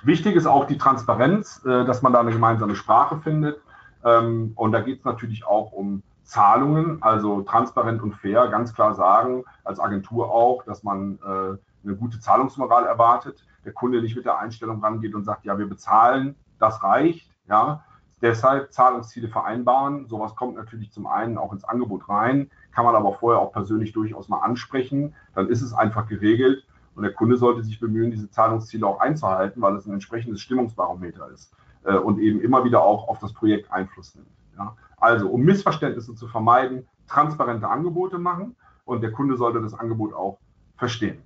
Wichtig 0.02 0.34
ist 0.36 0.46
auch 0.46 0.66
die 0.66 0.78
Transparenz, 0.78 1.62
äh, 1.64 1.84
dass 1.84 2.02
man 2.02 2.12
da 2.12 2.20
eine 2.20 2.32
gemeinsame 2.32 2.74
Sprache 2.74 3.18
findet. 3.18 3.60
Ähm, 4.04 4.52
und 4.56 4.72
da 4.72 4.80
geht 4.80 5.00
es 5.00 5.04
natürlich 5.04 5.46
auch 5.46 5.72
um 5.72 6.02
Zahlungen, 6.24 7.02
also 7.02 7.42
transparent 7.42 8.02
und 8.02 8.14
fair, 8.14 8.48
ganz 8.48 8.74
klar 8.74 8.94
sagen, 8.94 9.44
als 9.64 9.80
Agentur 9.80 10.30
auch, 10.30 10.64
dass 10.64 10.82
man 10.82 11.18
äh, 11.18 11.58
eine 11.84 11.96
gute 11.96 12.20
Zahlungsmoral 12.20 12.86
erwartet. 12.86 13.44
Der 13.64 13.72
Kunde 13.72 14.02
nicht 14.02 14.16
mit 14.16 14.24
der 14.24 14.38
Einstellung 14.38 14.82
rangeht 14.82 15.14
und 15.14 15.24
sagt, 15.24 15.44
ja, 15.44 15.58
wir 15.58 15.68
bezahlen, 15.68 16.36
das 16.58 16.82
reicht. 16.82 17.30
Ja, 17.48 17.84
deshalb 18.20 18.72
Zahlungsziele 18.72 19.28
vereinbaren. 19.28 20.06
Sowas 20.06 20.34
kommt 20.36 20.56
natürlich 20.56 20.92
zum 20.92 21.06
einen 21.06 21.38
auch 21.38 21.52
ins 21.52 21.64
Angebot 21.64 22.08
rein, 22.08 22.50
kann 22.72 22.84
man 22.84 22.94
aber 22.94 23.14
vorher 23.14 23.40
auch 23.40 23.52
persönlich 23.52 23.92
durchaus 23.92 24.28
mal 24.28 24.38
ansprechen. 24.38 25.14
Dann 25.34 25.48
ist 25.48 25.62
es 25.62 25.74
einfach 25.74 26.06
geregelt. 26.06 26.64
Und 26.94 27.02
der 27.04 27.12
Kunde 27.12 27.36
sollte 27.36 27.62
sich 27.62 27.80
bemühen, 27.80 28.10
diese 28.10 28.30
Zahlungsziele 28.30 28.86
auch 28.86 29.00
einzuhalten, 29.00 29.62
weil 29.62 29.74
es 29.76 29.86
ein 29.86 29.94
entsprechendes 29.94 30.42
Stimmungsbarometer 30.42 31.30
ist 31.30 31.54
äh, 31.84 31.94
und 31.94 32.18
eben 32.18 32.40
immer 32.40 32.64
wieder 32.64 32.82
auch 32.82 33.08
auf 33.08 33.18
das 33.18 33.32
Projekt 33.32 33.72
Einfluss 33.72 34.14
nimmt. 34.14 34.28
Ja? 34.58 34.76
Also, 35.02 35.28
um 35.28 35.42
Missverständnisse 35.42 36.14
zu 36.14 36.28
vermeiden, 36.28 36.86
transparente 37.08 37.68
Angebote 37.68 38.18
machen 38.18 38.54
und 38.84 39.02
der 39.02 39.10
Kunde 39.10 39.36
sollte 39.36 39.60
das 39.60 39.74
Angebot 39.74 40.14
auch 40.14 40.38
verstehen. 40.76 41.24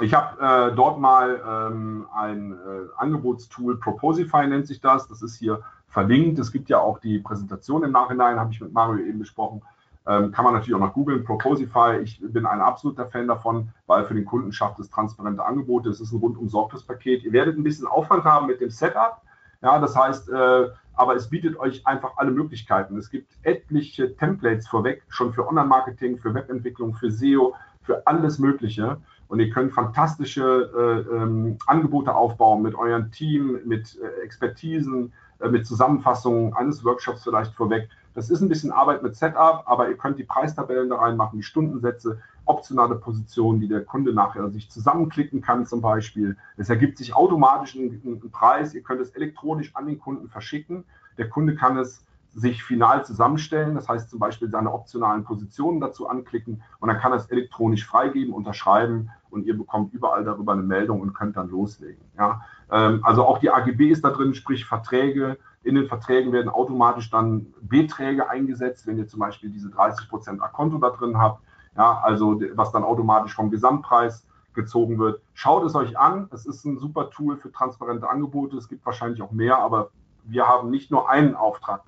Ich 0.00 0.14
habe 0.14 0.40
äh, 0.40 0.74
dort 0.76 1.00
mal 1.00 1.42
ähm, 1.44 2.06
ein 2.14 2.52
äh, 2.52 2.56
Angebotstool, 2.96 3.80
Proposify 3.80 4.46
nennt 4.46 4.68
sich 4.68 4.80
das. 4.80 5.08
Das 5.08 5.20
ist 5.20 5.36
hier 5.36 5.62
verlinkt. 5.88 6.38
Es 6.38 6.52
gibt 6.52 6.70
ja 6.70 6.78
auch 6.78 7.00
die 7.00 7.18
Präsentation 7.18 7.82
im 7.82 7.90
Nachhinein, 7.90 8.38
habe 8.38 8.52
ich 8.52 8.60
mit 8.60 8.72
Mario 8.72 9.04
eben 9.04 9.18
besprochen. 9.18 9.62
Ähm, 10.06 10.30
kann 10.30 10.44
man 10.44 10.54
natürlich 10.54 10.76
auch 10.76 10.86
noch 10.86 10.94
googeln, 10.94 11.24
Proposify. 11.24 11.98
Ich 12.04 12.20
bin 12.22 12.46
ein 12.46 12.60
absoluter 12.60 13.06
Fan 13.06 13.26
davon, 13.26 13.70
weil 13.86 14.04
für 14.04 14.14
den 14.14 14.24
Kunden 14.24 14.52
schafft 14.52 14.78
es 14.78 14.88
transparente 14.90 15.44
Angebote. 15.44 15.88
Es 15.90 16.00
ist 16.00 16.12
ein 16.12 16.20
rundum 16.20 16.48
sorgtes 16.48 16.84
Paket. 16.84 17.24
Ihr 17.24 17.32
werdet 17.32 17.58
ein 17.58 17.64
bisschen 17.64 17.88
Aufwand 17.88 18.22
haben 18.22 18.46
mit 18.46 18.60
dem 18.60 18.70
Setup. 18.70 19.20
Ja, 19.60 19.80
das 19.80 19.96
heißt, 19.96 20.28
äh, 20.30 20.68
aber 20.94 21.16
es 21.16 21.28
bietet 21.28 21.58
euch 21.58 21.86
einfach 21.86 22.12
alle 22.16 22.30
Möglichkeiten. 22.30 22.96
Es 22.96 23.10
gibt 23.10 23.32
etliche 23.42 24.16
Templates 24.16 24.68
vorweg, 24.68 25.02
schon 25.08 25.32
für 25.32 25.46
Online-Marketing, 25.48 26.18
für 26.18 26.34
Webentwicklung, 26.34 26.94
für 26.94 27.10
SEO, 27.10 27.54
für 27.82 28.06
alles 28.06 28.38
Mögliche. 28.38 28.98
Und 29.28 29.40
ihr 29.40 29.50
könnt 29.50 29.72
fantastische 29.72 31.06
äh, 31.10 31.16
ähm, 31.16 31.56
Angebote 31.66 32.14
aufbauen 32.14 32.62
mit 32.62 32.74
eurem 32.74 33.10
Team, 33.10 33.60
mit 33.64 33.98
äh, 33.98 34.22
Expertisen, 34.22 35.12
äh, 35.40 35.48
mit 35.48 35.66
Zusammenfassungen 35.66 36.54
eines 36.54 36.84
Workshops 36.84 37.24
vielleicht 37.24 37.54
vorweg. 37.54 37.88
Das 38.14 38.30
ist 38.30 38.40
ein 38.40 38.48
bisschen 38.48 38.72
Arbeit 38.72 39.02
mit 39.02 39.16
Setup, 39.16 39.62
aber 39.66 39.88
ihr 39.88 39.96
könnt 39.96 40.18
die 40.18 40.24
Preistabellen 40.24 40.90
da 40.90 40.96
reinmachen, 40.96 41.38
die 41.38 41.44
Stundensätze, 41.44 42.20
optionale 42.44 42.96
Positionen, 42.96 43.60
die 43.60 43.68
der 43.68 43.84
Kunde 43.84 44.12
nachher 44.12 44.50
sich 44.50 44.70
zusammenklicken 44.70 45.40
kann 45.40 45.64
zum 45.64 45.80
Beispiel. 45.80 46.36
Es 46.56 46.68
ergibt 46.68 46.98
sich 46.98 47.14
automatisch 47.14 47.74
ein, 47.74 48.20
Preis. 48.32 48.74
Ihr 48.74 48.82
könnt 48.82 49.00
es 49.00 49.10
elektronisch 49.10 49.74
an 49.74 49.86
den 49.86 49.98
Kunden 49.98 50.28
verschicken. 50.28 50.84
Der 51.18 51.28
Kunde 51.28 51.54
kann 51.54 51.78
es 51.78 52.04
sich 52.34 52.64
final 52.64 53.04
zusammenstellen, 53.04 53.74
das 53.74 53.88
heißt 53.88 54.08
zum 54.08 54.18
Beispiel 54.18 54.48
seine 54.48 54.72
optionalen 54.72 55.22
Positionen 55.22 55.80
dazu 55.80 56.08
anklicken 56.08 56.62
und 56.80 56.88
dann 56.88 56.98
kann 56.98 57.12
er 57.12 57.16
es 57.16 57.26
elektronisch 57.26 57.86
freigeben, 57.86 58.32
unterschreiben 58.32 59.10
und 59.28 59.44
ihr 59.44 59.56
bekommt 59.56 59.92
überall 59.92 60.24
darüber 60.24 60.52
eine 60.52 60.62
Meldung 60.62 61.02
und 61.02 61.12
könnt 61.12 61.36
dann 61.36 61.50
loslegen. 61.50 62.02
Ja? 62.16 62.42
Ähm, 62.70 63.00
also 63.02 63.26
auch 63.26 63.38
die 63.38 63.50
AGB 63.50 63.90
ist 63.90 64.02
da 64.04 64.10
drin, 64.10 64.34
sprich 64.34 64.64
Verträge, 64.64 65.36
in 65.64 65.74
den 65.74 65.86
Verträgen 65.86 66.32
werden 66.32 66.48
automatisch 66.48 67.10
dann 67.10 67.52
Beträge 67.60 68.28
eingesetzt, 68.28 68.86
wenn 68.86 68.98
ihr 68.98 69.06
zum 69.06 69.20
Beispiel 69.20 69.50
diese 69.50 69.70
30 69.70 70.08
Prozent 70.08 70.42
Akonto 70.42 70.78
da 70.78 70.90
drin 70.90 71.18
habt, 71.18 71.42
ja, 71.76 72.00
also 72.00 72.40
was 72.54 72.72
dann 72.72 72.84
automatisch 72.84 73.34
vom 73.34 73.50
Gesamtpreis 73.50 74.26
gezogen 74.54 74.98
wird. 74.98 75.22
Schaut 75.34 75.64
es 75.64 75.74
euch 75.74 75.98
an. 75.98 76.28
Es 76.32 76.46
ist 76.46 76.64
ein 76.64 76.78
super 76.78 77.10
Tool 77.10 77.36
für 77.36 77.50
transparente 77.50 78.08
Angebote. 78.08 78.56
Es 78.56 78.68
gibt 78.68 78.84
wahrscheinlich 78.84 79.22
auch 79.22 79.30
mehr, 79.30 79.58
aber 79.58 79.90
wir 80.24 80.46
haben 80.46 80.70
nicht 80.70 80.90
nur 80.90 81.08
einen 81.08 81.34
Auftrag 81.34 81.82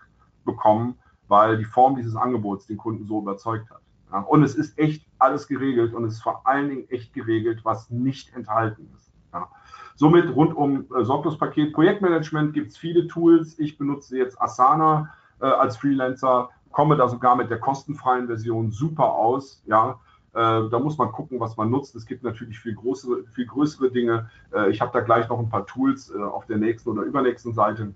bekommen, 0.45 0.99
weil 1.29 1.59
die 1.59 1.64
Form 1.64 1.97
dieses 1.97 2.16
Angebots 2.16 2.66
den 2.66 2.77
Kunden 2.77 3.07
so 3.07 3.20
überzeugt 3.20 3.70
hat. 3.70 3.81
Ja? 4.12 4.20
Und 4.20 4.43
es 4.43 4.55
ist 4.55 4.79
echt 4.79 5.07
alles 5.18 5.47
geregelt 5.47 5.95
und 5.95 6.05
es 6.05 6.14
ist 6.14 6.22
vor 6.22 6.47
allen 6.47 6.68
Dingen 6.68 6.89
echt 6.89 7.12
geregelt, 7.12 7.64
was 7.64 7.91
nicht 7.91 8.35
enthalten 8.35 8.89
ist. 8.97 9.04
Ja? 9.35 9.49
Somit 9.97 10.35
rund 10.35 10.57
um 10.57 10.87
äh, 10.95 11.05
Sorglospaket 11.05 11.72
Projektmanagement 11.72 12.55
gibt 12.55 12.72
es 12.72 12.78
viele 12.78 13.07
Tools. 13.07 13.59
Ich 13.59 13.76
benutze 13.76 14.16
jetzt 14.16 14.41
Asana 14.41 15.11
äh, 15.41 15.47
als 15.47 15.76
Freelancer, 15.76 16.49
komme 16.72 16.97
da 16.97 17.09
sogar 17.09 17.37
mit 17.37 17.51
der 17.51 17.61
kostenfreien 17.61 18.26
Version 18.26 18.72
super 18.72 19.12
aus. 19.12 19.62
Ja, 19.66 20.01
äh, 20.32 20.68
da 20.68 20.78
muss 20.80 20.99
man 20.99 21.12
gucken, 21.12 21.39
was 21.39 21.57
man 21.57 21.70
nutzt. 21.70 21.95
Es 21.95 22.07
gibt 22.07 22.24
natürlich 22.24 22.59
viel 22.59 22.74
größere, 22.74 23.24
viel 23.32 23.47
größere 23.47 23.91
Dinge. 23.91 24.30
Äh, 24.53 24.70
ich 24.70 24.80
habe 24.80 24.91
da 24.93 25.01
gleich 25.01 25.28
noch 25.28 25.39
ein 25.39 25.49
paar 25.49 25.66
Tools 25.66 26.12
äh, 26.12 26.20
auf 26.20 26.47
der 26.47 26.57
nächsten 26.57 26.91
oder 26.91 27.03
übernächsten 27.03 27.53
Seite. 27.53 27.95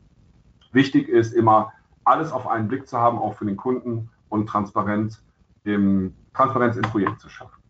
Wichtig 0.73 1.09
ist 1.09 1.33
immer, 1.33 1.73
alles 2.05 2.33
auf 2.33 2.47
einen 2.47 2.69
Blick 2.69 2.87
zu 2.87 2.99
haben, 2.99 3.19
auch 3.19 3.35
für 3.35 3.45
den 3.45 3.57
Kunden 3.57 4.11
und 4.29 4.47
Transparenz 4.47 5.23
im, 5.65 6.15
Transparenz 6.33 6.77
im 6.77 6.83
Projekt 6.83 7.21
zu 7.21 7.29
schaffen. 7.29 7.61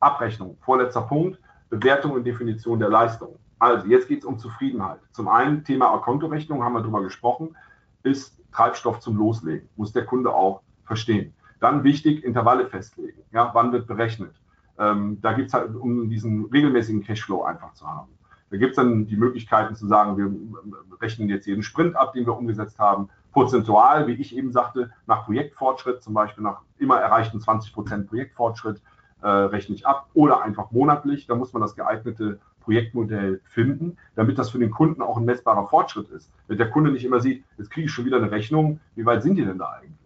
Abrechnung, 0.00 0.56
vorletzter 0.60 1.02
Punkt, 1.02 1.40
Bewertung 1.72 2.12
und 2.12 2.24
Definition 2.24 2.78
der 2.78 2.90
Leistung. 2.90 3.38
Also, 3.58 3.86
jetzt 3.86 4.06
geht 4.06 4.18
es 4.18 4.24
um 4.26 4.38
Zufriedenheit. 4.38 5.00
Zum 5.12 5.26
einen 5.26 5.64
Thema 5.64 5.96
Kontorechnung, 5.98 6.62
haben 6.62 6.74
wir 6.74 6.80
darüber 6.80 7.02
gesprochen, 7.02 7.56
ist 8.02 8.38
Treibstoff 8.52 9.00
zum 9.00 9.16
Loslegen. 9.16 9.70
Muss 9.76 9.92
der 9.92 10.04
Kunde 10.04 10.34
auch 10.34 10.60
verstehen. 10.84 11.32
Dann 11.60 11.82
wichtig, 11.82 12.24
Intervalle 12.24 12.66
festlegen. 12.66 13.22
Ja, 13.32 13.50
wann 13.54 13.72
wird 13.72 13.86
berechnet? 13.86 14.34
Ähm, 14.78 15.18
da 15.22 15.32
gibt 15.32 15.48
es 15.48 15.54
halt, 15.54 15.74
um 15.74 16.10
diesen 16.10 16.44
regelmäßigen 16.46 17.02
Cashflow 17.04 17.42
einfach 17.42 17.72
zu 17.72 17.86
haben. 17.86 18.10
Da 18.50 18.58
gibt 18.58 18.72
es 18.72 18.76
dann 18.76 19.06
die 19.06 19.16
Möglichkeiten 19.16 19.74
zu 19.74 19.86
sagen, 19.86 20.18
wir 20.18 20.30
rechnen 21.00 21.30
jetzt 21.30 21.46
jeden 21.46 21.62
Sprint 21.62 21.96
ab, 21.96 22.12
den 22.12 22.26
wir 22.26 22.36
umgesetzt 22.36 22.78
haben, 22.78 23.08
prozentual, 23.32 24.06
wie 24.08 24.12
ich 24.12 24.36
eben 24.36 24.52
sagte, 24.52 24.90
nach 25.06 25.24
Projektfortschritt, 25.24 26.02
zum 26.02 26.12
Beispiel 26.12 26.44
nach 26.44 26.60
immer 26.76 26.98
erreichten 26.98 27.40
20 27.40 27.72
Prozent 27.72 28.08
Projektfortschritt, 28.08 28.82
äh, 29.22 29.28
rechne 29.28 29.76
ab 29.84 30.08
oder 30.14 30.42
einfach 30.42 30.70
monatlich. 30.70 31.26
Da 31.26 31.34
muss 31.34 31.52
man 31.52 31.62
das 31.62 31.74
geeignete 31.74 32.38
Projektmodell 32.60 33.40
finden, 33.44 33.96
damit 34.14 34.38
das 34.38 34.50
für 34.50 34.58
den 34.58 34.70
Kunden 34.70 35.02
auch 35.02 35.16
ein 35.16 35.24
messbarer 35.24 35.66
Fortschritt 35.68 36.10
ist. 36.10 36.30
Wenn 36.46 36.58
der 36.58 36.70
Kunde 36.70 36.92
nicht 36.92 37.04
immer 37.04 37.20
sieht, 37.20 37.44
jetzt 37.58 37.70
kriege 37.70 37.86
ich 37.86 37.92
schon 37.92 38.04
wieder 38.04 38.18
eine 38.18 38.30
Rechnung, 38.30 38.80
wie 38.94 39.04
weit 39.04 39.22
sind 39.22 39.36
die 39.36 39.44
denn 39.44 39.58
da 39.58 39.70
eigentlich? 39.80 40.02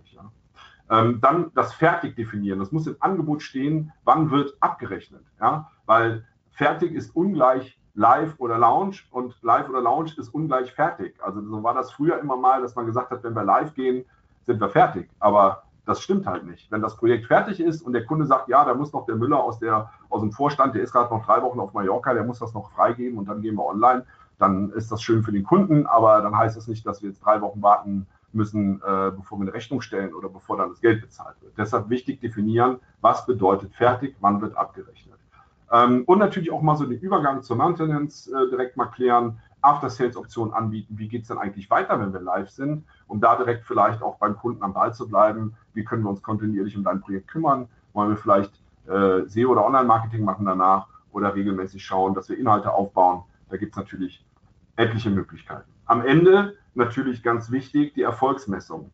Ähm, 0.88 1.20
dann 1.20 1.50
das 1.54 1.74
fertig 1.74 2.14
definieren. 2.14 2.60
Das 2.60 2.70
muss 2.70 2.86
im 2.86 2.96
Angebot 3.00 3.42
stehen, 3.42 3.92
wann 4.04 4.30
wird 4.30 4.56
abgerechnet. 4.60 5.22
Ja? 5.40 5.70
Weil 5.84 6.24
fertig 6.50 6.92
ist 6.92 7.14
ungleich 7.16 7.78
live 7.94 8.34
oder 8.38 8.58
Lounge 8.58 8.98
und 9.10 9.34
live 9.42 9.68
oder 9.68 9.80
Lounge 9.80 10.12
ist 10.16 10.28
ungleich 10.28 10.72
fertig. 10.72 11.16
Also 11.22 11.42
so 11.42 11.62
war 11.62 11.74
das 11.74 11.90
früher 11.90 12.20
immer 12.20 12.36
mal, 12.36 12.62
dass 12.62 12.76
man 12.76 12.86
gesagt 12.86 13.10
hat, 13.10 13.24
wenn 13.24 13.34
wir 13.34 13.42
live 13.42 13.74
gehen, 13.74 14.04
sind 14.44 14.60
wir 14.60 14.68
fertig. 14.68 15.08
Aber 15.18 15.64
das 15.86 16.02
stimmt 16.02 16.26
halt 16.26 16.44
nicht. 16.44 16.70
Wenn 16.70 16.82
das 16.82 16.96
Projekt 16.96 17.26
fertig 17.26 17.60
ist 17.60 17.80
und 17.80 17.92
der 17.92 18.04
Kunde 18.04 18.26
sagt, 18.26 18.48
ja, 18.48 18.64
da 18.64 18.74
muss 18.74 18.92
noch 18.92 19.06
der 19.06 19.14
Müller 19.14 19.42
aus, 19.42 19.58
der, 19.58 19.90
aus 20.10 20.20
dem 20.20 20.32
Vorstand, 20.32 20.74
der 20.74 20.82
ist 20.82 20.92
gerade 20.92 21.14
noch 21.14 21.24
drei 21.24 21.40
Wochen 21.42 21.60
auf 21.60 21.72
Mallorca, 21.72 22.12
der 22.12 22.24
muss 22.24 22.40
das 22.40 22.52
noch 22.52 22.70
freigeben 22.72 23.18
und 23.18 23.28
dann 23.28 23.40
gehen 23.40 23.54
wir 23.54 23.64
online, 23.64 24.04
dann 24.38 24.70
ist 24.70 24.92
das 24.92 25.00
schön 25.00 25.22
für 25.22 25.32
den 25.32 25.44
Kunden, 25.44 25.86
aber 25.86 26.20
dann 26.20 26.36
heißt 26.36 26.56
das 26.56 26.66
nicht, 26.66 26.84
dass 26.86 27.02
wir 27.02 27.08
jetzt 27.08 27.24
drei 27.24 27.40
Wochen 27.40 27.62
warten, 27.62 28.06
müssen, 28.32 28.82
äh, 28.82 29.12
bevor 29.16 29.38
wir 29.38 29.42
eine 29.42 29.54
Rechnung 29.54 29.80
stellen 29.80 30.12
oder 30.12 30.28
bevor 30.28 30.58
dann 30.58 30.68
das 30.68 30.80
Geld 30.80 31.00
bezahlt 31.00 31.36
wird. 31.40 31.54
Deshalb 31.56 31.88
wichtig 31.88 32.20
definieren, 32.20 32.78
was 33.00 33.24
bedeutet 33.24 33.74
fertig, 33.74 34.14
wann 34.20 34.42
wird 34.42 34.56
abgerechnet. 34.56 35.18
Ähm, 35.72 36.04
und 36.06 36.18
natürlich 36.18 36.52
auch 36.52 36.62
mal 36.62 36.76
so 36.76 36.84
den 36.84 37.00
Übergang 37.00 37.42
zur 37.42 37.56
Maintenance 37.56 38.28
äh, 38.28 38.50
direkt 38.50 38.76
mal 38.76 38.86
klären, 38.86 39.40
After-Sales-Optionen 39.66 40.54
anbieten, 40.54 40.98
wie 40.98 41.08
geht 41.08 41.22
es 41.22 41.28
denn 41.28 41.38
eigentlich 41.38 41.68
weiter, 41.70 41.98
wenn 42.00 42.12
wir 42.12 42.20
live 42.20 42.48
sind, 42.50 42.84
um 43.08 43.20
da 43.20 43.36
direkt 43.36 43.64
vielleicht 43.64 44.02
auch 44.02 44.16
beim 44.18 44.36
Kunden 44.36 44.62
am 44.62 44.72
Ball 44.72 44.94
zu 44.94 45.08
bleiben, 45.08 45.54
wie 45.74 45.84
können 45.84 46.04
wir 46.04 46.10
uns 46.10 46.22
kontinuierlich 46.22 46.76
um 46.76 46.84
dein 46.84 47.00
Projekt 47.00 47.28
kümmern, 47.28 47.68
wollen 47.92 48.10
wir 48.10 48.16
vielleicht 48.16 48.52
äh, 48.86 49.26
SEO 49.26 49.50
oder 49.50 49.66
Online-Marketing 49.66 50.24
machen 50.24 50.46
danach 50.46 50.86
oder 51.10 51.34
regelmäßig 51.34 51.84
schauen, 51.84 52.14
dass 52.14 52.28
wir 52.28 52.38
Inhalte 52.38 52.72
aufbauen. 52.72 53.24
Da 53.48 53.56
gibt 53.56 53.72
es 53.72 53.76
natürlich 53.76 54.24
etliche 54.76 55.10
Möglichkeiten. 55.10 55.70
Am 55.86 56.04
Ende 56.04 56.54
natürlich 56.74 57.22
ganz 57.22 57.50
wichtig, 57.50 57.94
die 57.94 58.02
Erfolgsmessung, 58.02 58.90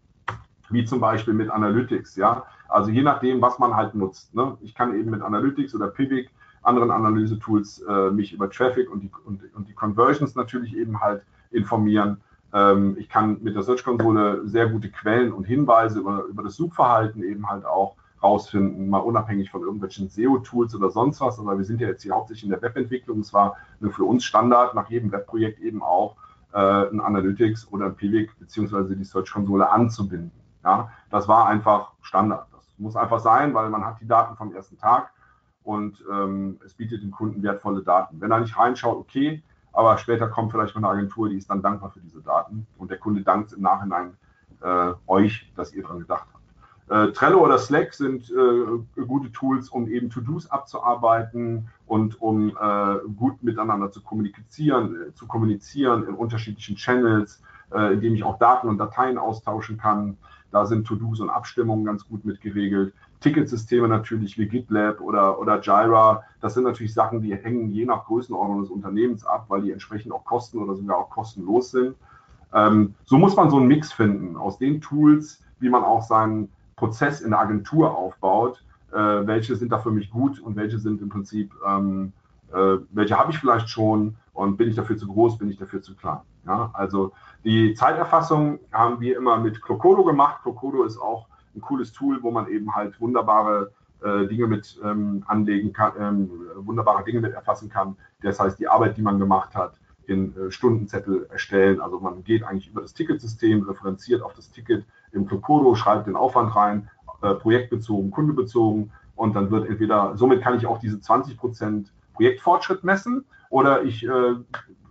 wie 0.71 0.85
zum 0.85 1.01
Beispiel 1.01 1.35
mit 1.35 1.51
Analytics. 1.51 2.17
Ja? 2.17 2.45
Also 2.69 2.91
je 2.91 3.03
nachdem, 3.03 3.43
was 3.43 3.59
man 3.59 3.75
halt 3.75 3.95
nutzt. 3.95 4.35
Ne? 4.35 4.57
Ich 4.61 4.75
kann 4.75 4.99
eben 4.99 5.11
mit 5.11 5.21
Analytics 5.21 5.75
oder 5.75 5.89
Pivik, 5.89 6.31
anderen 6.63 6.91
Analyse-Tools, 6.91 7.83
äh, 7.89 8.11
mich 8.11 8.33
über 8.33 8.51
Traffic 8.51 8.91
und 8.91 9.03
die, 9.03 9.11
und, 9.25 9.41
und, 9.55 9.69
die 9.69 9.75
Conversions 9.75 10.35
natürlich 10.35 10.77
eben 10.77 11.01
halt 11.01 11.23
informieren. 11.51 12.19
Ähm, 12.53 12.97
ich 12.99 13.09
kann 13.09 13.39
mit 13.43 13.55
der 13.55 13.63
Search-Konsole 13.63 14.47
sehr 14.47 14.69
gute 14.69 14.91
Quellen 14.91 15.33
und 15.33 15.45
Hinweise 15.45 16.01
über, 16.01 16.25
über 16.25 16.43
das 16.43 16.57
Suchverhalten 16.57 17.23
eben 17.23 17.49
halt 17.49 17.65
auch 17.65 17.97
rausfinden, 18.23 18.89
mal 18.89 18.99
unabhängig 18.99 19.51
von 19.51 19.63
irgendwelchen 19.63 20.09
SEO-Tools 20.09 20.75
oder 20.77 20.91
sonst 20.91 21.21
was. 21.21 21.39
Aber 21.39 21.59
wir 21.59 21.65
sind 21.65 21.81
ja 21.81 21.89
jetzt 21.89 22.03
hier 22.03 22.15
hauptsächlich 22.15 22.45
in 22.45 22.51
der 22.51 22.63
Webentwicklung. 22.63 23.21
Es 23.21 23.33
war 23.33 23.57
für 23.91 24.05
uns 24.05 24.25
Standard, 24.25 24.75
nach 24.75 24.89
jedem 24.91 25.11
Webprojekt 25.11 25.59
eben 25.61 25.83
auch 25.83 26.17
äh, 26.53 26.59
ein 26.59 27.01
Analytics 27.01 27.69
oder 27.73 27.87
ein 27.87 27.97
Pivik 27.97 28.39
beziehungsweise 28.39 28.95
die 28.95 29.05
Search-Konsole 29.05 29.69
anzubinden. 29.69 30.31
Ja, 30.65 30.91
das 31.11 31.27
war 31.27 31.47
einfach 31.47 31.93
Standard. 32.03 32.47
Das 32.53 32.65
muss 32.79 32.95
einfach 32.95 33.19
sein, 33.19 33.53
weil 33.55 33.69
man 33.71 33.85
hat 33.85 34.01
die 34.01 34.07
Daten 34.07 34.37
vom 34.37 34.55
ersten 34.55 34.79
Tag 34.79 35.11
und 35.65 36.03
ähm, 36.11 36.59
es 36.65 36.75
bietet 36.75 37.03
dem 37.03 37.11
Kunden 37.11 37.43
wertvolle 37.43 37.83
Daten. 37.83 38.21
Wenn 38.21 38.31
er 38.31 38.41
nicht 38.41 38.59
reinschaut, 38.59 38.97
okay, 38.97 39.43
aber 39.73 39.97
später 39.99 40.29
kommt 40.29 40.53
vielleicht 40.53 40.75
mal 40.75 40.89
eine 40.89 40.99
Agentur, 40.99 41.29
die 41.29 41.37
ist 41.37 41.51
dann 41.51 41.63
dankbar 41.63 41.91
für 41.91 42.01
diese 42.01 42.21
Daten 42.21 42.67
und 42.79 42.91
der 42.91 42.99
Kunde 42.99 43.23
dankt 43.23 43.53
im 43.53 43.63
Nachhinein 43.63 44.17
äh, 44.61 44.93
euch, 45.07 45.51
dass 45.57 45.73
ihr 45.73 45.83
daran 45.83 46.01
gedacht 46.01 46.27
habt. 46.33 46.43
Äh, 46.93 47.13
Trello 47.13 47.43
oder 47.43 47.59
Slack 47.59 47.95
sind 47.95 48.31
äh, 48.31 49.03
gute 49.03 49.33
Tools, 49.33 49.69
um 49.69 49.89
eben 49.89 50.11
To-Dos 50.11 50.51
abzuarbeiten 50.51 51.69
und 51.87 52.21
um 52.21 52.51
äh, 52.51 52.97
gut 53.17 53.43
miteinander 53.43 53.91
zu 53.91 54.03
kommunizieren, 54.03 54.97
äh, 55.09 55.15
zu 55.15 55.27
kommunizieren 55.27 56.07
in 56.07 56.15
unterschiedlichen 56.15 56.77
Channels, 56.77 57.43
äh, 57.73 57.95
indem 57.95 58.15
ich 58.15 58.25
auch 58.25 58.39
Daten 58.39 58.69
und 58.69 58.79
Dateien 58.79 59.17
austauschen 59.17 59.79
kann. 59.79 60.19
Da 60.51 60.67
sind 60.67 60.87
To-Dos 60.87 61.21
und 61.21 61.31
Abstimmungen 61.31 61.85
ganz 61.87 62.07
gut 62.07 62.25
mit 62.27 62.41
geregelt. 62.41 62.93
Ticketsysteme 63.23 63.89
natürlich 63.89 64.37
wie 64.37 64.47
GitLab 64.47 65.01
oder, 65.01 65.39
oder 65.39 65.61
Jira, 65.61 66.25
das 66.41 66.55
sind 66.55 66.65
natürlich 66.65 66.93
Sachen, 66.93 67.23
die 67.23 67.35
hängen 67.35 67.71
je 67.71 67.87
nach 67.87 68.05
Größenordnung 68.05 68.63
des 68.63 68.71
Unternehmens 68.71 69.25
ab, 69.25 69.47
weil 69.49 69.63
die 69.63 69.73
entsprechend 69.73 70.13
auch 70.13 70.25
kosten 70.25 70.59
oder 70.59 70.75
sogar 70.75 70.99
auch 70.99 71.11
kostenlos 71.11 71.71
sind. 71.71 71.95
Ähm, 72.53 72.95
so 73.05 73.17
muss 73.17 73.37
man 73.37 73.49
so 73.49 73.57
einen 73.57 73.69
Mix 73.69 73.93
finden 73.93 74.37
aus 74.37 74.59
den 74.59 74.81
Tools, 74.81 75.43
wie 75.61 75.71
man 75.71 75.85
auch 75.85 76.03
seinen 76.03 76.51
Prozess 76.77 77.21
in 77.21 77.31
der 77.31 77.41
Agentur 77.41 77.97
aufbaut, 77.97 78.63
äh, 78.93 78.97
welche 78.97 79.57
sind 79.57 79.73
da 79.73 79.79
für 79.79 79.91
mich 79.91 80.11
gut 80.11 80.41
und 80.41 80.57
welche 80.57 80.79
sind 80.79 81.01
im 81.01 81.09
Prinzip, 81.09 81.53
ähm, 81.67 82.13
äh, 82.53 82.77
welche 82.91 83.19
habe 83.19 83.31
ich 83.31 83.39
vielleicht 83.39 83.69
schon 83.69 84.17
und 84.35 84.57
bin 84.57 84.69
ich 84.69 84.77
dafür 84.77 84.97
zu 84.97 85.07
groß, 85.07 85.39
bin 85.39 85.49
ich 85.49 85.59
dafür 85.59 85.81
zu 85.81 85.95
klein. 85.95 86.21
Ja? 86.47 86.71
Also 86.75 87.13
die 87.45 87.75
Zeiterfassung 87.75 88.59
haben 88.73 89.01
wir 89.01 89.17
immer 89.17 89.39
mit 89.39 89.63
Clocodo 89.63 90.05
gemacht. 90.05 90.43
Clocodo 90.43 90.83
ist 90.85 90.99
auch 90.99 91.27
ein 91.55 91.61
cooles 91.61 91.93
Tool, 91.93 92.23
wo 92.23 92.31
man 92.31 92.49
eben 92.49 92.75
halt 92.75 93.01
wunderbare 93.01 93.73
äh, 94.03 94.27
Dinge 94.27 94.47
mit 94.47 94.81
ähm, 94.85 95.23
anlegen 95.27 95.73
kann, 95.73 95.93
ähm, 95.99 96.31
wunderbare 96.57 97.05
Dinge 97.05 97.21
mit 97.21 97.35
erfassen 97.35 97.69
kann. 97.69 97.97
Das 98.23 98.41
heißt, 98.41 98.59
die 98.59 98.69
Arbeit, 98.69 98.97
die 98.97 99.03
man 99.03 99.19
gemacht 99.19 99.55
hat, 99.55 99.75
in 100.07 100.37
äh, 100.37 100.51
Stundenzettel 100.51 101.27
erstellen. 101.31 101.81
Also 101.81 102.01
man 102.01 102.25
geht 102.25 102.43
eigentlich 102.43 102.69
über 102.69 102.83
das 102.83 102.95
Ticketsystem, 102.95 103.63
referenziert 103.63 104.23
auf 104.23 104.35
das 104.35 104.51
Ticket, 104.51 104.85
im 105.13 105.27
Clocodo, 105.27 105.75
schreibt 105.75 106.07
den 106.07 106.17
Aufwand 106.17 106.55
rein, 106.57 106.89
äh, 107.23 107.35
projektbezogen, 107.35 108.11
kundebezogen 108.11 108.91
und 109.15 109.37
dann 109.37 109.51
wird 109.51 109.69
entweder, 109.69 110.17
somit 110.17 110.43
kann 110.43 110.57
ich 110.57 110.67
auch 110.67 110.79
diese 110.79 111.01
20 111.01 111.37
Prozent 111.37 111.93
Projektfortschritt 112.15 112.83
messen 112.83 113.25
oder 113.51 113.83
ich 113.85 114.05
äh, 114.05 114.35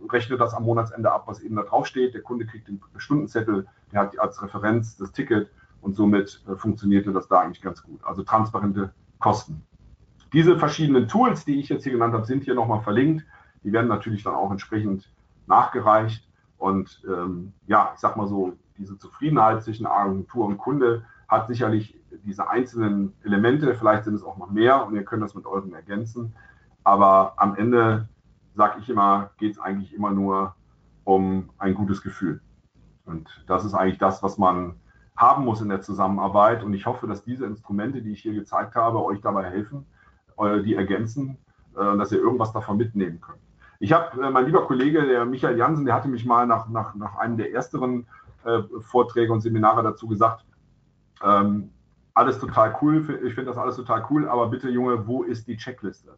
rechne 0.09 0.37
das 0.37 0.53
am 0.53 0.63
Monatsende 0.63 1.11
ab, 1.11 1.23
was 1.25 1.41
eben 1.41 1.55
da 1.55 1.63
drauf 1.63 1.87
steht. 1.87 2.13
Der 2.13 2.21
Kunde 2.21 2.45
kriegt 2.45 2.67
den 2.67 2.81
Stundenzettel, 2.97 3.67
der 3.91 4.01
hat 4.01 4.19
als 4.19 4.41
Referenz 4.41 4.95
das 4.97 5.11
Ticket 5.11 5.49
und 5.81 5.95
somit 5.95 6.41
äh, 6.47 6.55
funktionierte 6.55 7.11
das 7.11 7.27
da 7.27 7.41
eigentlich 7.41 7.61
ganz 7.61 7.83
gut. 7.83 8.03
Also 8.03 8.23
transparente 8.23 8.93
Kosten. 9.19 9.63
Diese 10.33 10.57
verschiedenen 10.57 11.07
Tools, 11.07 11.43
die 11.43 11.59
ich 11.59 11.69
jetzt 11.69 11.83
hier 11.83 11.91
genannt 11.91 12.13
habe, 12.13 12.25
sind 12.25 12.43
hier 12.43 12.55
nochmal 12.55 12.81
verlinkt. 12.81 13.25
Die 13.63 13.73
werden 13.73 13.87
natürlich 13.87 14.23
dann 14.23 14.33
auch 14.33 14.49
entsprechend 14.49 15.11
nachgereicht. 15.47 16.27
Und 16.57 17.01
ähm, 17.07 17.53
ja, 17.67 17.91
ich 17.93 17.99
sag 17.99 18.15
mal 18.15 18.27
so, 18.27 18.53
diese 18.77 18.97
Zufriedenheit 18.97 19.63
zwischen 19.63 19.85
Agentur 19.85 20.45
und 20.45 20.57
Kunde 20.57 21.03
hat 21.27 21.47
sicherlich 21.47 21.97
diese 22.23 22.49
einzelnen 22.49 23.13
Elemente, 23.23 23.73
vielleicht 23.75 24.05
sind 24.05 24.15
es 24.15 24.23
auch 24.23 24.37
noch 24.37 24.51
mehr 24.51 24.85
und 24.85 24.95
ihr 24.95 25.03
könnt 25.03 25.23
das 25.23 25.35
mit 25.35 25.45
euren 25.45 25.73
ergänzen. 25.73 26.33
Aber 26.83 27.33
am 27.37 27.55
Ende, 27.55 28.07
sage 28.55 28.79
ich 28.79 28.89
immer, 28.89 29.31
geht 29.37 29.53
es 29.53 29.59
eigentlich 29.59 29.93
immer 29.93 30.11
nur 30.11 30.55
um 31.03 31.49
ein 31.57 31.73
gutes 31.73 32.01
Gefühl. 32.01 32.41
Und 33.05 33.43
das 33.47 33.65
ist 33.65 33.73
eigentlich 33.73 33.97
das, 33.97 34.23
was 34.23 34.37
man 34.37 34.75
haben 35.21 35.45
muss 35.45 35.61
in 35.61 35.69
der 35.69 35.81
Zusammenarbeit. 35.81 36.63
Und 36.63 36.73
ich 36.73 36.85
hoffe, 36.85 37.07
dass 37.07 37.23
diese 37.23 37.45
Instrumente, 37.45 38.01
die 38.01 38.11
ich 38.11 38.21
hier 38.21 38.33
gezeigt 38.33 38.75
habe, 38.75 39.03
euch 39.03 39.21
dabei 39.21 39.49
helfen, 39.49 39.85
die 40.65 40.73
ergänzen, 40.73 41.37
äh, 41.75 41.97
dass 41.97 42.11
ihr 42.11 42.19
irgendwas 42.19 42.51
davon 42.51 42.77
mitnehmen 42.77 43.21
könnt. 43.21 43.39
Ich 43.79 43.93
habe, 43.93 44.21
äh, 44.21 44.29
mein 44.29 44.45
lieber 44.45 44.65
Kollege, 44.65 45.05
der 45.05 45.25
Michael 45.25 45.57
Jansen, 45.57 45.85
der 45.85 45.95
hatte 45.95 46.07
mich 46.07 46.25
mal 46.25 46.45
nach, 46.45 46.67
nach, 46.67 46.95
nach 46.95 47.17
einem 47.17 47.37
der 47.37 47.53
ersteren 47.53 48.07
äh, 48.43 48.59
Vorträge 48.81 49.31
und 49.31 49.41
Seminare 49.41 49.83
dazu 49.83 50.07
gesagt, 50.07 50.45
ähm, 51.23 51.69
alles 52.13 52.39
total 52.39 52.75
cool, 52.81 53.21
ich 53.23 53.35
finde 53.35 53.51
das 53.51 53.57
alles 53.57 53.77
total 53.77 54.05
cool, 54.09 54.27
aber 54.27 54.47
bitte 54.47 54.69
Junge, 54.69 55.07
wo 55.07 55.23
ist 55.23 55.47
die 55.47 55.55
Checkliste? 55.55 56.17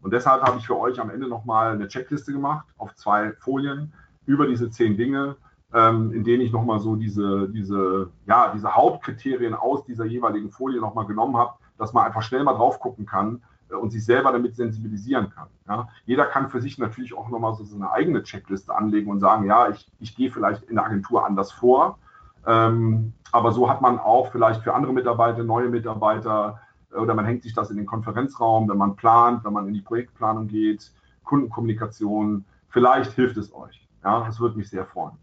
Und 0.00 0.12
deshalb 0.12 0.42
habe 0.42 0.58
ich 0.58 0.66
für 0.66 0.78
euch 0.78 0.98
am 0.98 1.10
Ende 1.10 1.28
nochmal 1.28 1.72
eine 1.72 1.88
Checkliste 1.88 2.32
gemacht 2.32 2.66
auf 2.78 2.94
zwei 2.94 3.32
Folien 3.32 3.92
über 4.24 4.46
diese 4.46 4.70
zehn 4.70 4.96
Dinge, 4.96 5.36
ähm, 5.76 6.12
in 6.12 6.24
denen 6.24 6.42
ich 6.42 6.52
nochmal 6.52 6.80
so 6.80 6.96
diese, 6.96 7.48
diese, 7.50 8.08
ja, 8.26 8.50
diese 8.54 8.74
Hauptkriterien 8.74 9.54
aus 9.54 9.84
dieser 9.84 10.06
jeweiligen 10.06 10.50
Folie 10.50 10.80
nochmal 10.80 11.04
genommen 11.04 11.36
habe, 11.36 11.52
dass 11.76 11.92
man 11.92 12.06
einfach 12.06 12.22
schnell 12.22 12.44
mal 12.44 12.54
drauf 12.54 12.80
gucken 12.80 13.04
kann 13.04 13.42
äh, 13.70 13.74
und 13.74 13.90
sich 13.90 14.02
selber 14.02 14.32
damit 14.32 14.56
sensibilisieren 14.56 15.28
kann. 15.30 15.48
Ja. 15.68 15.88
Jeder 16.06 16.24
kann 16.24 16.48
für 16.48 16.62
sich 16.62 16.78
natürlich 16.78 17.14
auch 17.14 17.28
nochmal 17.28 17.54
so, 17.54 17.64
so 17.64 17.76
eine 17.76 17.92
eigene 17.92 18.22
Checkliste 18.22 18.74
anlegen 18.74 19.10
und 19.10 19.20
sagen, 19.20 19.44
ja, 19.44 19.68
ich, 19.68 19.86
ich 20.00 20.16
gehe 20.16 20.30
vielleicht 20.30 20.62
in 20.64 20.76
der 20.76 20.86
Agentur 20.86 21.26
anders 21.26 21.52
vor. 21.52 21.98
Ähm, 22.46 23.12
aber 23.32 23.52
so 23.52 23.68
hat 23.68 23.82
man 23.82 23.98
auch 23.98 24.32
vielleicht 24.32 24.62
für 24.62 24.72
andere 24.72 24.94
Mitarbeiter, 24.94 25.44
neue 25.44 25.68
Mitarbeiter, 25.68 26.58
äh, 26.90 26.96
oder 26.96 27.14
man 27.14 27.26
hängt 27.26 27.42
sich 27.42 27.52
das 27.52 27.70
in 27.70 27.76
den 27.76 27.86
Konferenzraum, 27.86 28.66
wenn 28.70 28.78
man 28.78 28.96
plant, 28.96 29.44
wenn 29.44 29.52
man 29.52 29.68
in 29.68 29.74
die 29.74 29.82
Projektplanung 29.82 30.46
geht, 30.46 30.90
Kundenkommunikation. 31.24 32.46
Vielleicht 32.70 33.12
hilft 33.12 33.36
es 33.36 33.54
euch. 33.54 33.86
Ja, 34.02 34.24
das 34.24 34.40
würde 34.40 34.56
mich 34.56 34.70
sehr 34.70 34.86
freuen. 34.86 35.18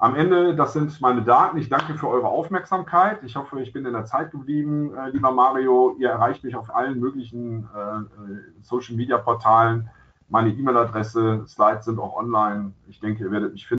Am 0.00 0.16
Ende, 0.16 0.56
das 0.56 0.72
sind 0.72 0.98
meine 1.02 1.20
Daten. 1.20 1.58
Ich 1.58 1.68
danke 1.68 1.92
für 1.92 2.08
eure 2.08 2.26
Aufmerksamkeit. 2.26 3.22
Ich 3.22 3.36
hoffe, 3.36 3.60
ich 3.60 3.70
bin 3.74 3.84
in 3.84 3.92
der 3.92 4.06
Zeit 4.06 4.30
geblieben, 4.30 4.94
äh, 4.94 5.10
lieber 5.10 5.30
Mario. 5.30 5.94
Ihr 5.98 6.08
erreicht 6.08 6.42
mich 6.42 6.56
auf 6.56 6.74
allen 6.74 6.98
möglichen 6.98 7.68
äh, 7.76 7.98
äh 7.98 8.62
Social-Media-Portalen. 8.62 9.90
Meine 10.30 10.54
E-Mail-Adresse, 10.54 11.44
Slides 11.46 11.84
sind 11.84 11.98
auch 11.98 12.16
online. 12.16 12.72
Ich 12.88 12.98
denke, 13.00 13.24
ihr 13.24 13.30
werdet 13.30 13.52
mich 13.52 13.66
finden. 13.66 13.78